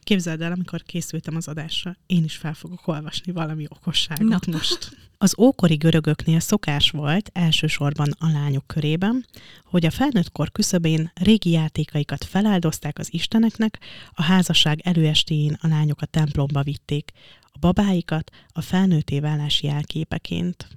Képzeld 0.00 0.40
el, 0.40 0.52
amikor 0.52 0.82
készültem 0.82 1.36
az 1.36 1.48
adásra, 1.48 1.96
én 2.06 2.24
is 2.24 2.36
fel 2.36 2.54
fogok 2.54 2.86
olvasni 2.86 3.32
valami 3.32 3.66
okosságot 3.68 4.46
Na. 4.46 4.52
most. 4.52 4.96
Az 5.18 5.38
ókori 5.38 5.74
görögöknél 5.74 6.40
szokás 6.40 6.90
volt, 6.90 7.30
elsősorban 7.32 8.14
a 8.18 8.30
lányok 8.30 8.66
körében, 8.66 9.26
hogy 9.64 9.86
a 9.86 9.90
felnőtt 9.90 10.32
kor 10.32 10.52
küszöbén 10.52 11.10
régi 11.14 11.50
játékaikat 11.50 12.24
feláldozták 12.24 12.98
az 12.98 13.12
isteneknek, 13.12 13.78
a 14.10 14.22
házasság 14.22 14.80
előestéjén 14.82 15.58
a 15.60 15.66
lányok 15.66 16.00
a 16.00 16.06
templomba 16.06 16.62
vitték, 16.62 17.12
a 17.42 17.58
babáikat 17.58 18.30
a 18.52 18.60
felnőtté 18.60 19.20
válás 19.20 19.62
jelképeként. 19.62 20.68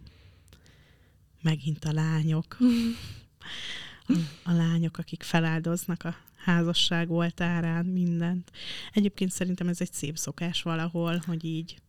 Megint 1.42 1.86
a 1.86 1.92
lányok. 1.92 2.58
A, 4.08 4.50
a 4.50 4.54
lányok, 4.54 4.98
akik 4.98 5.24
feláldoznak 5.24 6.04
a 6.04 6.16
házasság 6.50 7.12
oltárán 7.12 7.86
mindent. 7.86 8.52
Egyébként 8.94 9.32
szerintem 9.32 9.68
ez 9.68 9.82
egy 9.82 9.94
szép 9.94 10.18
szokás 10.18 10.62
valahol, 10.62 11.22
hogy 11.26 11.46
így 11.46 11.82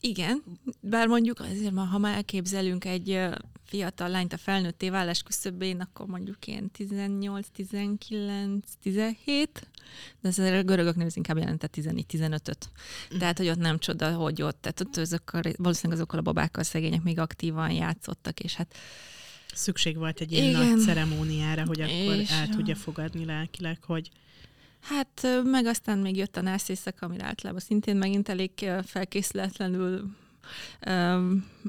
Igen, 0.00 0.42
bár 0.80 1.06
mondjuk 1.06 1.40
azért, 1.40 1.74
ha 1.74 1.98
már 1.98 2.14
elképzelünk 2.14 2.84
egy 2.84 3.20
fiatal 3.64 4.08
lányt 4.08 4.32
a 4.32 4.36
felnőtté 4.36 4.90
válás 4.90 5.22
küszöbén, 5.22 5.80
akkor 5.80 6.06
mondjuk 6.06 6.46
ilyen 6.46 6.70
18, 6.70 7.46
19, 7.52 8.66
17, 8.82 9.68
de 10.20 10.28
ez 10.28 10.38
a 10.38 10.62
görögöknél 10.62 11.06
ez 11.06 11.16
inkább 11.16 11.38
jelentett 11.38 11.74
14-15-öt. 11.76 12.70
Tehát, 13.18 13.38
hogy 13.38 13.48
ott 13.48 13.58
nem 13.58 13.78
csoda, 13.78 14.14
hogy 14.14 14.42
ott, 14.42 14.60
tehát 14.60 14.80
ott 14.80 14.96
azokkal, 14.96 15.42
valószínűleg 15.56 15.98
azokkal 15.98 16.18
a 16.18 16.22
babákkal 16.22 16.62
szegények 16.62 17.02
még 17.02 17.18
aktívan 17.18 17.70
játszottak, 17.70 18.40
és 18.40 18.54
hát 18.54 18.74
szükség 19.58 19.96
volt 19.96 20.20
egy 20.20 20.32
ilyen 20.32 20.44
Igen. 20.48 20.66
nagy 20.68 20.80
ceremóniára, 20.80 21.66
hogy 21.66 21.80
akkor 21.80 22.14
És- 22.16 22.30
el 22.30 22.48
tudja 22.48 22.74
fogadni 22.74 23.24
lelkileg, 23.24 23.78
hogy 23.84 24.10
Hát 24.80 25.26
meg 25.44 25.66
aztán 25.66 25.98
még 25.98 26.16
jött 26.16 26.36
a 26.36 26.40
nász 26.40 26.68
éjszaka, 26.68 27.06
amire 27.06 27.24
általában 27.24 27.60
szintén 27.60 27.96
megint 27.96 28.28
elég 28.28 28.50
felkészületlenül 28.84 30.04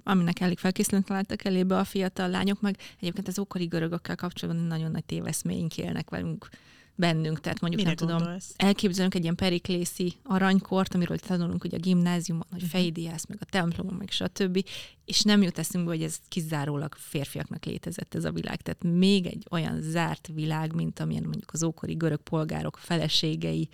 aminek 0.04 0.40
elég 0.40 0.58
felkészületlen 0.58 1.18
álltak 1.18 1.46
elébe 1.46 1.78
a 1.78 1.84
fiatal 1.84 2.30
lányok, 2.30 2.62
meg 2.62 2.78
egyébként 3.00 3.28
az 3.28 3.40
ókori 3.40 3.66
görögökkel 3.66 4.16
kapcsolatban 4.16 4.66
nagyon 4.66 4.92
nagy 4.92 5.04
téveszméink 5.06 5.78
élnek 5.78 6.10
velünk 6.10 6.50
bennünk, 6.96 7.40
tehát 7.40 7.60
mondjuk 7.60 7.82
mire 7.84 7.96
nem 7.96 8.08
tudom, 8.08 8.18
gondolsz? 8.22 8.54
elképzelünk 8.58 9.16
egy 9.16 9.24
ilyen 9.24 9.36
periklészi 9.36 10.14
aranykort, 10.24 10.94
amiről 10.94 11.18
tanulunk 11.18 11.64
ugye 11.64 11.78
a 11.78 11.80
gimnáziumban, 11.80 12.48
hogy 12.52 12.62
Mhm. 12.62 12.70
fejdiász, 12.70 13.26
meg 13.26 13.38
a 13.42 13.46
templomon, 13.46 13.94
meg 13.94 14.10
stb. 14.12 14.66
És 15.10 15.22
nem 15.22 15.42
jut 15.42 15.60
eszünkbe, 15.60 15.92
hogy 15.92 16.04
ez 16.04 16.20
kizárólag 16.28 16.96
férfiaknak 16.98 17.66
létezett 17.66 18.16
ez 18.16 18.26
a 18.26 18.32
világ. 18.32 18.62
Tehát 18.62 18.84
még 19.00 19.26
egy 19.26 19.46
olyan 19.50 19.82
zárt 19.82 20.30
világ, 20.34 20.74
mint 20.74 21.00
amilyen 21.00 21.24
mondjuk 21.24 21.50
az 21.54 21.64
ókori 21.64 21.94
görög 21.94 22.22
polgárok 22.22 22.78
feleségei, 22.78 23.70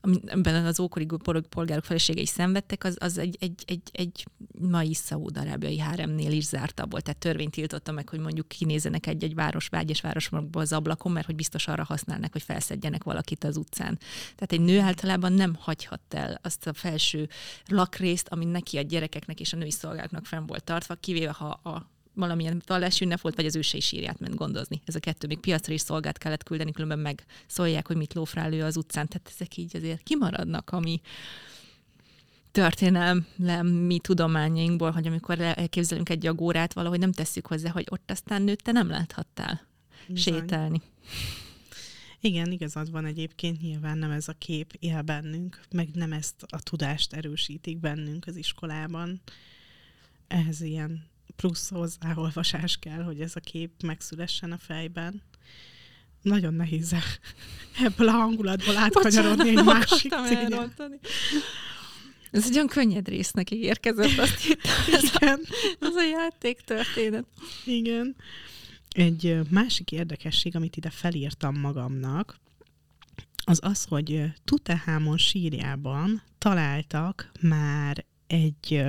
amiben 0.00 0.64
az 0.64 0.80
ókori 0.80 1.04
görög 1.04 1.46
polgárok 1.46 1.84
feleségei 1.84 2.26
szenvedtek, 2.26 2.84
az, 2.84 2.96
az 3.00 3.18
egy, 3.18 3.36
egy, 3.40 3.62
egy, 3.66 3.82
egy 3.92 4.26
mai 4.58 4.94
szaúd-arábiai 4.94 5.78
háremnél 5.78 6.32
is 6.32 6.44
zártabb 6.44 6.90
volt. 6.90 7.04
Tehát 7.04 7.20
törvény 7.20 7.50
tiltotta 7.50 7.92
meg, 7.92 8.08
hogy 8.08 8.20
mondjuk 8.20 8.48
kinézenek 8.48 9.06
egy-egy 9.06 9.34
város, 9.34 9.68
vágyas 9.68 10.00
városokba 10.00 10.60
az 10.60 10.72
ablakon, 10.72 11.12
mert 11.12 11.26
hogy 11.26 11.34
biztos 11.34 11.68
arra 11.68 11.84
használnak, 11.84 12.32
hogy 12.32 12.42
felszedjenek 12.42 13.04
valakit 13.04 13.44
az 13.44 13.56
utcán. 13.56 13.98
Tehát 14.34 14.52
egy 14.52 14.60
nő 14.60 14.80
általában 14.80 15.32
nem 15.32 15.56
hagyhat 15.58 16.00
el 16.10 16.40
azt 16.42 16.66
a 16.66 16.72
felső 16.72 17.28
lakrészt, 17.66 18.28
ami 18.28 18.44
neki 18.44 18.78
a 18.78 18.82
gyerekeknek 18.82 19.40
és 19.40 19.52
a 19.52 19.56
női 19.56 19.70
szolgáknak 19.70 20.26
fenn 20.26 20.46
volt 20.46 20.70
tartva, 20.76 20.94
kivéve 20.94 21.32
ha 21.32 21.48
a 21.48 21.90
valamilyen 22.14 22.62
vallási 22.66 23.04
ünnep 23.04 23.20
volt, 23.20 23.34
vagy 23.34 23.46
az 23.46 23.56
ősei 23.56 23.80
sírját 23.80 24.18
ment 24.18 24.34
gondozni. 24.34 24.82
Ez 24.84 24.94
a 24.94 24.98
kettő 24.98 25.26
még 25.26 25.38
piacra 25.38 25.72
is 25.72 25.80
szolgát 25.80 26.18
kellett 26.18 26.42
küldeni, 26.42 26.72
különben 26.72 26.98
meg 26.98 27.24
szólják, 27.46 27.86
hogy 27.86 27.96
mit 27.96 28.14
lófrál 28.14 28.52
ő 28.52 28.62
az 28.62 28.76
utcán. 28.76 29.08
Tehát 29.08 29.30
ezek 29.34 29.56
így 29.56 29.76
azért 29.76 30.02
kimaradnak, 30.02 30.70
ami 30.70 31.00
történelmi 32.50 33.98
tudományainkból, 34.00 34.90
hogy 34.90 35.06
amikor 35.06 35.40
elképzelünk 35.40 36.08
egy 36.08 36.26
agórát, 36.26 36.72
valahogy 36.72 36.98
nem 36.98 37.12
tesszük 37.12 37.46
hozzá, 37.46 37.70
hogy 37.70 37.86
ott 37.90 38.10
aztán 38.10 38.42
nőtte 38.42 38.72
nem 38.72 38.88
láthattál 38.88 39.66
Bizony. 40.06 40.34
sétálni. 40.34 40.82
Igen, 42.20 42.52
igazad 42.52 42.90
van 42.90 43.04
egyébként, 43.04 43.60
nyilván 43.60 43.98
nem 43.98 44.10
ez 44.10 44.28
a 44.28 44.34
kép 44.38 44.76
él 44.78 45.02
bennünk, 45.02 45.60
meg 45.70 45.88
nem 45.94 46.12
ezt 46.12 46.42
a 46.48 46.62
tudást 46.62 47.12
erősítik 47.12 47.78
bennünk 47.78 48.26
az 48.26 48.36
iskolában. 48.36 49.20
Ehhez 50.28 50.60
ilyen 50.60 51.04
plusz 51.36 51.70
hozzáolvasás 51.70 52.76
kell, 52.76 53.02
hogy 53.02 53.20
ez 53.20 53.32
a 53.36 53.40
kép 53.40 53.70
megszülessen 53.82 54.52
a 54.52 54.58
fejben. 54.58 55.22
Nagyon 56.22 56.54
nehéz 56.54 56.94
ebből 57.84 58.08
a 58.08 58.12
hangulatból 58.12 58.76
átkanyarodni 58.76 59.48
egy 59.48 59.64
másik 59.64 60.12
elrontani. 60.12 60.98
Ez 62.30 62.46
egy 62.46 62.54
olyan 62.54 62.66
könnyed 62.66 63.08
résznek 63.08 63.50
ígérkezett, 63.50 64.18
azt 64.18 64.40
hittem, 64.40 64.72
ez 64.92 65.04
a, 65.14 65.38
ez 65.80 65.94
a 65.94 66.04
játék 66.04 66.60
történet. 66.60 67.24
Igen. 67.64 68.16
Egy 68.88 69.38
másik 69.50 69.92
érdekesség, 69.92 70.56
amit 70.56 70.76
ide 70.76 70.90
felírtam 70.90 71.58
magamnak, 71.58 72.40
az 73.44 73.58
az, 73.62 73.84
hogy 73.84 74.24
Tutehámon 74.44 75.16
sírjában 75.16 76.22
találtak 76.38 77.30
már 77.40 78.04
egy 78.26 78.84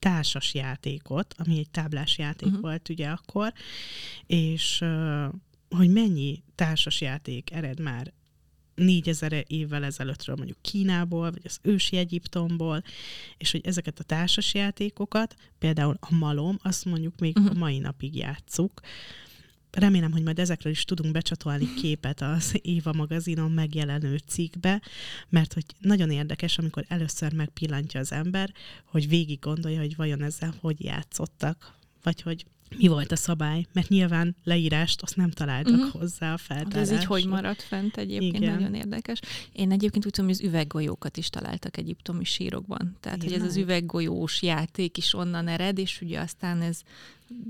társas 0.00 0.54
játékot, 0.54 1.34
ami 1.38 1.58
egy 1.58 1.70
táblás 1.70 2.18
játék 2.18 2.48
uh-huh. 2.48 2.62
volt 2.62 2.88
ugye 2.88 3.08
akkor, 3.08 3.52
és 4.26 4.84
hogy 5.76 5.90
mennyi 5.90 6.42
társas 6.54 7.00
játék 7.00 7.50
ered 7.50 7.80
már 7.80 8.12
4000 8.74 9.44
évvel 9.46 9.84
ezelőttről 9.84 10.36
mondjuk 10.36 10.58
Kínából, 10.60 11.30
vagy 11.30 11.42
az 11.44 11.58
ősi 11.62 11.96
Egyiptomból, 11.96 12.82
és 13.36 13.50
hogy 13.50 13.66
ezeket 13.66 13.98
a 13.98 14.04
társas 14.04 14.54
játékokat, 14.54 15.34
például 15.58 15.96
a 16.00 16.14
malom, 16.14 16.58
azt 16.62 16.84
mondjuk 16.84 17.18
még 17.18 17.36
uh-huh. 17.36 17.56
a 17.56 17.58
mai 17.58 17.78
napig 17.78 18.16
játszuk. 18.16 18.80
Remélem, 19.72 20.12
hogy 20.12 20.22
majd 20.22 20.38
ezekről 20.38 20.72
is 20.72 20.84
tudunk 20.84 21.12
becsatolni 21.12 21.74
képet 21.74 22.20
az 22.20 22.58
Éva 22.62 22.92
magazinon 22.92 23.50
megjelenő 23.50 24.16
cikkbe, 24.26 24.82
mert 25.28 25.52
hogy 25.52 25.64
nagyon 25.80 26.10
érdekes, 26.10 26.58
amikor 26.58 26.84
először 26.88 27.32
megpillantja 27.32 28.00
az 28.00 28.12
ember, 28.12 28.52
hogy 28.84 29.08
végig 29.08 29.38
gondolja, 29.38 29.80
hogy 29.80 29.96
vajon 29.96 30.22
ezzel 30.22 30.54
hogy 30.60 30.84
játszottak, 30.84 31.74
vagy 32.02 32.22
hogy 32.22 32.44
mi 32.76 32.86
volt 32.86 33.12
a 33.12 33.16
szabály, 33.16 33.66
mert 33.72 33.88
nyilván 33.88 34.36
leírást 34.44 35.02
azt 35.02 35.16
nem 35.16 35.30
találtak 35.30 35.74
uh-huh. 35.74 36.00
hozzá 36.00 36.32
a 36.32 36.36
feltárásra. 36.36 36.80
ez 36.80 37.00
így 37.00 37.04
hogy 37.04 37.26
maradt 37.26 37.62
fent 37.62 37.96
egyébként, 37.96 38.36
Igen. 38.36 38.54
nagyon 38.54 38.74
érdekes. 38.74 39.20
Én 39.52 39.70
egyébként 39.70 40.06
úgy 40.06 40.12
tudom, 40.12 40.30
hogy 40.30 40.38
az 40.40 40.48
üveggolyókat 40.48 41.16
is 41.16 41.28
találtak 41.28 41.76
egyiptomi 41.76 42.24
sírokban. 42.24 42.96
Tehát, 43.00 43.22
hogy 43.22 43.32
ez 43.32 43.42
az 43.42 43.56
üveggolyós 43.56 44.42
játék 44.42 44.96
is 44.96 45.14
onnan 45.14 45.48
ered, 45.48 45.78
és 45.78 46.00
ugye 46.00 46.20
aztán 46.20 46.62
ez 46.62 46.80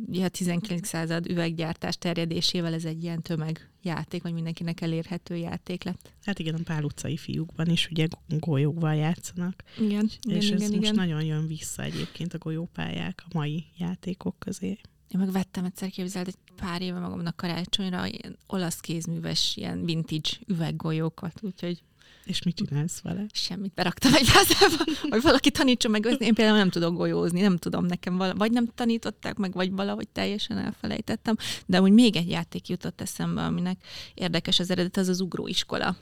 ugye 0.06 0.24
a 0.24 0.28
19. 0.28 0.86
század 0.86 1.30
üveggyártás 1.30 1.98
terjedésével 1.98 2.74
ez 2.74 2.84
egy 2.84 3.02
ilyen 3.02 3.22
tömegjáték, 3.22 4.22
vagy 4.22 4.32
mindenkinek 4.32 4.80
elérhető 4.80 5.36
játék 5.36 5.84
lett. 5.84 6.12
Hát 6.24 6.38
igen, 6.38 6.54
a 6.54 6.58
Pál 6.64 6.84
utcai 6.84 7.16
fiúkban 7.16 7.66
is 7.66 7.88
ugye 7.90 8.06
golyóval 8.28 8.94
játszanak. 8.94 9.62
Igen, 9.78 10.10
igen, 10.22 10.36
és 10.36 10.50
ez 10.50 10.60
igen, 10.60 10.70
most 10.70 10.82
igen. 10.82 10.94
nagyon 10.94 11.24
jön 11.24 11.46
vissza 11.46 11.82
egyébként 11.82 12.34
a 12.34 12.38
golyópályák 12.38 13.22
a 13.24 13.38
mai 13.38 13.64
játékok 13.78 14.38
közé. 14.38 14.78
Én 15.08 15.20
meg 15.20 15.32
vettem 15.32 15.64
egyszer 15.64 15.90
képzeld 15.90 16.26
egy 16.28 16.54
pár 16.56 16.82
éve 16.82 16.98
magamnak 16.98 17.36
karácsonyra 17.36 18.06
ilyen 18.06 18.38
olasz 18.46 18.80
kézműves, 18.80 19.56
ilyen 19.56 19.84
vintage 19.84 20.30
üveggolyókat, 20.46 21.40
úgyhogy 21.42 21.82
És 22.24 22.42
mit 22.42 22.56
csinálsz 22.56 23.00
vele? 23.00 23.26
semmit 23.32 23.74
beraktam 23.74 24.14
egy 24.14 24.28
vázába, 24.32 24.84
hogy 25.08 25.22
valaki 25.22 25.50
tanítson 25.50 25.90
meg. 25.90 26.04
Én 26.04 26.34
például 26.34 26.56
nem 26.56 26.70
tudok 26.70 26.96
golyózni, 26.96 27.40
nem 27.40 27.56
tudom 27.56 27.84
nekem, 27.84 28.16
vala, 28.16 28.34
vagy 28.34 28.52
nem 28.52 28.66
tanították 28.74 29.36
meg, 29.36 29.52
vagy 29.52 29.70
valahogy 29.70 30.08
teljesen 30.08 30.58
elfelejtettem. 30.58 31.36
De 31.66 31.80
úgy 31.80 31.92
még 31.92 32.16
egy 32.16 32.30
játék 32.30 32.68
jutott 32.68 33.00
eszembe, 33.00 33.42
aminek 33.42 33.84
érdekes 34.14 34.58
az 34.58 34.70
eredet, 34.70 34.96
az 34.96 35.08
az 35.08 35.20
ugróiskola. 35.20 35.96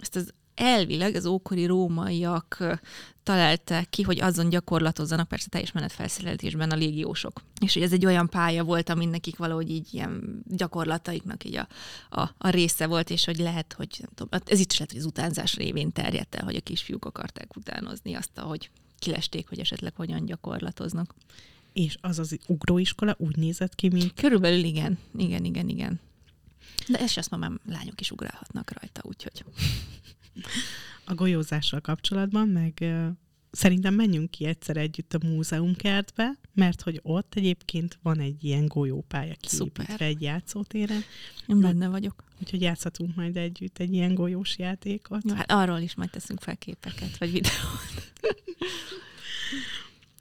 Ezt 0.00 0.16
az 0.16 0.32
elvileg 0.54 1.14
az 1.14 1.26
ókori 1.26 1.66
rómaiak 1.66 2.78
találták 3.22 3.88
ki, 3.90 4.02
hogy 4.02 4.20
azon 4.20 4.48
gyakorlatozzanak, 4.48 5.28
persze 5.28 5.48
teljes 5.48 5.72
menetfelszerelésben 5.72 6.70
a 6.70 6.76
légiósok. 6.76 7.42
És 7.60 7.74
hogy 7.74 7.82
ez 7.82 7.92
egy 7.92 8.06
olyan 8.06 8.28
pálya 8.28 8.64
volt, 8.64 8.88
amin 8.88 9.08
nekik 9.08 9.36
valahogy 9.36 9.70
így 9.70 9.94
ilyen 9.94 10.42
gyakorlataiknak 10.46 11.44
így 11.44 11.56
a, 11.56 11.68
a, 12.10 12.30
a 12.38 12.48
része 12.48 12.86
volt, 12.86 13.10
és 13.10 13.24
hogy 13.24 13.38
lehet, 13.38 13.72
hogy 13.72 13.88
nem 13.98 14.10
tudom, 14.14 14.40
ez 14.44 14.60
itt 14.60 14.70
is 14.70 14.78
lehet, 14.78 14.92
hogy 14.92 15.00
az 15.00 15.06
utánzás 15.06 15.54
révén 15.54 15.92
terjedt 15.92 16.34
el, 16.34 16.44
hogy 16.44 16.56
a 16.56 16.60
kisfiúk 16.60 17.04
akarták 17.04 17.56
utánozni 17.56 18.14
azt, 18.14 18.38
ahogy 18.38 18.70
kilesték, 18.98 19.48
hogy 19.48 19.58
esetleg 19.58 19.94
hogyan 19.94 20.24
gyakorlatoznak. 20.24 21.14
És 21.72 21.98
az 22.00 22.18
az 22.18 22.38
ugróiskola 22.46 23.14
úgy 23.18 23.36
nézett 23.36 23.74
ki, 23.74 23.88
mint... 23.88 24.14
Körülbelül 24.14 24.64
igen, 24.64 24.98
igen, 25.16 25.44
igen, 25.44 25.68
igen. 25.68 26.00
De 26.88 26.98
ezt 26.98 27.18
azt 27.18 27.30
ma 27.30 27.36
már 27.36 27.50
lányok 27.68 28.00
is 28.00 28.10
ugrálhatnak 28.10 28.72
rajta, 28.80 29.00
úgyhogy... 29.04 29.44
A 31.04 31.14
golyózással 31.14 31.80
kapcsolatban, 31.80 32.48
meg 32.48 32.84
szerintem 33.50 33.94
menjünk 33.94 34.30
ki 34.30 34.44
egyszer 34.44 34.76
együtt 34.76 35.14
a 35.14 35.26
múzeumkertbe, 35.26 36.38
mert 36.54 36.82
hogy 36.82 37.00
ott 37.02 37.34
egyébként 37.34 37.98
van 38.02 38.18
egy 38.18 38.44
ilyen 38.44 38.66
golyópálya 38.66 39.34
kiépítve 39.40 40.04
egy 40.04 40.22
játszótéren. 40.22 41.02
Én 41.46 41.60
benne 41.60 41.88
vagyok. 41.88 42.24
Úgyhogy 42.40 42.60
játszhatunk 42.60 43.14
majd 43.16 43.36
együtt 43.36 43.78
egy 43.78 43.92
ilyen 43.92 44.14
golyós 44.14 44.58
játékot. 44.58 45.22
Jó, 45.24 45.34
hát 45.34 45.50
arról 45.50 45.78
is 45.78 45.94
majd 45.94 46.10
teszünk 46.10 46.40
fel 46.40 46.56
képeket, 46.56 47.18
vagy 47.18 47.32
videót. 47.32 48.12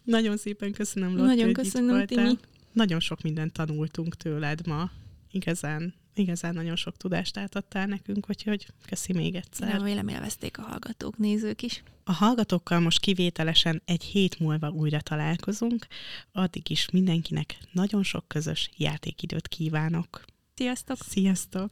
Nagyon 0.03 0.37
szépen 0.37 0.71
köszönöm, 0.71 1.17
Lotti, 1.17 1.35
Nagyon 1.35 1.53
köszönöm, 1.53 2.05
Timi. 2.05 2.37
Nagyon 2.71 2.99
sok 2.99 3.21
mindent 3.21 3.51
tanultunk 3.51 4.15
tőled 4.15 4.67
ma. 4.67 4.91
Igazán 5.35 5.93
igazán 6.15 6.53
nagyon 6.53 6.75
sok 6.75 6.97
tudást 6.97 7.37
átadtál 7.37 7.85
nekünk, 7.85 8.25
úgyhogy 8.29 8.67
köszi 8.85 9.13
még 9.13 9.35
egyszer. 9.35 9.71
Remélem 9.71 10.07
élvezték 10.07 10.57
a 10.57 10.61
hallgatók, 10.61 11.17
nézők 11.17 11.61
is. 11.61 11.83
A 12.03 12.11
hallgatókkal 12.11 12.79
most 12.79 12.99
kivételesen 12.99 13.81
egy 13.85 14.03
hét 14.03 14.39
múlva 14.39 14.69
újra 14.69 15.01
találkozunk, 15.01 15.87
addig 16.31 16.69
is 16.69 16.89
mindenkinek 16.89 17.57
nagyon 17.71 18.03
sok 18.03 18.27
közös 18.27 18.69
játékidőt 18.77 19.47
kívánok. 19.47 20.23
Sziasztok! 20.55 20.97
Sziasztok! 20.99 21.71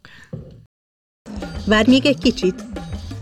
Várj 1.66 1.90
még 1.90 2.06
egy 2.06 2.18
kicsit! 2.18 2.64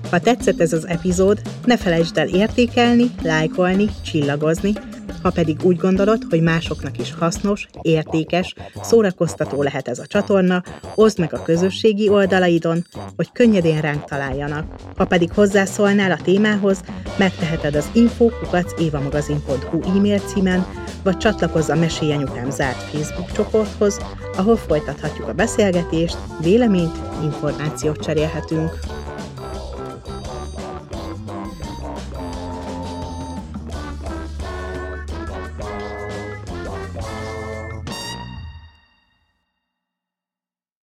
Ha 0.09 0.19
tetszett 0.19 0.59
ez 0.59 0.73
az 0.73 0.87
epizód, 0.87 1.41
ne 1.65 1.77
felejtsd 1.77 2.17
el 2.17 2.27
értékelni, 2.27 3.11
lájkolni, 3.21 3.87
csillagozni, 4.03 4.73
ha 5.21 5.29
pedig 5.29 5.57
úgy 5.63 5.77
gondolod, 5.77 6.21
hogy 6.29 6.41
másoknak 6.41 6.97
is 6.97 7.13
hasznos, 7.13 7.67
értékes, 7.81 8.53
szórakoztató 8.81 9.63
lehet 9.63 9.87
ez 9.87 9.99
a 9.99 10.05
csatorna, 10.05 10.63
oszd 10.95 11.19
meg 11.19 11.33
a 11.33 11.43
közösségi 11.43 12.09
oldalaidon, 12.09 12.85
hogy 13.15 13.31
könnyedén 13.31 13.81
ránk 13.81 14.05
találjanak. 14.05 14.75
Ha 14.97 15.05
pedig 15.05 15.31
hozzászólnál 15.31 16.11
a 16.11 16.19
témához, 16.23 16.81
megteheted 17.17 17.75
az 17.75 17.89
info.évamagazin.hu 17.93 19.81
e-mail 19.97 20.19
címen, 20.19 20.65
vagy 21.03 21.17
csatlakozz 21.17 21.69
a 21.69 21.75
Mesélj 21.75 22.11
Anyukám 22.11 22.49
zárt 22.49 22.81
Facebook 22.81 23.31
csoporthoz, 23.31 23.99
ahol 24.37 24.55
folytathatjuk 24.55 25.27
a 25.27 25.33
beszélgetést, 25.33 26.17
véleményt, 26.41 26.97
információt 27.23 28.03
cserélhetünk. 28.03 28.79